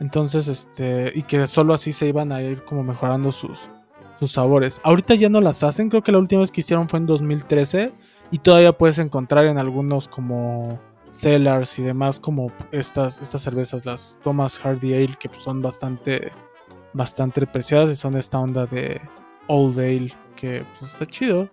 Entonces, 0.01 0.49
este, 0.49 1.13
y 1.15 1.23
que 1.23 1.47
solo 1.47 1.75
así 1.75 1.93
se 1.93 2.07
iban 2.07 2.33
a 2.33 2.43
ir 2.43 2.65
como 2.65 2.83
mejorando 2.85 3.33
sus, 3.33 3.71
sus 4.19 4.33
sabores. 4.33 4.81
Ahorita 4.85 5.15
ya 5.15 5.29
no 5.29 5.41
las 5.41 5.63
hacen, 5.63 5.89
creo 5.89 6.03
que 6.03 6.13
la 6.13 6.19
última 6.19 6.41
vez 6.41 6.51
que 6.53 6.61
hicieron 6.61 6.89
fue 6.89 6.99
en 6.99 7.07
2013 7.07 7.93
y 8.31 8.39
todavía 8.39 8.77
puedes 8.77 8.99
encontrar 8.99 9.47
en 9.47 9.59
algunos 9.59 10.09
como 10.09 10.81
cellars 11.15 11.79
y 11.79 11.83
demás 11.83 12.19
como 12.19 12.53
estas, 12.73 13.21
estas 13.21 13.43
cervezas, 13.43 13.87
las 13.87 14.19
Thomas 14.23 14.59
Hardy 14.59 14.95
Ale, 14.95 15.15
que 15.19 15.31
son 15.39 15.63
bastante, 15.63 16.33
bastante 16.93 17.47
preciadas 17.47 17.91
y 17.91 17.97
son 17.97 18.17
esta 18.17 18.39
onda 18.39 18.67
de 18.67 19.01
Old 19.47 19.79
Ale, 19.79 20.13
que 20.37 20.67
pues, 20.79 20.93
está 20.93 21.07
chido. 21.07 21.49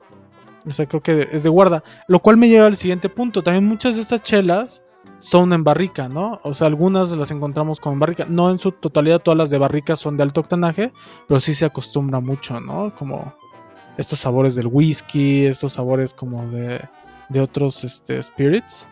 O 0.65 0.71
sea, 0.71 0.87
creo 0.87 1.01
que 1.01 1.29
es 1.31 1.43
de 1.43 1.49
guarda. 1.49 1.83
Lo 2.07 2.19
cual 2.19 2.37
me 2.37 2.47
lleva 2.47 2.67
al 2.67 2.77
siguiente 2.77 3.09
punto. 3.09 3.41
También 3.41 3.65
muchas 3.65 3.95
de 3.95 4.01
estas 4.01 4.21
chelas 4.21 4.83
son 5.17 5.53
en 5.53 5.63
barrica, 5.63 6.07
¿no? 6.07 6.39
O 6.43 6.53
sea, 6.53 6.67
algunas 6.67 7.11
las 7.11 7.31
encontramos 7.31 7.79
con 7.79 7.99
barrica. 7.99 8.25
No 8.27 8.51
en 8.51 8.59
su 8.59 8.71
totalidad, 8.71 9.19
todas 9.19 9.37
las 9.37 9.49
de 9.49 9.57
barrica 9.57 9.95
son 9.95 10.17
de 10.17 10.23
alto 10.23 10.41
octanaje, 10.41 10.91
pero 11.27 11.39
sí 11.39 11.55
se 11.55 11.65
acostumbra 11.65 12.19
mucho, 12.19 12.59
¿no? 12.59 12.93
Como 12.95 13.33
estos 13.97 14.19
sabores 14.19 14.55
del 14.55 14.67
whisky, 14.67 15.45
estos 15.45 15.73
sabores 15.73 16.13
como 16.13 16.47
de, 16.47 16.81
de 17.29 17.41
otros 17.41 17.83
este, 17.83 18.21
spirits. 18.21 18.87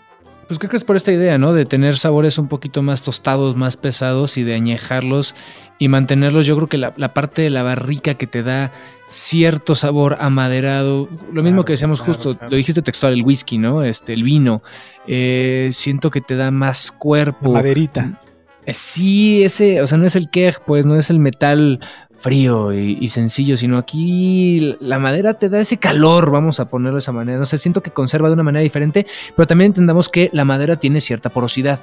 Pues 0.49 0.57
creo 0.57 0.71
que 0.71 0.77
es 0.77 0.83
por 0.83 0.95
esta 0.95 1.11
idea, 1.11 1.37
¿no? 1.37 1.53
De 1.53 1.65
tener 1.65 1.95
sabores 1.95 2.39
un 2.39 2.47
poquito 2.47 2.81
más 2.81 3.03
tostados, 3.03 3.55
más 3.55 3.77
pesados 3.77 4.35
y 4.39 4.43
de 4.43 4.55
añejarlos 4.55 5.35
y 5.77 5.89
mantenerlos. 5.89 6.47
Yo 6.47 6.55
creo 6.55 6.67
que 6.67 6.79
la, 6.79 6.91
la 6.97 7.13
parte 7.13 7.43
de 7.43 7.51
la 7.51 7.61
barrica 7.61 8.15
que 8.15 8.25
te 8.25 8.41
da 8.41 8.71
cierto 9.07 9.75
sabor 9.75 10.17
amaderado, 10.19 11.07
lo 11.31 11.43
mismo 11.43 11.65
que 11.65 11.73
decíamos 11.73 11.99
claro, 11.99 12.13
justo, 12.15 12.35
claro. 12.35 12.49
lo 12.49 12.57
dijiste 12.57 12.81
textual, 12.81 13.13
el 13.13 13.23
whisky, 13.23 13.59
¿no? 13.59 13.83
Este, 13.83 14.13
el 14.13 14.23
vino. 14.23 14.63
Eh, 15.05 15.69
siento 15.71 16.09
que 16.09 16.19
te 16.19 16.35
da 16.35 16.49
más 16.49 16.91
cuerpo. 16.91 17.51
Maderita. 17.51 18.19
Eh, 18.65 18.73
Sí, 18.73 19.43
ese, 19.43 19.81
o 19.81 19.87
sea, 19.87 19.97
no 19.97 20.05
es 20.05 20.15
el 20.15 20.29
keg, 20.29 20.63
pues, 20.65 20.85
no 20.85 20.95
es 20.95 21.09
el 21.09 21.19
metal 21.19 21.79
frío 22.19 22.73
y, 22.73 22.97
y 22.99 23.09
sencillo, 23.09 23.55
sino 23.57 23.77
aquí 23.77 24.75
la 24.79 24.99
madera 24.99 25.33
te 25.35 25.49
da 25.49 25.59
ese 25.59 25.77
calor, 25.77 26.31
vamos 26.31 26.59
a 26.59 26.69
ponerlo 26.69 26.95
de 26.95 26.99
esa 26.99 27.11
manera. 27.11 27.37
No 27.39 27.45
sé, 27.45 27.57
siento 27.57 27.81
que 27.81 27.91
conserva 27.91 28.27
de 28.27 28.33
una 28.33 28.43
manera 28.43 28.61
diferente, 28.63 29.05
pero 29.35 29.47
también 29.47 29.67
entendamos 29.69 30.09
que 30.09 30.29
la 30.33 30.45
madera 30.45 30.75
tiene 30.75 30.99
cierta 31.01 31.29
porosidad. 31.29 31.79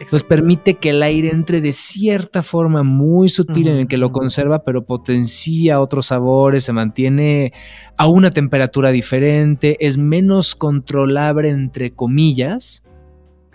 Entonces 0.00 0.24
permite 0.24 0.74
que 0.74 0.90
el 0.90 1.02
aire 1.04 1.30
entre 1.30 1.60
de 1.60 1.72
cierta 1.72 2.42
forma 2.42 2.82
muy 2.82 3.28
sutil 3.28 3.68
en 3.68 3.76
el 3.76 3.86
que 3.86 3.96
lo 3.96 4.10
conserva, 4.10 4.64
pero 4.64 4.84
potencia 4.84 5.78
otros 5.78 6.06
sabores, 6.06 6.64
se 6.64 6.72
mantiene 6.72 7.52
a 7.96 8.08
una 8.08 8.30
temperatura 8.30 8.90
diferente, 8.90 9.76
es 9.78 9.96
menos 9.96 10.56
controlable 10.56 11.48
entre 11.50 11.92
comillas 11.92 12.82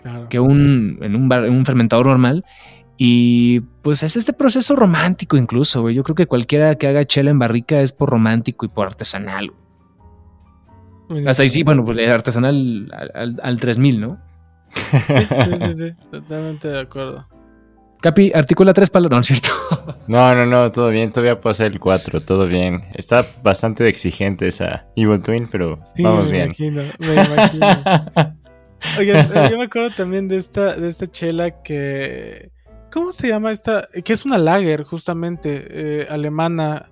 Claro. 0.02 0.30
que 0.30 0.40
un, 0.40 0.96
en 1.02 1.14
un, 1.14 1.28
bar- 1.28 1.44
en 1.44 1.52
un 1.52 1.66
fermentador 1.66 2.06
normal. 2.06 2.42
Y 3.02 3.60
pues 3.80 4.02
es 4.02 4.14
este 4.18 4.34
proceso 4.34 4.76
romántico 4.76 5.38
incluso, 5.38 5.80
güey. 5.80 5.94
Yo 5.94 6.02
creo 6.04 6.14
que 6.14 6.26
cualquiera 6.26 6.74
que 6.74 6.86
haga 6.86 7.06
chela 7.06 7.30
en 7.30 7.38
barrica 7.38 7.80
es 7.80 7.94
por 7.94 8.10
romántico 8.10 8.66
y 8.66 8.68
por 8.68 8.88
artesanal. 8.88 9.50
güey. 11.08 11.26
Hasta 11.26 11.42
ahí 11.42 11.48
sí, 11.48 11.62
bueno, 11.62 11.82
pues 11.82 12.06
artesanal 12.06 12.92
al, 12.92 13.10
al, 13.14 13.36
al 13.42 13.58
3000, 13.58 14.00
¿no? 14.02 14.20
Sí, 14.74 14.86
sí, 14.98 15.74
sí, 15.76 15.92
totalmente 16.10 16.68
de 16.68 16.80
acuerdo. 16.80 17.26
Capi, 18.02 18.32
articula 18.34 18.74
tres 18.74 18.90
palabras, 18.90 19.16
no 19.16 19.20
es 19.22 19.26
cierto. 19.28 19.48
No, 20.06 20.34
no, 20.34 20.44
no, 20.44 20.70
todo 20.70 20.90
bien, 20.90 21.10
todavía 21.10 21.40
puedo 21.40 21.52
hacer 21.52 21.72
el 21.72 21.80
4, 21.80 22.20
todo 22.22 22.46
bien. 22.46 22.80
Está 22.94 23.24
bastante 23.42 23.88
exigente 23.88 24.48
esa 24.48 24.86
Evil 24.94 25.22
Twin, 25.22 25.48
pero 25.50 25.80
Sí, 25.94 26.02
vamos 26.02 26.26
me 26.30 26.32
bien. 26.32 26.46
imagino, 26.48 26.82
me 26.98 27.12
imagino. 27.14 27.66
Oigan, 28.98 29.16
eh, 29.34 29.48
yo 29.50 29.56
me 29.56 29.64
acuerdo 29.64 29.90
también 29.96 30.28
de 30.28 30.36
esta, 30.36 30.76
de 30.76 30.86
esta 30.86 31.06
chela 31.06 31.62
que. 31.62 32.50
¿Cómo 32.92 33.12
se 33.12 33.28
llama 33.28 33.50
esta? 33.50 33.88
Que 34.04 34.12
es 34.12 34.24
una 34.24 34.38
lager, 34.38 34.84
justamente, 34.84 35.66
eh, 35.70 36.06
alemana, 36.10 36.90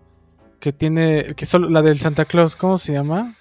que 0.61 0.72
tiene. 0.72 1.34
que 1.34 1.46
solo, 1.46 1.68
la 1.68 1.82
del 1.82 1.98
Santa 1.98 2.24
Claus, 2.24 2.56
¿cómo 2.56 2.78
se 2.78 2.92
llama? 2.92 3.34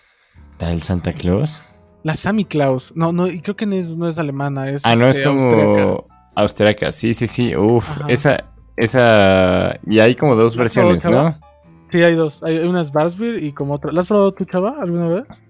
¿Tal 0.57 0.81
Santa 0.81 1.13
Claus? 1.13 1.61
La 2.03 2.15
Sammy 2.15 2.45
Claus. 2.45 2.93
No, 2.95 3.11
no, 3.11 3.27
y 3.27 3.41
creo 3.41 3.55
que 3.55 3.65
no 3.65 3.75
es, 3.75 3.95
no 3.95 4.07
es 4.07 4.17
alemana, 4.17 4.69
es. 4.69 4.85
Ah, 4.85 4.95
no 4.95 5.07
es 5.07 5.17
este, 5.17 5.29
austriaca. 5.29 5.83
como 5.83 6.07
austriaca, 6.35 6.91
sí, 6.91 7.13
sí, 7.13 7.27
sí, 7.27 7.55
uf, 7.55 7.89
Ajá. 7.89 8.05
esa, 8.09 8.37
esa, 8.75 9.79
y 9.85 9.99
hay 9.99 10.13
como 10.15 10.35
dos 10.35 10.55
¿La 10.55 10.63
versiones, 10.63 11.03
¿no? 11.03 11.39
Sí, 11.83 12.03
hay 12.03 12.15
dos. 12.15 12.43
Hay 12.43 12.57
una 12.59 12.81
es 12.81 12.91
Barsbeer 12.91 13.41
y 13.41 13.53
como 13.53 13.75
otra. 13.75 13.91
¿La 13.91 14.01
has 14.01 14.07
probado 14.07 14.33
tú, 14.33 14.45
chava, 14.45 14.75
alguna 14.79 15.07
vez? 15.07 15.43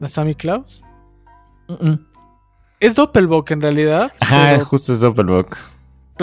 La 0.00 0.08
Sammy 0.08 0.34
Claus. 0.34 0.82
Es 2.80 2.94
Doppelbock 2.94 3.50
en 3.52 3.60
realidad. 3.60 4.12
Ajá, 4.18 4.48
pero 4.52 4.64
justo 4.64 4.92
es 4.92 5.00
Doppelbock. 5.00 5.56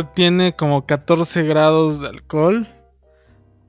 Tiene 0.05 0.55
como 0.55 0.85
14 0.85 1.43
grados 1.43 1.99
de 2.01 2.07
alcohol. 2.09 2.67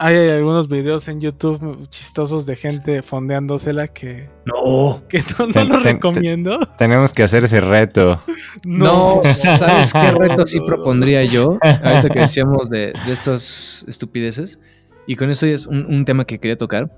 Hay 0.01 0.14
algunos 0.29 0.69
videos 0.69 1.09
en 1.09 1.21
YouTube 1.21 1.88
chistosos 1.88 2.47
de 2.47 2.55
gente 2.55 3.03
fondeándosela 3.03 3.88
que, 3.88 4.31
No. 4.47 5.03
que 5.09 5.19
no, 5.38 5.49
Ten- 5.49 5.69
lo 5.69 5.83
ten- 5.83 5.95
recomiendo. 5.95 6.61
Tenemos 6.79 7.12
que 7.12 7.25
hacer 7.25 7.45
ese 7.45 7.61
reto. 7.61 8.21
No, 8.64 9.21
¿sabes 9.25 9.93
qué 9.93 10.11
reto 10.12 10.47
sí 10.47 10.61
propondría 10.67 11.25
yo? 11.25 11.59
Ahorita 11.62 12.09
que 12.11 12.21
decíamos 12.21 12.71
de, 12.71 12.93
de 13.07 13.12
estas 13.12 13.85
estupideces. 13.88 14.59
Y 15.07 15.17
con 15.17 15.31
esto 15.31 15.47
ya 15.47 15.55
es 15.55 15.67
un, 15.67 15.85
un 15.87 16.05
tema 16.05 16.25
que 16.25 16.38
quería 16.38 16.57
tocar. 16.57 16.91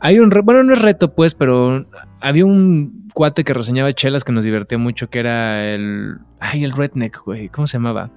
Hay 0.00 0.18
un, 0.18 0.30
re- 0.32 0.40
bueno, 0.42 0.64
no 0.64 0.72
es 0.72 0.82
reto 0.82 1.14
pues, 1.14 1.34
pero 1.34 1.86
había 2.20 2.44
un 2.44 3.08
cuate 3.14 3.44
que 3.44 3.54
reseñaba 3.54 3.92
chelas 3.92 4.24
que 4.24 4.32
nos 4.32 4.42
divertía 4.44 4.78
mucho, 4.78 5.08
que 5.10 5.20
era 5.20 5.64
el... 5.72 6.16
Ay, 6.40 6.64
el 6.64 6.72
redneck, 6.72 7.22
güey. 7.24 7.48
¿Cómo 7.50 7.68
se 7.68 7.76
llamaba? 7.78 8.10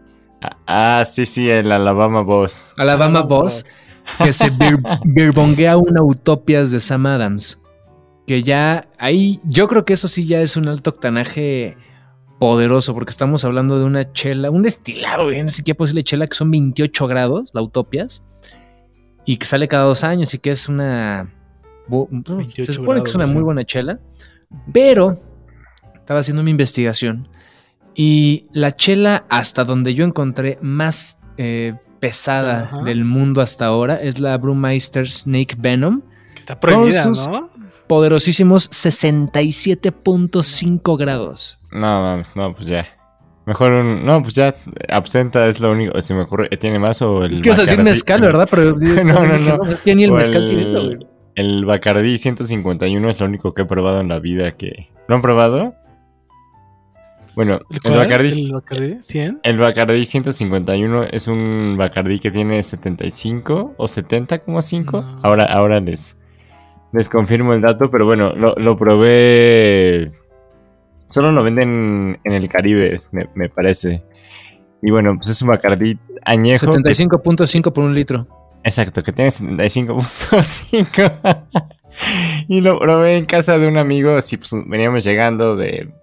Ah, 0.68 1.04
sí, 1.06 1.26
sí, 1.26 1.50
el 1.50 1.72
Alabama 1.72 2.22
Boss. 2.22 2.74
Alabama 2.78 3.22
Boss, 3.22 3.66
que 4.24 4.34
se 4.34 4.50
bir- 4.60 4.80
birbonguea 5.04 5.78
una 5.78 6.04
utopias 6.04 6.72
de 6.72 6.80
Sam 6.80 7.06
Adams. 7.06 7.62
Que 8.28 8.42
ya 8.44 8.88
ahí, 8.98 9.40
yo 9.44 9.68
creo 9.68 9.86
que 9.86 9.94
eso 9.94 10.08
sí 10.08 10.26
ya 10.26 10.42
es 10.42 10.58
un 10.58 10.68
alto 10.68 10.90
octanaje 10.90 11.78
poderoso, 12.40 12.94
porque 12.94 13.12
estamos 13.12 13.46
hablando 13.46 13.78
de 13.80 13.86
una 13.86 14.12
chela, 14.12 14.50
un 14.52 14.64
destilado, 14.64 15.26
güey, 15.26 15.42
no 15.44 15.50
sé 15.50 15.64
qué 15.64 15.76
posible 15.76 16.04
chela, 16.04 16.28
que 16.28 16.36
son 16.36 16.50
28 16.52 17.08
grados, 17.08 17.52
la 17.54 17.62
utopias, 17.62 18.24
y 19.26 19.38
que 19.38 19.46
sale 19.46 19.68
cada 19.68 19.84
dos 19.86 20.04
años 20.04 20.34
y 20.34 20.40
que 20.40 20.50
es 20.52 20.68
una. 20.70 21.32
28 21.88 22.66
Se 22.66 22.74
supone 22.74 23.04
que 23.04 23.10
es 23.10 23.16
una 23.16 23.28
muy 23.28 23.44
buena 23.44 23.64
chela, 23.64 24.00
pero 24.74 25.18
estaba 25.96 26.20
haciendo 26.22 26.42
mi 26.42 26.50
investigación 26.52 27.28
y 27.96 28.44
la 28.54 28.74
chela 28.76 29.26
hasta 29.30 29.64
donde 29.64 29.96
yo 29.96 30.06
encontré 30.06 30.60
más 30.62 31.18
eh, 31.38 31.74
pesada 32.00 32.82
del 32.86 33.04
mundo 33.06 33.42
hasta 33.42 33.66
ahora 33.66 33.96
es 33.96 34.20
la 34.20 34.38
Brewmeister 34.38 35.10
Snake 35.10 35.56
Venom. 35.58 36.02
Que 36.34 36.40
está 36.42 36.60
prohibida, 36.60 37.04
Con 37.04 37.16
sus- 37.16 37.28
¿no? 37.28 37.50
Poderosísimos 37.88 38.70
67.5 38.72 40.98
grados. 40.98 41.60
No, 41.72 42.02
mames, 42.02 42.36
no, 42.36 42.52
pues 42.54 42.66
ya. 42.68 42.86
Mejor 43.46 43.72
un. 43.74 44.04
No, 44.06 44.22
pues 44.22 44.36
ya. 44.36 44.56
Absenta 44.90 45.46
es 45.48 45.60
lo 45.60 45.72
único. 45.72 46.00
Se 46.02 46.14
me 46.16 46.22
ocurre. 46.22 46.50
¿Tiene 46.50 46.80
más 46.80 47.02
o 47.04 47.24
el. 47.26 47.34
Es 47.34 47.42
que 47.42 47.50
ibas 47.50 47.60
a 47.60 47.62
decir 47.62 47.82
mezcal, 47.84 48.22
¿verdad? 48.22 48.48
Pero 48.50 48.76
No, 49.04 49.24
no, 49.26 49.38
no. 49.38 49.64
Es 49.66 49.82
que 49.84 49.94
ni 49.96 50.06
el 50.06 50.12
O 50.12 50.16
mezcal 50.16 50.42
el- 50.44 50.48
tiene 50.48 50.66
eso, 50.66 50.84
güey. 50.84 50.98
El 51.36 51.66
Bacardí 51.66 52.18
151 52.18 53.10
es 53.10 53.20
lo 53.20 53.26
único 53.28 53.54
que 53.54 53.64
he 53.64 53.66
probado 53.66 54.00
en 54.00 54.08
la 54.08 54.20
vida 54.20 54.50
que. 54.52 54.88
¿Lo 55.08 55.16
han 55.16 55.22
probado? 55.22 55.76
Bueno, 57.36 57.60
el, 57.70 57.80
cuál? 57.82 57.98
Bacardí. 57.98 58.46
¿El 58.46 58.54
Bacardí? 58.54 58.94
¿100? 58.96 59.40
El 59.44 59.58
Bacardí 59.58 60.06
151 60.06 61.04
es 61.12 61.28
un 61.28 61.76
Bacardí 61.78 62.20
que 62.20 62.32
tiene 62.32 62.62
75 62.64 63.74
o 63.78 63.86
70,5. 63.86 64.92
No. 64.92 65.20
Ahora, 65.24 65.46
ahora 65.46 65.80
les, 65.80 66.18
les 66.94 67.10
confirmo 67.10 67.54
el 67.54 67.62
dato, 67.62 67.90
pero 67.92 68.06
bueno, 68.06 68.34
lo, 68.36 68.56
lo 68.56 68.78
probé. 68.78 70.12
Solo 71.08 71.32
lo 71.32 71.44
venden 71.44 72.20
en 72.24 72.34
el 72.34 72.50
Caribe, 72.50 73.00
me, 73.12 73.28
me 73.36 73.50
parece. 73.50 74.04
Y 74.82 74.92
bueno, 74.92 75.16
pues 75.16 75.30
es 75.30 75.42
un 75.42 75.50
Bacardí 75.50 75.98
añejo. 76.24 76.72
que- 76.72 76.78
75.5 76.80 77.74
por 77.74 77.84
un 77.84 77.94
litro. 77.94 78.28
Exacto, 78.64 79.04
que 79.04 79.12
tiene 79.12 79.30
75.5. 79.30 81.44
y 82.48 82.62
lo 82.62 82.80
probé 82.80 83.18
en 83.18 83.26
casa 83.26 83.58
de 83.60 83.68
un 83.68 83.78
amigo, 83.78 84.16
así 84.16 84.38
pues 84.38 84.52
veníamos 84.68 85.04
llegando 85.04 85.56
de... 85.56 85.94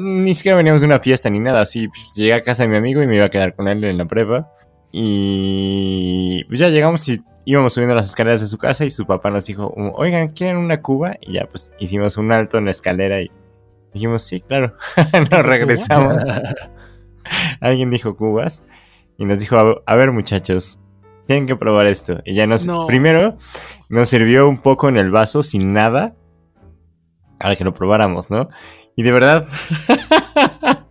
ni 0.00 0.34
siquiera 0.34 0.56
veníamos 0.56 0.80
de 0.80 0.86
una 0.88 0.98
fiesta 0.98 1.30
ni 1.30 1.38
nada, 1.40 1.60
así 1.60 1.88
pues, 1.88 2.14
llegué 2.16 2.34
a 2.34 2.40
casa 2.40 2.64
de 2.64 2.68
mi 2.68 2.76
amigo 2.76 3.02
y 3.02 3.06
me 3.06 3.16
iba 3.16 3.26
a 3.26 3.28
quedar 3.28 3.54
con 3.54 3.68
él 3.68 3.84
en 3.84 3.98
la 3.98 4.04
prepa. 4.06 4.50
Y 4.92 6.44
pues 6.48 6.58
ya 6.58 6.68
llegamos 6.68 7.08
y 7.08 7.20
íbamos 7.44 7.72
subiendo 7.74 7.94
las 7.94 8.06
escaleras 8.06 8.40
de 8.40 8.46
su 8.46 8.58
casa 8.58 8.84
y 8.84 8.90
su 8.90 9.06
papá 9.06 9.30
nos 9.30 9.46
dijo, 9.46 9.72
oigan, 9.96 10.28
¿quieren 10.28 10.56
una 10.56 10.80
cuba? 10.82 11.14
Y 11.20 11.34
ya 11.34 11.46
pues 11.46 11.72
hicimos 11.78 12.16
un 12.16 12.32
alto 12.32 12.58
en 12.58 12.64
la 12.64 12.70
escalera 12.70 13.20
y 13.20 13.30
dijimos, 13.92 14.22
sí, 14.22 14.40
claro, 14.40 14.74
nos 15.30 15.44
regresamos. 15.44 16.22
Alguien 17.60 17.90
dijo 17.90 18.14
cubas. 18.14 18.62
y 19.18 19.24
nos 19.24 19.40
dijo, 19.40 19.56
a, 19.58 19.82
a 19.92 19.96
ver 19.96 20.12
muchachos, 20.12 20.78
tienen 21.26 21.46
que 21.46 21.56
probar 21.56 21.86
esto. 21.86 22.20
Y 22.24 22.34
ya 22.34 22.46
nos, 22.46 22.66
No. 22.66 22.86
primero 22.86 23.36
nos 23.88 24.08
sirvió 24.08 24.48
un 24.48 24.58
poco 24.60 24.88
en 24.88 24.96
el 24.96 25.10
vaso 25.10 25.42
sin 25.42 25.72
nada 25.72 26.14
para 27.38 27.54
que 27.54 27.64
lo 27.64 27.72
probáramos, 27.74 28.30
¿no? 28.30 28.48
Y 28.96 29.02
de 29.02 29.12
verdad... 29.12 29.46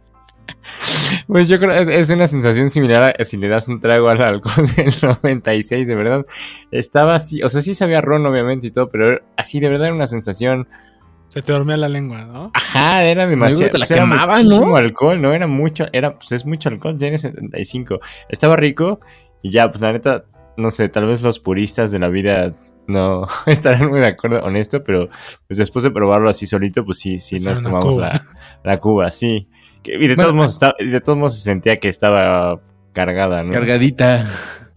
Pues 1.28 1.48
yo 1.48 1.60
creo 1.60 1.86
que 1.86 2.00
es 2.00 2.10
una 2.10 2.28
sensación 2.28 2.70
similar 2.70 3.16
a 3.20 3.26
si 3.26 3.38
le 3.38 3.48
das 3.48 3.68
un 3.68 3.80
trago 3.80 4.10
al 4.10 4.22
alcohol 4.22 4.68
del 4.76 4.94
96, 5.02 5.88
de 5.88 5.96
verdad. 5.96 6.26
Estaba 6.72 7.16
así, 7.16 7.42
o 7.44 7.50
sea, 7.50 7.62
sí 7.62 7.74
sabía 7.74 8.02
ron 8.02 8.26
obviamente 8.26 8.68
y 8.68 8.72
todo, 8.72 8.90
pero 8.90 9.20
así 9.36 9.60
de 9.60 9.70
verdad 9.70 9.88
era 9.88 9.96
una 9.96 10.08
sensación 10.08 10.68
Se 11.30 11.42
te 11.42 11.52
dormía 11.52 11.78
la 11.78 11.90
lengua, 11.90 12.26
¿no? 12.26 12.52
Ajá, 12.54 13.04
era 13.04 13.28
demasiado. 13.28 13.72
te 13.72 13.78
la 13.80 13.84
pues 13.84 13.92
era 13.92 14.02
quemaba, 14.04 14.38
muchísimo 14.38 14.68
¿no? 14.68 14.76
alcohol, 14.78 15.22
¿no? 15.22 15.34
Era 15.34 15.48
mucho, 15.48 15.86
era, 15.92 16.12
pues 16.12 16.32
es 16.32 16.46
mucho 16.46 16.70
alcohol, 16.70 16.98
tiene 16.98 17.18
75. 17.18 18.00
Estaba 18.30 18.56
rico 18.56 19.00
y 19.42 19.52
ya, 19.52 19.70
pues 19.70 19.82
la 19.82 19.94
neta, 19.94 20.24
no 20.58 20.70
sé, 20.70 20.90
tal 20.90 21.06
vez 21.06 21.22
los 21.22 21.40
puristas 21.40 21.92
de 21.92 22.00
la 22.00 22.10
vida 22.10 22.54
no 22.88 23.28
estarán 23.46 23.90
muy 23.90 24.00
de 24.00 24.08
acuerdo 24.08 24.42
con 24.42 24.56
esto, 24.56 24.84
pero 24.84 25.10
pues 25.48 25.58
después 25.58 25.84
de 25.84 25.92
probarlo 25.92 26.30
así 26.30 26.46
solito, 26.46 26.84
pues 26.86 27.00
sí, 27.00 27.20
sí, 27.20 27.36
Pues 27.40 27.46
nos 27.46 27.60
una 27.60 27.70
tomamos 27.80 27.96
cuba. 27.96 28.08
la, 28.10 28.26
la 28.64 28.78
cuba, 28.78 29.12
sí. 29.12 29.50
Que- 29.84 29.96
Y 29.96 30.08
de, 30.08 30.16
Bueno, 30.16 30.24
todos 30.24 30.36
modos, 30.36 30.52
estaba- 30.54 30.76
y 30.80 30.86
de 30.88 31.02
todos 31.02 31.18
modos 31.18 31.36
se 31.36 31.42
sentía 31.42 31.78
que 31.78 31.90
estaba 31.90 32.60
cargada, 32.94 33.44
¿no? 33.44 33.52
Cargadita. 33.52 34.26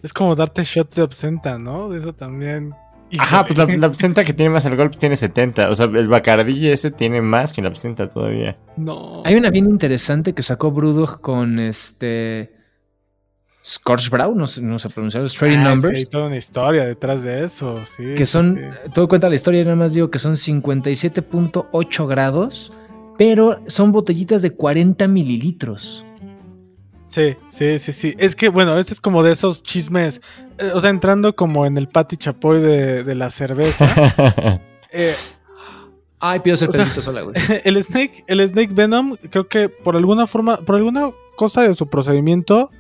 Es 0.03 0.13
como 0.13 0.35
darte 0.37 0.63
shots 0.65 0.97
de 0.97 1.03
absenta, 1.03 1.59
¿no? 1.59 1.89
De 1.89 1.99
eso 2.01 2.15
también. 2.15 2.75
Ajá, 3.19 3.47
pues 3.47 3.59
la, 3.59 3.65
la 3.65 3.87
absenta 3.87 4.23
que 4.23 4.35
tiene 4.35 4.51
más 4.51 4.67
alcohol 4.67 4.91
tiene 4.91 5.17
70. 5.17 5.71
O 5.71 5.75
sea, 5.75 5.87
el 5.87 6.09
Bacardí 6.09 6.69
ese 6.69 6.91
tiene 6.91 7.23
más 7.23 7.55
que 7.55 7.63
la 7.63 7.69
absenta 7.69 8.07
todavía. 8.09 8.55
No. 8.77 9.23
Hay 9.25 9.35
una 9.35 9.49
bien 9.51 9.65
interesante 9.65 10.35
que 10.35 10.43
sacó 10.43 10.71
Brewdog 10.73 11.21
con 11.23 11.59
este. 11.59 12.53
Scorch 13.69 14.09
Brow, 14.11 14.35
no 14.35 14.47
sé, 14.47 14.63
no 14.63 14.79
sé 14.79 14.89
pronunciar, 14.89 15.29
Trading 15.31 15.59
Ah, 15.59 15.63
sí, 15.65 15.69
Numbers. 15.69 15.99
hay 15.99 16.05
toda 16.07 16.27
una 16.27 16.37
historia 16.37 16.85
detrás 16.87 17.23
de 17.23 17.45
eso, 17.45 17.79
sí. 17.97 18.15
que 18.17 18.25
sí, 18.25 18.33
son, 18.33 18.57
sí. 18.57 18.91
todo 18.95 19.09
cuenta 19.09 19.29
la 19.29 19.35
historia, 19.35 19.63
nada 19.65 19.77
más 19.77 19.93
digo 19.93 20.11
que 20.11 20.19
son 20.19 20.35
57.8 20.35 22.07
grados, 22.07 22.73
pero 23.19 23.61
son 23.67 23.93
botellitas 23.93 24.43
de 24.43 24.53
40 24.53 25.07
mililitros. 25.09 26.05
Sí, 27.07 27.37
sí, 27.49 27.79
sí, 27.79 27.93
sí. 27.93 28.15
Es 28.19 28.37
que, 28.37 28.49
bueno, 28.51 28.79
este 28.79 28.93
es 28.93 29.01
como 29.01 29.23
de 29.23 29.33
esos 29.33 29.63
chismes. 29.63 30.21
eh, 30.59 30.71
o 30.75 30.81
sea, 30.81 30.91
entrando 30.91 31.35
como 31.35 31.65
en 31.67 31.79
el 31.79 31.89
Pati 31.89 32.17
Chapoy 32.19 32.61
de, 32.61 33.03
de 33.03 33.15
la 33.15 33.31
cerveza. 33.31 33.87
eh, 34.93 35.15
Ay, 36.21 36.41
pido 36.41 36.57
ser 36.57 36.69
O 36.69 36.73
sea- 36.73 36.87
sola, 37.01 37.23
güey. 37.23 37.35
el 37.65 37.83
Snake, 37.83 38.25
el 38.27 38.47
Snake 38.47 38.73
Venom, 38.75 39.17
creo 39.31 39.49
que 39.49 39.69
por 39.69 39.97
alguna 39.97 40.27
forma, 40.27 40.57
por 40.59 40.77
alguna 40.77 41.11
cosa 41.37 41.63
de 41.63 41.75
su 41.75 41.87
procedimiento, 41.89 42.71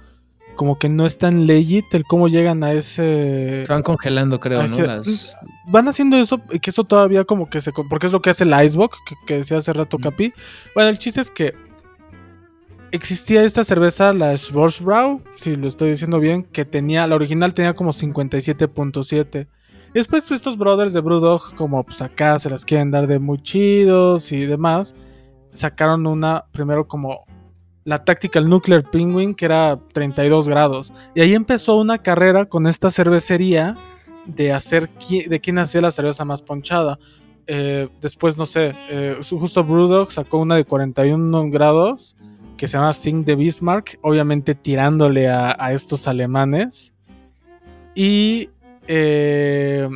como 0.59 0.78
que 0.78 0.90
no 0.90 1.06
es 1.06 1.16
tan 1.16 1.46
legit 1.46 1.94
el 1.94 2.04
cómo 2.04 2.28
llegan 2.28 2.62
a 2.62 2.72
ese. 2.72 3.62
Se 3.64 3.72
van 3.72 3.82
congelando, 3.82 4.38
creo, 4.40 4.61
¿no? 4.66 4.66
Las- 4.84 5.36
Van 5.68 5.86
haciendo 5.88 6.16
eso, 6.18 6.40
y 6.50 6.59
que 6.59 6.70
eso 6.70 6.84
todavía 6.84 7.24
como 7.24 7.48
que 7.48 7.61
se. 7.62 7.72
Porque 7.72 8.06
es 8.09 8.12
lo 8.12 8.20
que 8.20 8.30
hace 8.30 8.44
el 8.44 8.50
Icebox, 8.64 8.98
que, 9.06 9.14
que 9.26 9.36
decía 9.38 9.56
hace 9.59 9.72
rato 9.72 9.96
Capi. 9.98 10.32
Bueno, 10.74 10.90
el 10.90 10.98
chiste 10.98 11.20
es 11.20 11.30
que 11.30 11.54
existía 12.90 13.42
esta 13.44 13.64
cerveza, 13.64 14.12
la 14.12 14.36
Schwarzbrau, 14.36 15.22
si 15.36 15.56
lo 15.56 15.68
estoy 15.68 15.90
diciendo 15.90 16.18
bien, 16.20 16.42
que 16.42 16.64
tenía, 16.64 17.06
la 17.06 17.14
original 17.16 17.54
tenía 17.54 17.74
como 17.74 17.92
57.7. 17.92 19.46
Y 19.90 19.92
después 19.94 20.30
estos 20.30 20.59
brothers 20.59 20.92
de 20.92 21.00
Brewdog, 21.00 21.54
como 21.54 21.84
pues 21.84 22.02
acá 22.02 22.38
se 22.38 22.50
las 22.50 22.64
quieren 22.64 22.90
dar 22.90 23.06
de 23.06 23.18
muy 23.18 23.40
chidos 23.42 24.32
y 24.32 24.44
demás, 24.44 24.94
sacaron 25.52 26.06
una, 26.06 26.44
primero 26.52 26.86
como 26.88 27.24
la 27.84 28.04
Tactical 28.04 28.48
Nuclear 28.48 28.82
Penguin, 28.90 29.34
que 29.34 29.44
era 29.46 29.78
32 29.92 30.48
grados. 30.48 30.92
Y 31.14 31.20
ahí 31.20 31.34
empezó 31.34 31.76
una 31.76 31.98
carrera 31.98 32.44
con 32.46 32.66
esta 32.66 32.90
cervecería 32.90 33.76
de 34.26 34.52
hacer 34.52 34.90
de 35.28 35.40
quién 35.40 35.58
hacía 35.58 35.80
la 35.80 35.90
cerveza 35.90 36.24
más 36.24 36.42
ponchada. 36.42 36.98
Eh, 37.46 37.88
después, 38.02 38.36
no 38.36 38.44
sé, 38.44 38.74
eh, 38.90 39.16
justo 39.30 39.64
Brewdog 39.64 40.12
sacó 40.12 40.38
una 40.38 40.56
de 40.56 40.64
41 40.66 41.50
grados 41.50 42.14
que 42.58 42.68
se 42.68 42.76
llama 42.76 42.92
Sing 42.92 43.24
de 43.24 43.36
Bismarck, 43.36 43.98
obviamente 44.02 44.54
tirándole 44.54 45.28
a, 45.28 45.56
a 45.58 45.72
estos 45.72 46.06
alemanes. 46.08 46.92
Y 47.94 48.50
eh, 48.86 49.88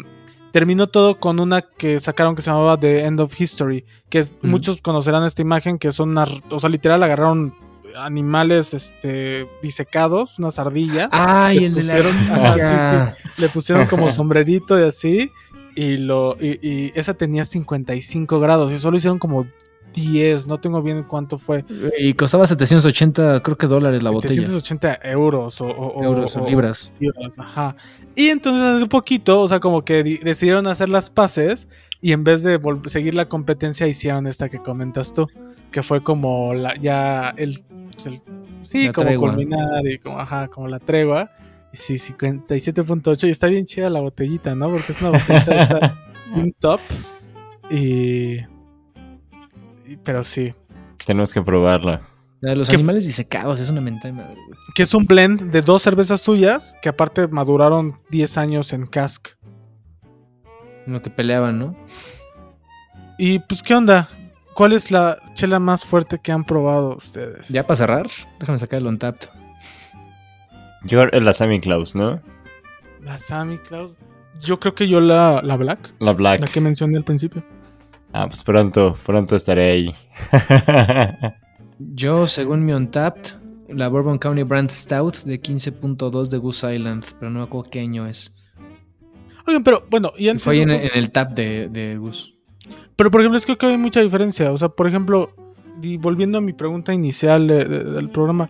terminó 0.52 0.86
todo 0.86 1.18
con 1.18 1.40
una 1.40 1.62
que 1.62 2.00
sacaron 2.00 2.34
que 2.34 2.42
se 2.42 2.50
llamaba 2.50 2.78
The 2.78 3.04
End 3.04 3.20
of 3.20 3.38
History, 3.38 3.84
que 4.08 4.20
es- 4.20 4.34
muchos 4.42 4.80
conocerán 4.80 5.24
esta 5.24 5.42
imagen, 5.42 5.78
que 5.78 5.92
son 5.92 6.10
unas, 6.10 6.30
o 6.50 6.58
sea, 6.58 6.70
literal 6.70 7.02
agarraron 7.02 7.54
animales 7.96 8.74
este, 8.74 9.46
disecados, 9.62 10.38
unas 10.38 10.58
ardillas. 10.58 11.08
Ay, 11.12 11.58
les 11.60 11.64
el 11.66 11.74
de 11.74 11.82
la. 11.82 11.92
pusieron- 11.94 12.16
Ah, 12.30 12.56
Ajá, 12.58 13.14
le 13.36 13.48
pusieron 13.48 13.86
como 13.86 14.10
sombrerito 14.10 14.78
y 14.78 14.82
así. 14.84 15.32
Y, 15.74 15.96
lo, 15.96 16.36
y, 16.40 16.58
y 16.60 16.92
esa 16.94 17.14
tenía 17.14 17.44
55 17.44 18.40
grados. 18.40 18.70
Y 18.72 18.78
solo 18.78 18.96
hicieron 18.98 19.18
como 19.18 19.46
10. 19.92 20.46
No 20.46 20.58
tengo 20.58 20.82
bien 20.82 21.02
cuánto 21.04 21.38
fue. 21.38 21.64
Y 21.98 22.14
costaba 22.14 22.46
780, 22.46 23.40
creo 23.42 23.56
que 23.58 23.66
dólares 23.66 24.02
la 24.02 24.10
botella. 24.10 24.34
780 24.34 24.98
euros 25.04 25.60
o, 25.60 26.02
Euros 26.02 26.36
o 26.36 26.46
libras. 26.46 26.92
libras, 26.98 27.32
Ajá. 27.38 27.76
Y 28.14 28.28
entonces 28.28 28.62
hace 28.62 28.86
poquito, 28.86 29.40
o 29.40 29.48
sea, 29.48 29.58
como 29.60 29.84
que 29.84 30.02
di- 30.02 30.18
decidieron 30.18 30.66
hacer 30.66 30.88
las 30.88 31.08
paces. 31.10 31.68
Y 32.00 32.12
en 32.12 32.24
vez 32.24 32.42
de 32.42 32.60
seguir 32.88 33.14
la 33.14 33.28
competencia, 33.28 33.86
hicieron 33.86 34.26
esta 34.26 34.48
que 34.48 34.58
comentas 34.58 35.12
tú. 35.12 35.28
Que 35.70 35.82
fue 35.82 36.02
como 36.02 36.52
la, 36.52 36.76
ya 36.76 37.30
el, 37.36 37.62
pues, 37.92 38.06
el- 38.06 38.20
sí, 38.60 38.86
La 38.86 38.92
como 38.92 39.06
tregua. 39.06 39.30
culminar 39.30 39.86
y 39.86 39.98
como, 39.98 40.18
ajá, 40.20 40.48
como 40.48 40.68
la 40.68 40.78
tregua. 40.80 41.30
Y 41.72 41.76
sí, 41.78 41.94
57.8. 41.94 43.26
Y 43.28 43.30
está 43.30 43.46
bien 43.46 43.64
chida 43.64 43.88
la 43.88 44.00
botellita, 44.00 44.54
¿no? 44.54 44.68
Porque 44.70 44.92
es 44.92 45.00
una 45.00 45.10
botellita 45.12 45.62
esta, 45.62 45.94
un 46.34 46.52
top. 46.58 46.80
Y- 47.70 48.40
Pero 50.04 50.22
sí. 50.22 50.54
Tenemos 51.06 51.32
que 51.32 51.42
probarla. 51.42 52.00
La 52.40 52.50
de 52.50 52.56
los 52.56 52.68
¿Qué 52.68 52.74
f- 52.74 52.82
animales 52.82 53.06
disecados 53.06 53.60
es 53.60 53.70
una 53.70 53.80
mentada. 53.80 54.12
madre, 54.14 54.34
güey. 54.34 54.58
Que 54.74 54.82
es 54.82 54.94
un 54.94 55.04
blend 55.06 55.50
de 55.52 55.62
dos 55.62 55.82
cervezas 55.82 56.20
suyas 56.20 56.74
que 56.82 56.88
aparte 56.88 57.28
maduraron 57.28 58.00
10 58.10 58.36
años 58.38 58.72
en 58.72 58.86
cask. 58.86 59.28
En 60.86 60.92
lo 60.92 61.02
que 61.02 61.10
peleaban, 61.10 61.58
¿no? 61.58 61.76
Y 63.18 63.38
pues, 63.40 63.62
¿qué 63.62 63.74
onda? 63.74 64.08
¿Cuál 64.54 64.72
es 64.72 64.90
la 64.90 65.18
chela 65.34 65.58
más 65.60 65.84
fuerte 65.84 66.18
que 66.22 66.32
han 66.32 66.44
probado 66.44 66.96
ustedes? 66.96 67.48
Ya 67.48 67.62
para 67.62 67.76
cerrar, 67.76 68.06
déjame 68.40 68.58
sacar 68.58 68.80
el 68.80 68.86
Untapped. 68.86 69.28
Yo 70.84 71.06
la 71.06 71.32
Sammy 71.32 71.60
Claus, 71.60 71.94
¿no? 71.94 72.20
La 73.00 73.18
Sammy 73.18 73.58
Claus. 73.58 73.96
Yo 74.40 74.58
creo 74.58 74.74
que 74.74 74.88
yo 74.88 75.00
la, 75.00 75.40
la 75.42 75.56
Black, 75.56 75.94
La 76.00 76.12
Black. 76.12 76.40
la 76.40 76.48
que 76.48 76.60
mencioné 76.60 76.96
al 76.96 77.04
principio. 77.04 77.44
Ah, 78.12 78.26
pues 78.28 78.42
pronto, 78.44 78.94
pronto 79.06 79.36
estaré 79.36 79.70
ahí. 79.70 79.94
Yo, 81.78 82.26
según 82.26 82.64
mi 82.64 82.72
Untapped, 82.72 83.32
la 83.68 83.88
Bourbon 83.88 84.18
County 84.18 84.42
Brand 84.42 84.70
Stout 84.70 85.22
de 85.24 85.40
15.2 85.40 86.28
de 86.28 86.38
Goose 86.38 86.74
Island, 86.74 87.04
pero 87.18 87.30
no 87.30 87.40
me 87.40 87.44
acuerdo 87.46 87.68
qué 87.70 87.80
año 87.80 88.06
es. 88.06 88.34
Oigan, 89.46 89.64
pero 89.64 89.84
bueno, 89.90 90.12
y 90.16 90.26
Y 90.26 90.28
antes 90.28 90.44
Fue 90.44 90.54
ahí 90.54 90.60
en, 90.60 90.70
en 90.70 90.90
el 90.94 91.10
tap 91.10 91.32
de, 91.32 91.68
de 91.68 91.96
Goose. 91.96 92.34
Pero 92.96 93.10
por 93.10 93.20
ejemplo, 93.20 93.38
es 93.38 93.46
que 93.46 93.56
hay 93.66 93.78
mucha 93.78 94.00
diferencia. 94.00 94.52
O 94.52 94.58
sea, 94.58 94.68
por 94.68 94.86
ejemplo, 94.86 95.34
y 95.82 95.96
volviendo 95.96 96.38
a 96.38 96.40
mi 96.40 96.52
pregunta 96.52 96.92
inicial 96.94 97.48
de- 97.48 97.64
de- 97.64 97.84
del 97.84 98.10
programa, 98.10 98.48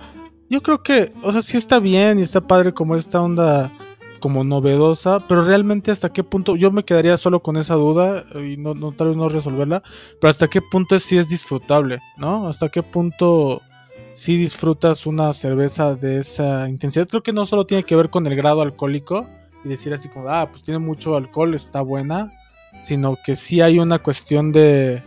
yo 0.50 0.60
creo 0.60 0.82
que, 0.82 1.12
o 1.22 1.32
sea, 1.32 1.40
sí 1.40 1.56
está 1.56 1.78
bien 1.78 2.18
y 2.18 2.22
está 2.22 2.42
padre 2.42 2.74
como 2.74 2.94
esta 2.96 3.22
onda 3.22 3.72
como 4.22 4.44
novedosa, 4.44 5.26
pero 5.26 5.44
realmente 5.44 5.90
hasta 5.90 6.12
qué 6.12 6.22
punto, 6.22 6.54
yo 6.54 6.70
me 6.70 6.84
quedaría 6.84 7.18
solo 7.18 7.42
con 7.42 7.56
esa 7.56 7.74
duda 7.74 8.24
y 8.36 8.56
no, 8.56 8.72
no 8.72 8.92
tal 8.92 9.08
vez 9.08 9.16
no 9.16 9.28
resolverla, 9.28 9.82
pero 10.20 10.30
hasta 10.30 10.46
qué 10.46 10.62
punto 10.62 10.98
sí 11.00 11.18
es 11.18 11.28
disfrutable, 11.28 11.98
¿no? 12.16 12.46
Hasta 12.46 12.68
qué 12.68 12.84
punto 12.84 13.60
sí 14.14 14.36
disfrutas 14.36 15.06
una 15.06 15.32
cerveza 15.32 15.96
de 15.96 16.20
esa 16.20 16.68
intensidad. 16.68 17.08
Creo 17.08 17.24
que 17.24 17.32
no 17.32 17.44
solo 17.46 17.66
tiene 17.66 17.82
que 17.82 17.96
ver 17.96 18.10
con 18.10 18.24
el 18.26 18.36
grado 18.36 18.62
alcohólico 18.62 19.26
y 19.64 19.68
decir 19.68 19.92
así 19.92 20.08
como, 20.08 20.28
ah, 20.28 20.48
pues 20.48 20.62
tiene 20.62 20.78
mucho 20.78 21.16
alcohol, 21.16 21.54
está 21.54 21.80
buena, 21.80 22.32
sino 22.80 23.16
que 23.24 23.34
sí 23.34 23.60
hay 23.60 23.80
una 23.80 23.98
cuestión 23.98 24.52
de, 24.52 25.02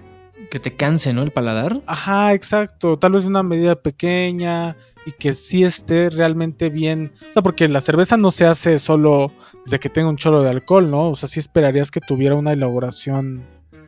Que 0.52 0.60
te 0.60 0.76
canse, 0.76 1.14
¿no? 1.14 1.24
El 1.24 1.32
paladar. 1.32 1.82
ajá, 1.86 2.34
exacto, 2.34 3.00
tal 3.00 3.14
vez 3.14 3.26
una 3.26 3.44
medida 3.44 3.76
pequeña 3.76 4.76
y 5.06 5.12
que 5.12 5.34
sí 5.34 5.64
esté 5.64 6.10
realmente 6.10 6.70
bien, 6.70 7.14
o 7.30 7.34
sea, 7.34 7.44
porque 7.44 7.68
la 7.68 7.82
cerveza 7.82 8.18
no 8.18 8.32
se 8.32 8.46
hace 8.46 8.80
solo 8.80 9.32
de 9.66 9.80
que 9.80 9.90
tenga 9.90 10.10
un 10.10 10.18
cholo 10.18 10.42
de 10.42 10.50
alcohol, 10.50 10.90
¿no? 10.90 11.10
O 11.10 11.16
sea, 11.16 11.30
sí 11.30 11.40
esperarías 11.40 11.92
que 11.92 12.02
tuviera 12.02 12.36
una 12.36 12.54
elaboración, 12.54 13.44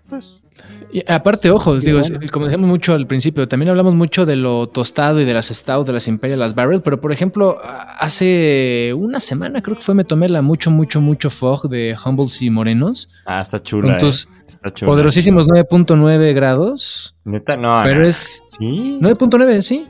pues, 0.10 0.44
Y 0.92 1.04
aparte, 1.12 1.52
ojo, 1.52 1.80
Sí, 1.82 1.88
digo, 1.88 2.00
como 2.32 2.46
decíamos 2.46 2.70
mucho 2.70 2.94
al 2.94 3.08
principio, 3.08 3.48
también 3.48 3.70
hablamos 3.70 3.94
mucho 3.94 4.26
de 4.26 4.36
lo 4.36 4.68
tostado 4.68 5.20
y 5.20 5.26
de 5.26 5.34
las 5.34 5.48
stout, 5.48 5.86
de 5.86 5.94
las 5.94 6.08
Imperial, 6.08 6.40
las 6.40 6.56
Barrel, 6.56 6.82
pero 6.82 7.02
por 7.02 7.12
ejemplo, 7.12 7.58
hace 7.62 8.94
una 8.96 9.20
semana 9.20 9.62
creo 9.62 9.76
que 9.76 9.84
fue, 9.84 9.96
me 9.96 10.06
tomé 10.06 10.30
la 10.30 10.42
mucho, 10.42 10.72
mucho, 10.72 11.02
mucho 11.02 11.30
Fog 11.30 11.68
de 11.68 11.96
Humbles 12.04 12.42
y 12.42 12.50
Morenos, 12.50 13.10
ah, 13.26 13.42
está 13.42 13.60
chula. 13.60 13.94
con 13.94 14.00
tus 14.00 14.26
eh. 14.26 14.30
Está 14.48 14.74
chula. 14.74 14.92
poderosísimos 14.92 15.48
9.9 15.50 16.34
grados, 16.34 17.16
Neta, 17.26 17.58
no. 17.58 17.82
pero 17.84 18.02
no. 18.02 18.08
es 18.08 18.42
¿Sí? 18.48 18.98
9.9, 19.02 19.62
sí. 19.62 19.86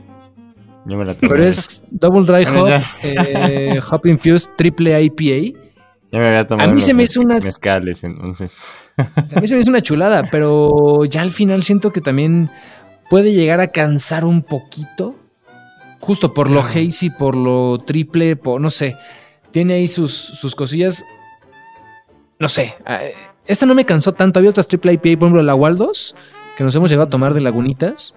Yo 0.88 0.96
me 0.96 1.04
la 1.04 1.14
tomé. 1.14 1.28
Pero 1.28 1.44
es 1.44 1.82
Double 1.90 2.24
Dry 2.24 2.44
Bueno, 2.44 2.76
Hop, 2.76 2.82
eh, 3.04 3.78
Hop 3.90 4.06
Infused 4.06 4.50
Triple 4.56 5.00
IPA. 5.04 5.58
Ya 6.10 6.18
me 6.20 6.28
había 6.28 6.46
tomado 6.46 6.70
A 6.70 6.72
mí 6.74 6.80
se 6.80 6.94
me 6.94 7.02
hizo 7.02 7.20
una- 7.20 7.38
mezcales, 7.40 8.02
entonces. 8.02 8.88
A 8.96 9.40
mí 9.40 9.46
se 9.46 9.54
me 9.54 9.60
hizo 9.60 9.70
una 9.70 9.82
chulada, 9.82 10.22
pero 10.30 11.04
ya 11.04 11.20
al 11.20 11.30
final 11.30 11.62
siento 11.62 11.92
que 11.92 12.00
también 12.00 12.50
puede 13.10 13.32
llegar 13.34 13.60
a 13.60 13.66
cansar 13.68 14.24
un 14.24 14.42
poquito. 14.42 15.14
Justo 16.00 16.32
por 16.32 16.48
lo 16.48 16.60
hazy, 16.60 17.10
por 17.10 17.34
lo 17.36 17.78
triple, 17.84 18.36
por 18.36 18.60
no 18.60 18.70
sé. 18.70 18.96
Tiene 19.50 19.74
ahí 19.74 19.88
sus, 19.88 20.12
sus 20.14 20.54
cosillas. 20.54 21.04
No 22.38 22.48
sé. 22.48 22.74
Esta 23.46 23.66
no 23.66 23.74
me 23.74 23.84
cansó 23.84 24.12
tanto. 24.12 24.38
Había 24.38 24.50
otras 24.50 24.68
triple 24.68 24.92
IPA, 24.94 25.02
por 25.18 25.26
ejemplo, 25.26 25.42
la 25.42 25.54
Waldos, 25.54 26.14
que 26.56 26.64
nos 26.64 26.74
hemos 26.76 26.88
llegado 26.90 27.06
a 27.08 27.10
tomar 27.10 27.34
de 27.34 27.40
Lagunitas, 27.42 28.14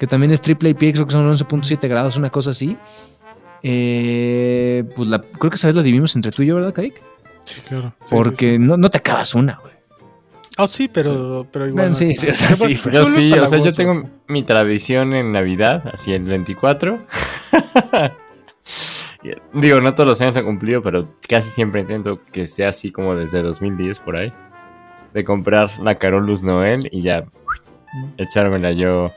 que 0.00 0.06
también 0.06 0.32
es 0.32 0.40
triple 0.40 0.70
IPA, 0.70 0.92
creo 0.94 1.06
que 1.06 1.12
son 1.12 1.30
11.7 1.30 1.86
grados, 1.86 2.16
una 2.16 2.30
cosa 2.30 2.52
así. 2.52 2.74
Eh, 3.62 4.82
pues 4.96 5.10
la, 5.10 5.20
creo 5.20 5.50
que 5.50 5.56
esa 5.56 5.66
vez 5.66 5.76
la 5.76 5.82
dividimos 5.82 6.16
entre 6.16 6.32
tú 6.32 6.42
y 6.42 6.46
yo, 6.46 6.54
¿verdad, 6.54 6.72
Kike? 6.72 7.02
Sí, 7.44 7.60
claro. 7.60 7.94
Sí, 8.06 8.06
Porque 8.08 8.46
sí, 8.46 8.52
sí. 8.52 8.58
No, 8.58 8.78
no 8.78 8.88
te 8.88 8.96
acabas 8.96 9.34
una, 9.34 9.58
güey. 9.60 9.74
Oh, 10.56 10.66
sí, 10.66 10.88
pero, 10.88 11.46
pero 11.52 11.66
igual. 11.66 11.74
Bueno, 11.74 11.88
no 11.90 11.94
sí, 11.96 12.16
sí, 12.16 12.28
o 12.28 12.34
sea, 12.34 12.54
sí, 12.54 12.78
Yo 12.90 13.04
sí, 13.04 13.30
o 13.34 13.44
sea, 13.44 13.58
yo 13.58 13.74
tengo 13.74 14.08
mi 14.26 14.42
tradición 14.42 15.12
en 15.12 15.32
Navidad, 15.32 15.90
así 15.92 16.14
el 16.14 16.22
24. 16.22 16.98
Digo, 19.52 19.82
no 19.82 19.94
todos 19.94 20.08
los 20.08 20.20
años 20.22 20.34
he 20.36 20.42
cumplido, 20.42 20.80
pero 20.80 21.02
casi 21.28 21.50
siempre 21.50 21.82
intento 21.82 22.22
que 22.32 22.46
sea 22.46 22.70
así 22.70 22.90
como 22.90 23.16
desde 23.16 23.42
2010 23.42 23.98
por 23.98 24.16
ahí. 24.16 24.32
De 25.12 25.24
comprar 25.24 25.68
la 25.80 25.94
Carolus 25.94 26.42
Noel 26.42 26.88
y 26.90 27.02
ya 27.02 27.26
echármela 28.16 28.72
yo. 28.72 29.12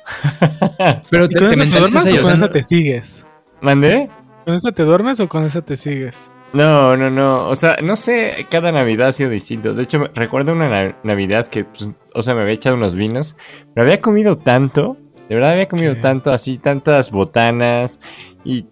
Pero 1.10 1.26
¿Y 1.26 1.30
te, 1.30 1.40
con 1.40 1.50
te 1.50 1.64
esa 1.64 1.64
te 1.74 1.80
duermes 1.80 2.06
o 2.06 2.10
con 2.10 2.22
¿no? 2.22 2.30
esa 2.36 2.50
te 2.50 2.64
sigues? 2.64 3.26
¿Mandé? 3.62 4.10
¿Con 4.46 4.54
esa 4.56 4.72
te 4.72 4.84
duermes 4.84 5.20
o 5.20 5.30
con 5.30 5.46
esa 5.46 5.62
te 5.62 5.76
sigues? 5.78 6.30
No, 6.54 6.96
no, 6.98 7.10
no. 7.10 7.48
O 7.50 7.56
sea, 7.56 7.78
no 7.84 7.96
sé, 7.96 8.46
cada 8.50 8.72
Navidad 8.72 9.08
ha 9.10 9.14
sido 9.14 9.30
distinto. 9.30 9.74
De 9.74 9.84
hecho, 9.84 10.06
recuerdo 10.14 10.52
una 10.54 10.70
na- 10.70 10.98
Navidad 11.04 11.48
que, 11.48 11.66
pues, 11.66 11.90
o 12.14 12.22
sea, 12.22 12.36
me 12.36 12.42
había 12.42 12.54
echado 12.54 12.76
unos 12.76 12.96
vinos, 12.96 13.36
pero 13.74 13.86
había 13.86 14.00
comido 14.00 14.38
tanto, 14.38 14.98
de 15.30 15.36
verdad 15.36 15.54
había 15.54 15.68
comido 15.68 15.96
¿Qué? 15.96 16.02
tanto, 16.02 16.32
así, 16.32 16.58
tantas 16.60 17.10
botanas 17.12 18.00
y 18.44 18.68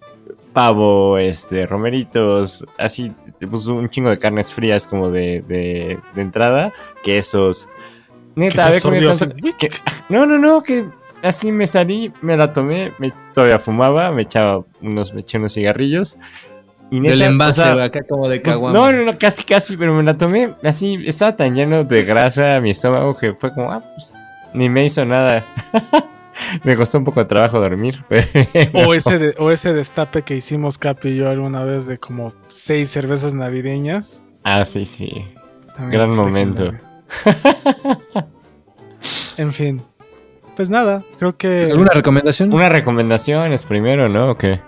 pavo, 0.53 1.17
este, 1.17 1.65
romeritos, 1.65 2.65
así, 2.77 3.13
pues 3.49 3.65
un 3.67 3.87
chingo 3.89 4.09
de 4.09 4.17
carnes 4.17 4.53
frías 4.53 4.85
como 4.85 5.09
de, 5.09 5.41
de, 5.47 5.97
de 6.13 6.21
entrada, 6.21 6.73
quesos. 7.03 7.67
Neta, 8.35 8.67
había 8.67 8.81
comido 8.81 9.13
tanto. 9.15 9.35
que- 9.57 9.69
no, 10.09 10.25
no, 10.25 10.37
no, 10.37 10.61
que 10.63 10.85
así 11.23 11.51
me 11.51 11.67
salí, 11.67 12.11
me 12.21 12.37
la 12.37 12.53
tomé, 12.53 12.93
me- 12.97 13.11
todavía 13.33 13.59
fumaba, 13.59 14.11
me 14.11 14.21
echaba 14.23 14.63
unos, 14.81 15.13
me 15.13 15.21
eché 15.21 15.37
unos 15.37 15.53
cigarrillos. 15.53 16.17
Y 16.89 16.99
neta, 16.99 17.11
Del 17.11 17.21
o 17.21 17.25
envase, 17.25 17.61
sea, 17.61 17.83
acá 17.83 18.01
como 18.07 18.27
de 18.27 18.41
pues, 18.41 18.59
no, 18.59 18.71
no, 18.91 19.03
no, 19.05 19.17
casi, 19.17 19.43
casi, 19.45 19.77
pero 19.77 19.93
me 19.93 20.03
la 20.03 20.13
tomé 20.13 20.55
así, 20.63 21.01
estaba 21.05 21.35
tan 21.35 21.55
lleno 21.55 21.85
de 21.85 22.03
grasa 22.03 22.59
mi 22.61 22.71
estómago 22.71 23.15
que 23.17 23.33
fue 23.33 23.49
como, 23.53 23.71
ah, 23.71 23.81
pues, 23.81 24.13
ni 24.53 24.67
me 24.69 24.83
hizo 24.83 25.05
nada. 25.05 25.45
me 26.63 26.75
costó 26.75 26.97
un 26.97 27.03
poco 27.05 27.21
de 27.21 27.27
trabajo 27.27 27.59
dormir, 27.61 28.03
pero... 28.09 28.27
O 28.73 28.93
ese, 28.93 29.17
de- 29.19 29.35
o 29.37 29.51
ese 29.51 29.71
destape 29.73 30.23
que 30.23 30.35
hicimos 30.35 30.77
Capi 30.77 31.09
y 31.09 31.15
yo 31.17 31.29
alguna 31.29 31.63
vez 31.63 31.87
de 31.87 31.97
como 31.97 32.33
seis 32.47 32.89
cervezas 32.91 33.33
navideñas. 33.33 34.23
Ah, 34.43 34.65
sí, 34.65 34.83
sí. 34.85 35.25
También 35.75 35.91
Gran 36.01 36.13
momento. 36.15 36.71
En 39.37 39.53
fin. 39.53 39.81
Pues 40.55 40.69
nada, 40.69 41.03
creo 41.17 41.37
que 41.37 41.69
¿Alguna 41.71 41.91
recomendación? 41.93 42.53
Una 42.53 42.69
recomendación 42.69 43.53
es 43.53 43.65
primero, 43.65 44.09
¿no? 44.09 44.31
¿O 44.31 44.35
qué? 44.35 44.59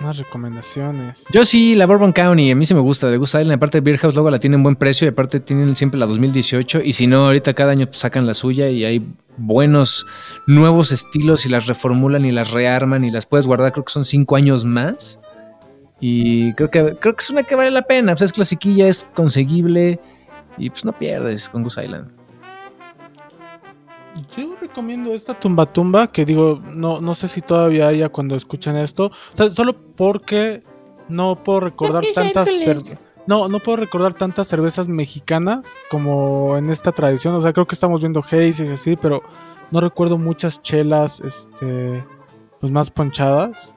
unas 0.00 0.18
recomendaciones. 0.18 1.24
Yo 1.32 1.44
sí, 1.44 1.74
la 1.74 1.86
Bourbon 1.86 2.12
County, 2.12 2.50
a 2.50 2.56
mí 2.56 2.66
se 2.66 2.74
me 2.74 2.80
gusta, 2.80 3.08
de 3.08 3.16
Goose 3.16 3.40
Island. 3.40 3.56
Aparte, 3.56 3.80
Beer 3.80 3.98
House 3.98 4.14
luego 4.14 4.30
la 4.30 4.38
tienen 4.38 4.62
buen 4.62 4.76
precio 4.76 5.06
y 5.06 5.10
aparte 5.10 5.40
tienen 5.40 5.74
siempre 5.76 5.98
la 5.98 6.06
2018. 6.06 6.82
Y 6.84 6.92
si 6.92 7.06
no, 7.06 7.26
ahorita 7.26 7.54
cada 7.54 7.72
año 7.72 7.88
sacan 7.92 8.26
la 8.26 8.34
suya 8.34 8.68
y 8.68 8.84
hay 8.84 9.06
buenos 9.36 10.06
nuevos 10.46 10.92
estilos 10.92 11.46
y 11.46 11.48
las 11.48 11.66
reformulan 11.66 12.24
y 12.24 12.32
las 12.32 12.50
rearman 12.50 13.04
y 13.04 13.10
las 13.10 13.26
puedes 13.26 13.46
guardar. 13.46 13.72
Creo 13.72 13.84
que 13.84 13.92
son 13.92 14.04
cinco 14.04 14.36
años 14.36 14.64
más. 14.64 15.20
Y 16.00 16.52
creo 16.54 16.70
que, 16.70 16.96
creo 16.96 17.14
que 17.14 17.22
es 17.22 17.30
una 17.30 17.44
que 17.44 17.54
vale 17.54 17.70
la 17.70 17.82
pena. 17.82 18.12
Pues 18.12 18.22
es 18.22 18.32
clasiquilla, 18.32 18.88
es 18.88 19.06
conseguible 19.14 20.00
y 20.56 20.70
pues 20.70 20.84
no 20.84 20.92
pierdes 20.92 21.48
con 21.48 21.62
Goose 21.62 21.84
Island. 21.84 22.10
Yo 24.36 24.54
recomiendo 24.60 25.12
esta 25.12 25.38
tumba 25.38 25.66
tumba 25.66 26.06
que 26.06 26.24
digo, 26.24 26.62
no, 26.72 27.00
no 27.00 27.14
sé 27.14 27.28
si 27.28 27.40
todavía 27.40 27.88
haya 27.88 28.08
cuando 28.08 28.36
escuchan 28.36 28.76
esto. 28.76 29.06
O 29.06 29.36
sea, 29.36 29.50
solo 29.50 29.74
porque 29.96 30.62
no 31.08 31.42
puedo 31.42 31.60
recordar 31.60 32.04
tantas 32.14 32.48
no, 33.26 33.48
no 33.48 33.58
puedo 33.58 33.76
recordar 33.76 34.12
tantas 34.12 34.48
cervezas 34.48 34.86
mexicanas 34.86 35.72
como 35.90 36.58
en 36.58 36.70
esta 36.70 36.92
tradición. 36.92 37.34
O 37.34 37.40
sea, 37.40 37.52
creo 37.52 37.66
que 37.66 37.74
estamos 37.74 38.00
viendo 38.00 38.20
Haze 38.20 38.66
y 38.66 38.72
así, 38.72 38.96
pero 38.96 39.22
no 39.70 39.80
recuerdo 39.80 40.18
muchas 40.18 40.60
chelas, 40.60 41.20
este, 41.20 42.04
pues 42.60 42.70
más 42.70 42.90
ponchadas. 42.90 43.74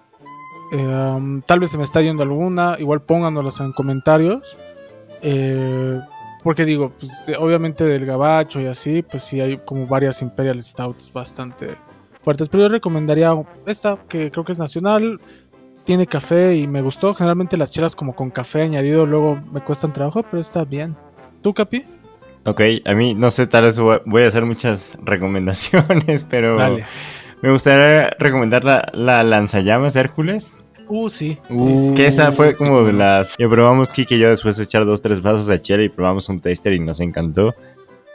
Eh, 0.74 0.86
um, 0.86 1.42
tal 1.42 1.62
vez 1.62 1.72
se 1.72 1.78
me 1.78 1.86
está 1.86 2.02
yendo 2.02 2.24
alguna. 2.24 2.76
Igual 2.78 3.02
pónganoslas 3.02 3.62
en 3.62 3.72
comentarios. 3.72 4.58
Eh, 5.22 6.00
porque 6.48 6.64
digo, 6.64 6.94
pues 6.98 7.12
obviamente 7.40 7.84
del 7.84 8.06
gabacho 8.06 8.62
y 8.62 8.68
así, 8.68 9.02
pues 9.02 9.22
sí 9.22 9.42
hay 9.42 9.58
como 9.58 9.86
varias 9.86 10.22
Imperial 10.22 10.64
Stouts 10.64 11.12
bastante 11.12 11.76
fuertes. 12.22 12.48
Pero 12.48 12.64
yo 12.64 12.70
recomendaría 12.70 13.34
esta, 13.66 13.98
que 14.08 14.32
creo 14.32 14.46
que 14.46 14.54
es 14.54 14.58
nacional. 14.58 15.20
Tiene 15.84 16.08
café 16.08 16.56
y 16.56 16.66
me 16.66 16.82
gustó. 16.82 17.14
Generalmente 17.14 17.58
las 17.58 17.70
chelas 17.70 17.98
como 17.98 18.16
con 18.16 18.30
café 18.32 18.62
añadido 18.62 19.06
luego 19.06 19.38
me 19.52 19.60
cuestan 19.60 19.92
trabajo, 19.92 20.24
pero 20.24 20.40
está 20.40 20.64
bien. 20.64 20.96
¿Tú, 21.42 21.54
Capi? 21.54 21.84
Ok, 22.46 22.62
a 22.86 22.96
mí, 22.96 23.14
no 23.14 23.30
sé, 23.30 23.46
tal 23.48 23.64
vez 23.66 23.78
voy 23.78 24.24
a 24.24 24.28
hacer 24.28 24.46
muchas 24.46 24.98
recomendaciones, 25.04 26.24
pero 26.24 26.56
Dale. 26.56 26.86
me 27.42 27.52
gustaría 27.52 28.10
recomendar 28.20 28.64
la, 28.64 28.86
la 28.94 29.22
lanzallamas 29.22 29.98
Hércules. 29.98 30.54
Uh, 30.90 31.10
sí. 31.10 31.38
Uh, 31.50 31.94
Que 31.94 32.08
esa 32.08 32.32
fue 32.32 32.56
como 32.56 32.84
de 32.84 32.94
las 32.94 33.36
que 33.38 33.48
probamos 33.48 33.92
Kike 33.92 34.16
y 34.16 34.20
yo 34.20 34.30
después 34.30 34.58
de 34.58 34.64
echar 34.64 34.86
dos, 34.86 35.02
tres 35.02 35.22
vasos 35.22 35.48
de 35.48 35.60
chela 35.60 35.84
y 35.84 35.90
probamos 35.90 36.30
un 36.30 36.40
taster 36.40 36.74
y 36.74 36.80
nos 36.80 37.00
encantó. 37.00 37.56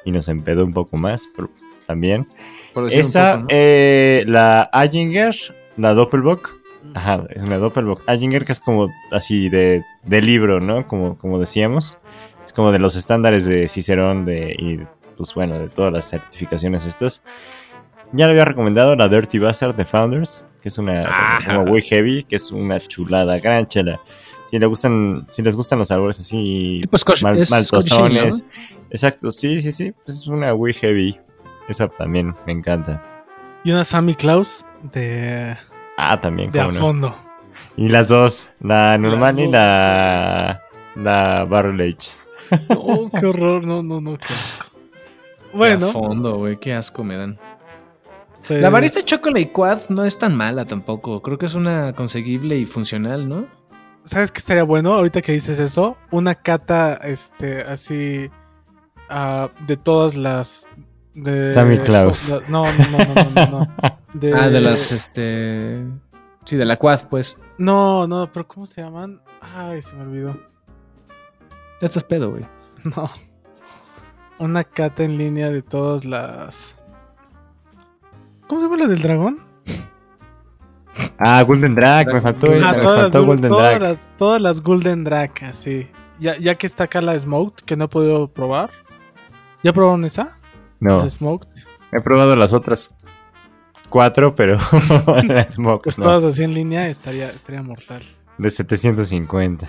Y 0.05 0.11
nos 0.11 0.29
empedó 0.29 0.64
un 0.64 0.73
poco 0.73 0.97
más 0.97 1.29
pero 1.37 1.51
también. 1.87 2.27
Esa, 2.91 3.35
poco, 3.35 3.41
¿no? 3.43 3.47
eh, 3.51 4.25
la 4.27 4.68
Ayinger, 4.73 5.35
la 5.77 5.95
Doppelbock. 5.95 6.61
Ajá, 6.95 7.25
es 7.31 7.43
una 7.43 7.59
Doppelbock. 7.59 8.03
Ayinger 8.07 8.45
que 8.45 8.53
es 8.53 8.61
como 8.61 8.89
así 9.12 9.49
de, 9.49 9.85
de 10.05 10.23
libro, 10.23 10.61
¿no? 10.61 10.87
Como, 10.87 11.16
como 11.16 11.39
decíamos. 11.39 11.99
Es 12.45 12.53
como 12.53 12.73
de 12.73 12.81
los 12.81 12.97
estándares 12.97 13.45
de 13.45 13.68
Cicerón 13.68 14.25
de, 14.25 14.55
y 14.59 14.81
pues 15.16 15.35
bueno, 15.35 15.59
de 15.59 15.68
todas 15.68 15.93
las 15.93 16.11
certificaciones 16.11 16.85
estas. 16.87 17.23
Ya 18.13 18.27
le 18.27 18.33
había 18.33 18.45
recomendado 18.45 18.95
la 18.97 19.09
Dirty 19.09 19.39
Bastard 19.39 19.75
de 19.75 19.85
Founders, 19.85 20.47
que 20.61 20.69
es 20.69 20.79
una 20.79 21.01
como 21.47 21.65
muy 21.67 21.81
heavy, 21.81 22.23
que 22.25 22.37
es 22.37 22.51
una 22.53 22.79
chulada, 22.79 23.39
gran 23.39 23.67
chela. 23.67 24.01
Si 24.51 24.59
le 24.59 24.67
gustan, 24.67 25.27
si 25.31 25.41
les 25.43 25.57
gustan 25.57 25.79
los 25.79 25.89
sabores 25.89 26.21
así 26.21 26.83
Scotch- 26.93 27.23
mal- 27.23 27.39
es. 27.39 28.45
Exacto, 28.91 29.33
sí, 29.33 29.61
sí, 29.63 29.73
sí. 29.73 29.95
pues 30.05 30.19
es 30.19 30.27
una 30.27 30.55
muy 30.55 30.75
heavy. 30.75 31.19
Esa 31.69 31.89
también 31.89 32.35
me 32.47 32.53
encanta. 32.53 33.03
Y 33.65 33.71
una 33.73 33.85
Sammy 33.87 34.15
Klaus 34.15 34.67
de, 34.93 35.57
Ah, 35.97 36.21
también, 36.21 36.51
de 36.51 36.61
a 36.61 36.65
no. 36.65 36.73
fondo. 36.73 37.17
Y 37.79 37.89
las 37.89 38.09
dos, 38.09 38.51
la 38.61 38.99
normal 38.99 39.39
y 39.41 39.47
la, 39.47 40.63
la 40.97 41.45
Barrel 41.49 41.81
Age. 41.81 42.21
Oh, 42.77 43.09
qué 43.19 43.25
horror. 43.25 43.65
No, 43.67 43.83
no, 43.83 44.03
no. 44.03 44.19
qué 44.19 44.27
asco. 44.27 44.67
De 44.75 45.55
a 45.55 45.57
Bueno, 45.57 45.89
fondo, 45.93 46.37
güey, 46.37 46.59
qué 46.59 46.75
asco 46.75 47.03
me 47.05 47.17
dan. 47.17 47.39
Pues, 48.47 48.61
La 48.61 48.70
barista 48.70 49.03
Chocolate 49.05 49.51
Quad 49.51 49.78
no 49.88 50.05
es 50.05 50.18
tan 50.18 50.36
mala 50.36 50.64
tampoco. 50.64 51.22
Creo 51.22 51.38
que 51.38 51.47
es 51.47 51.55
una 51.55 51.93
conseguible 51.95 52.57
y 52.59 52.66
funcional, 52.66 53.28
¿no? 53.28 53.47
¿Sabes 54.05 54.32
qué 54.32 54.40
estaría 54.40 54.64
bueno 54.64 54.93
ahorita 54.95 55.22
que 55.22 55.32
dices 55.32 55.59
eso? 55.59 55.97
Una 56.11 56.34
cata, 56.34 56.95
este, 57.05 57.62
así, 57.62 58.30
ah, 59.09 59.51
de 59.66 59.76
todas 59.76 60.14
las... 60.16 60.68
De, 61.14 61.53
Sammy 61.53 61.78
Klaus. 61.78 62.30
la- 62.30 62.40
no, 62.49 62.64
no, 62.64 62.88
no, 62.90 62.99
no, 62.99 63.14
no, 63.14 63.47
no, 63.47 63.66
no. 63.66 63.99
De, 64.14 64.32
Ah, 64.34 64.49
de 64.49 64.61
las, 64.61 64.93
este... 64.93 65.84
Sí, 66.45 66.57
de 66.57 66.64
la 66.64 66.76
Quad, 66.76 67.09
pues. 67.09 67.38
No, 67.59 68.07
no, 68.09 68.30
pero 68.32 68.47
¿cómo 68.49 68.66
se 68.66 68.82
llaman? 68.82 69.22
Ay, 69.40 69.80
se 69.82 69.95
me 69.95 70.03
olvidó. 70.03 70.38
Ya 71.80 71.86
estás 71.86 72.05
pedo, 72.05 72.30
güey. 72.30 72.47
No. 72.97 73.09
Una 74.38 74.64
cata 74.64 75.05
en 75.05 75.16
línea 75.18 75.51
de 75.51 75.62
todas 75.62 76.05
las... 76.05 76.76
¿Cómo 78.53 78.61
se 78.61 78.69
llama 78.69 78.83
la 78.83 78.87
del 78.87 79.01
dragón? 79.01 79.39
Ah, 81.19 81.43
Golden 81.43 81.75
Drag, 81.75 82.13
me 82.13 82.21
faltó 82.21 82.53
Ah, 82.53 82.57
esa, 82.57 82.73
me 82.77 82.83
todas, 82.83 83.01
faltó 83.01 83.25
Golden 83.25 83.51
todas, 83.51 83.79
Drag. 83.79 83.81
las, 83.81 84.09
todas 84.19 84.43
las 84.43 84.61
Golden 84.61 85.05
Drag, 85.05 85.31
así. 85.49 85.89
Ya, 86.21 86.37
ya 86.37 86.55
que 86.57 86.67
está 86.67 86.85
acá 86.85 87.01
la 87.01 87.19
Smoked, 87.19 87.65
que 87.65 87.77
no 87.79 87.87
he 87.87 87.89
podido 87.89 88.29
probar. 88.35 88.69
¿Ya 89.65 89.73
probaron 89.73 90.05
esa? 90.05 90.37
No, 90.81 91.03
La 91.03 91.09
Smoked. 91.09 91.49
he 91.93 92.01
probado 92.03 92.37
las 92.37 92.53
otras 92.53 92.95
4, 93.89 94.35
pero 94.35 94.59
la 95.27 95.49
Xbox 95.49 95.85
Pues 95.85 95.99
no. 95.99 96.05
todas 96.05 96.23
así 96.25 96.45
en 96.45 96.53
línea 96.53 96.91
estaría, 96.91 97.31
estaría 97.31 97.63
mortal. 97.63 98.03
De 98.37 98.51
750. 98.51 99.67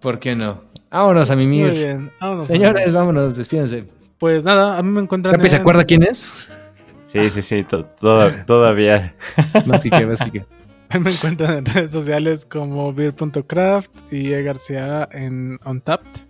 ¿Por 0.00 0.18
qué 0.18 0.34
no? 0.34 0.60
Vámonos 0.90 1.30
a 1.30 1.36
Muy 1.36 1.46
mimir. 1.46 1.70
bien. 1.70 2.12
vámonos, 2.20 2.48
Señores, 2.48 2.92
vámonos. 2.92 3.14
vámonos, 3.14 3.36
despídense. 3.36 3.84
Pues 4.18 4.42
nada, 4.42 4.76
a 4.76 4.82
mí 4.82 4.90
me 4.90 5.02
encuentran. 5.02 5.36
¿Capi 5.36 5.48
se 5.48 5.54
acuerda 5.56 5.84
quién 5.84 6.02
es? 6.02 6.48
Sí, 7.14 7.30
sí, 7.30 7.42
sí, 7.42 7.64
to- 7.64 7.84
toda- 7.84 8.44
todavía. 8.44 9.14
Más 9.66 9.82
que 9.82 10.06
más 10.06 10.20
que 10.30 10.44
me 10.98 11.10
encuentran 11.10 11.58
en 11.58 11.64
redes 11.64 11.90
sociales 11.92 12.44
como 12.44 12.92
beer.craft 12.92 14.12
y 14.12 14.32
E. 14.32 14.42
García 14.42 15.08
en 15.12 15.58
Untapped. 15.64 16.22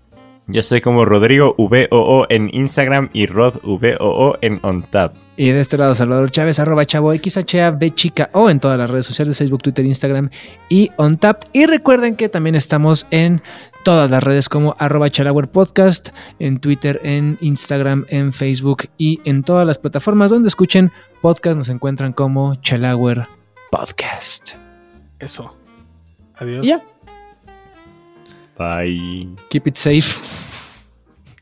Yo 0.46 0.62
soy 0.62 0.80
como 0.80 1.04
Rodrigo 1.04 1.54
VOO 1.58 2.26
en 2.28 2.50
Instagram 2.52 3.08
y 3.12 3.26
Rod 3.26 3.56
VOO 3.64 4.36
en 4.42 4.60
OnTap. 4.62 5.14
Y 5.36 5.50
de 5.50 5.60
este 5.60 5.76
lado, 5.76 5.94
Salvador 5.94 6.30
Chávez, 6.30 6.60
arroba 6.60 6.86
chavo 6.86 7.12
XHAB 7.12 7.94
chica 7.94 8.30
o 8.32 8.50
en 8.50 8.60
todas 8.60 8.78
las 8.78 8.88
redes 8.88 9.06
sociales, 9.06 9.36
Facebook, 9.36 9.62
Twitter, 9.62 9.84
Instagram 9.84 10.30
y 10.68 10.90
OnTap. 10.96 11.42
Y 11.52 11.66
recuerden 11.66 12.14
que 12.14 12.28
también 12.28 12.54
estamos 12.54 13.08
en 13.10 13.42
todas 13.82 14.10
las 14.10 14.22
redes 14.22 14.48
como 14.48 14.74
arroba 14.78 15.10
Chalauer 15.10 15.48
Podcast, 15.50 16.10
en 16.38 16.58
Twitter, 16.58 17.00
en 17.02 17.36
Instagram, 17.40 18.06
en 18.08 18.32
Facebook 18.32 18.88
y 18.96 19.20
en 19.24 19.42
todas 19.42 19.66
las 19.66 19.78
plataformas 19.78 20.30
donde 20.30 20.48
escuchen 20.48 20.92
podcast 21.20 21.56
nos 21.56 21.68
encuentran 21.68 22.12
como 22.12 22.54
Chalauer 22.56 23.26
Podcast. 23.70 24.52
Eso. 25.18 25.56
Adiós. 26.36 26.64
Y 26.64 26.68
ya, 26.68 26.84
Bye. 28.56 29.36
keep 29.50 29.66
it 29.66 29.76
safe. 29.76 30.14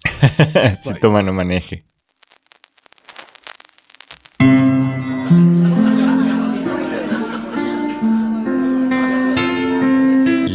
si 0.81 0.95
toma, 0.95 1.23
no 1.23 1.33
maneje. 1.35 1.85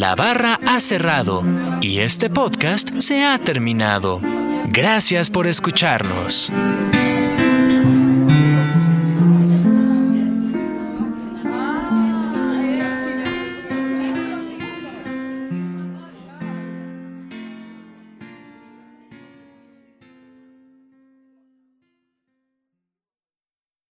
La 0.08 0.16
barra 0.16 0.58
ha 0.66 0.80
cerrado 0.80 1.43
y 1.82 1.99
este 1.99 2.30
podcast 2.30 2.97
se 2.99 3.26
ha 3.26 3.38
terminado. 3.39 4.22
Gracias 4.70 5.30
por 5.30 5.47
escucharnos. 5.47 6.49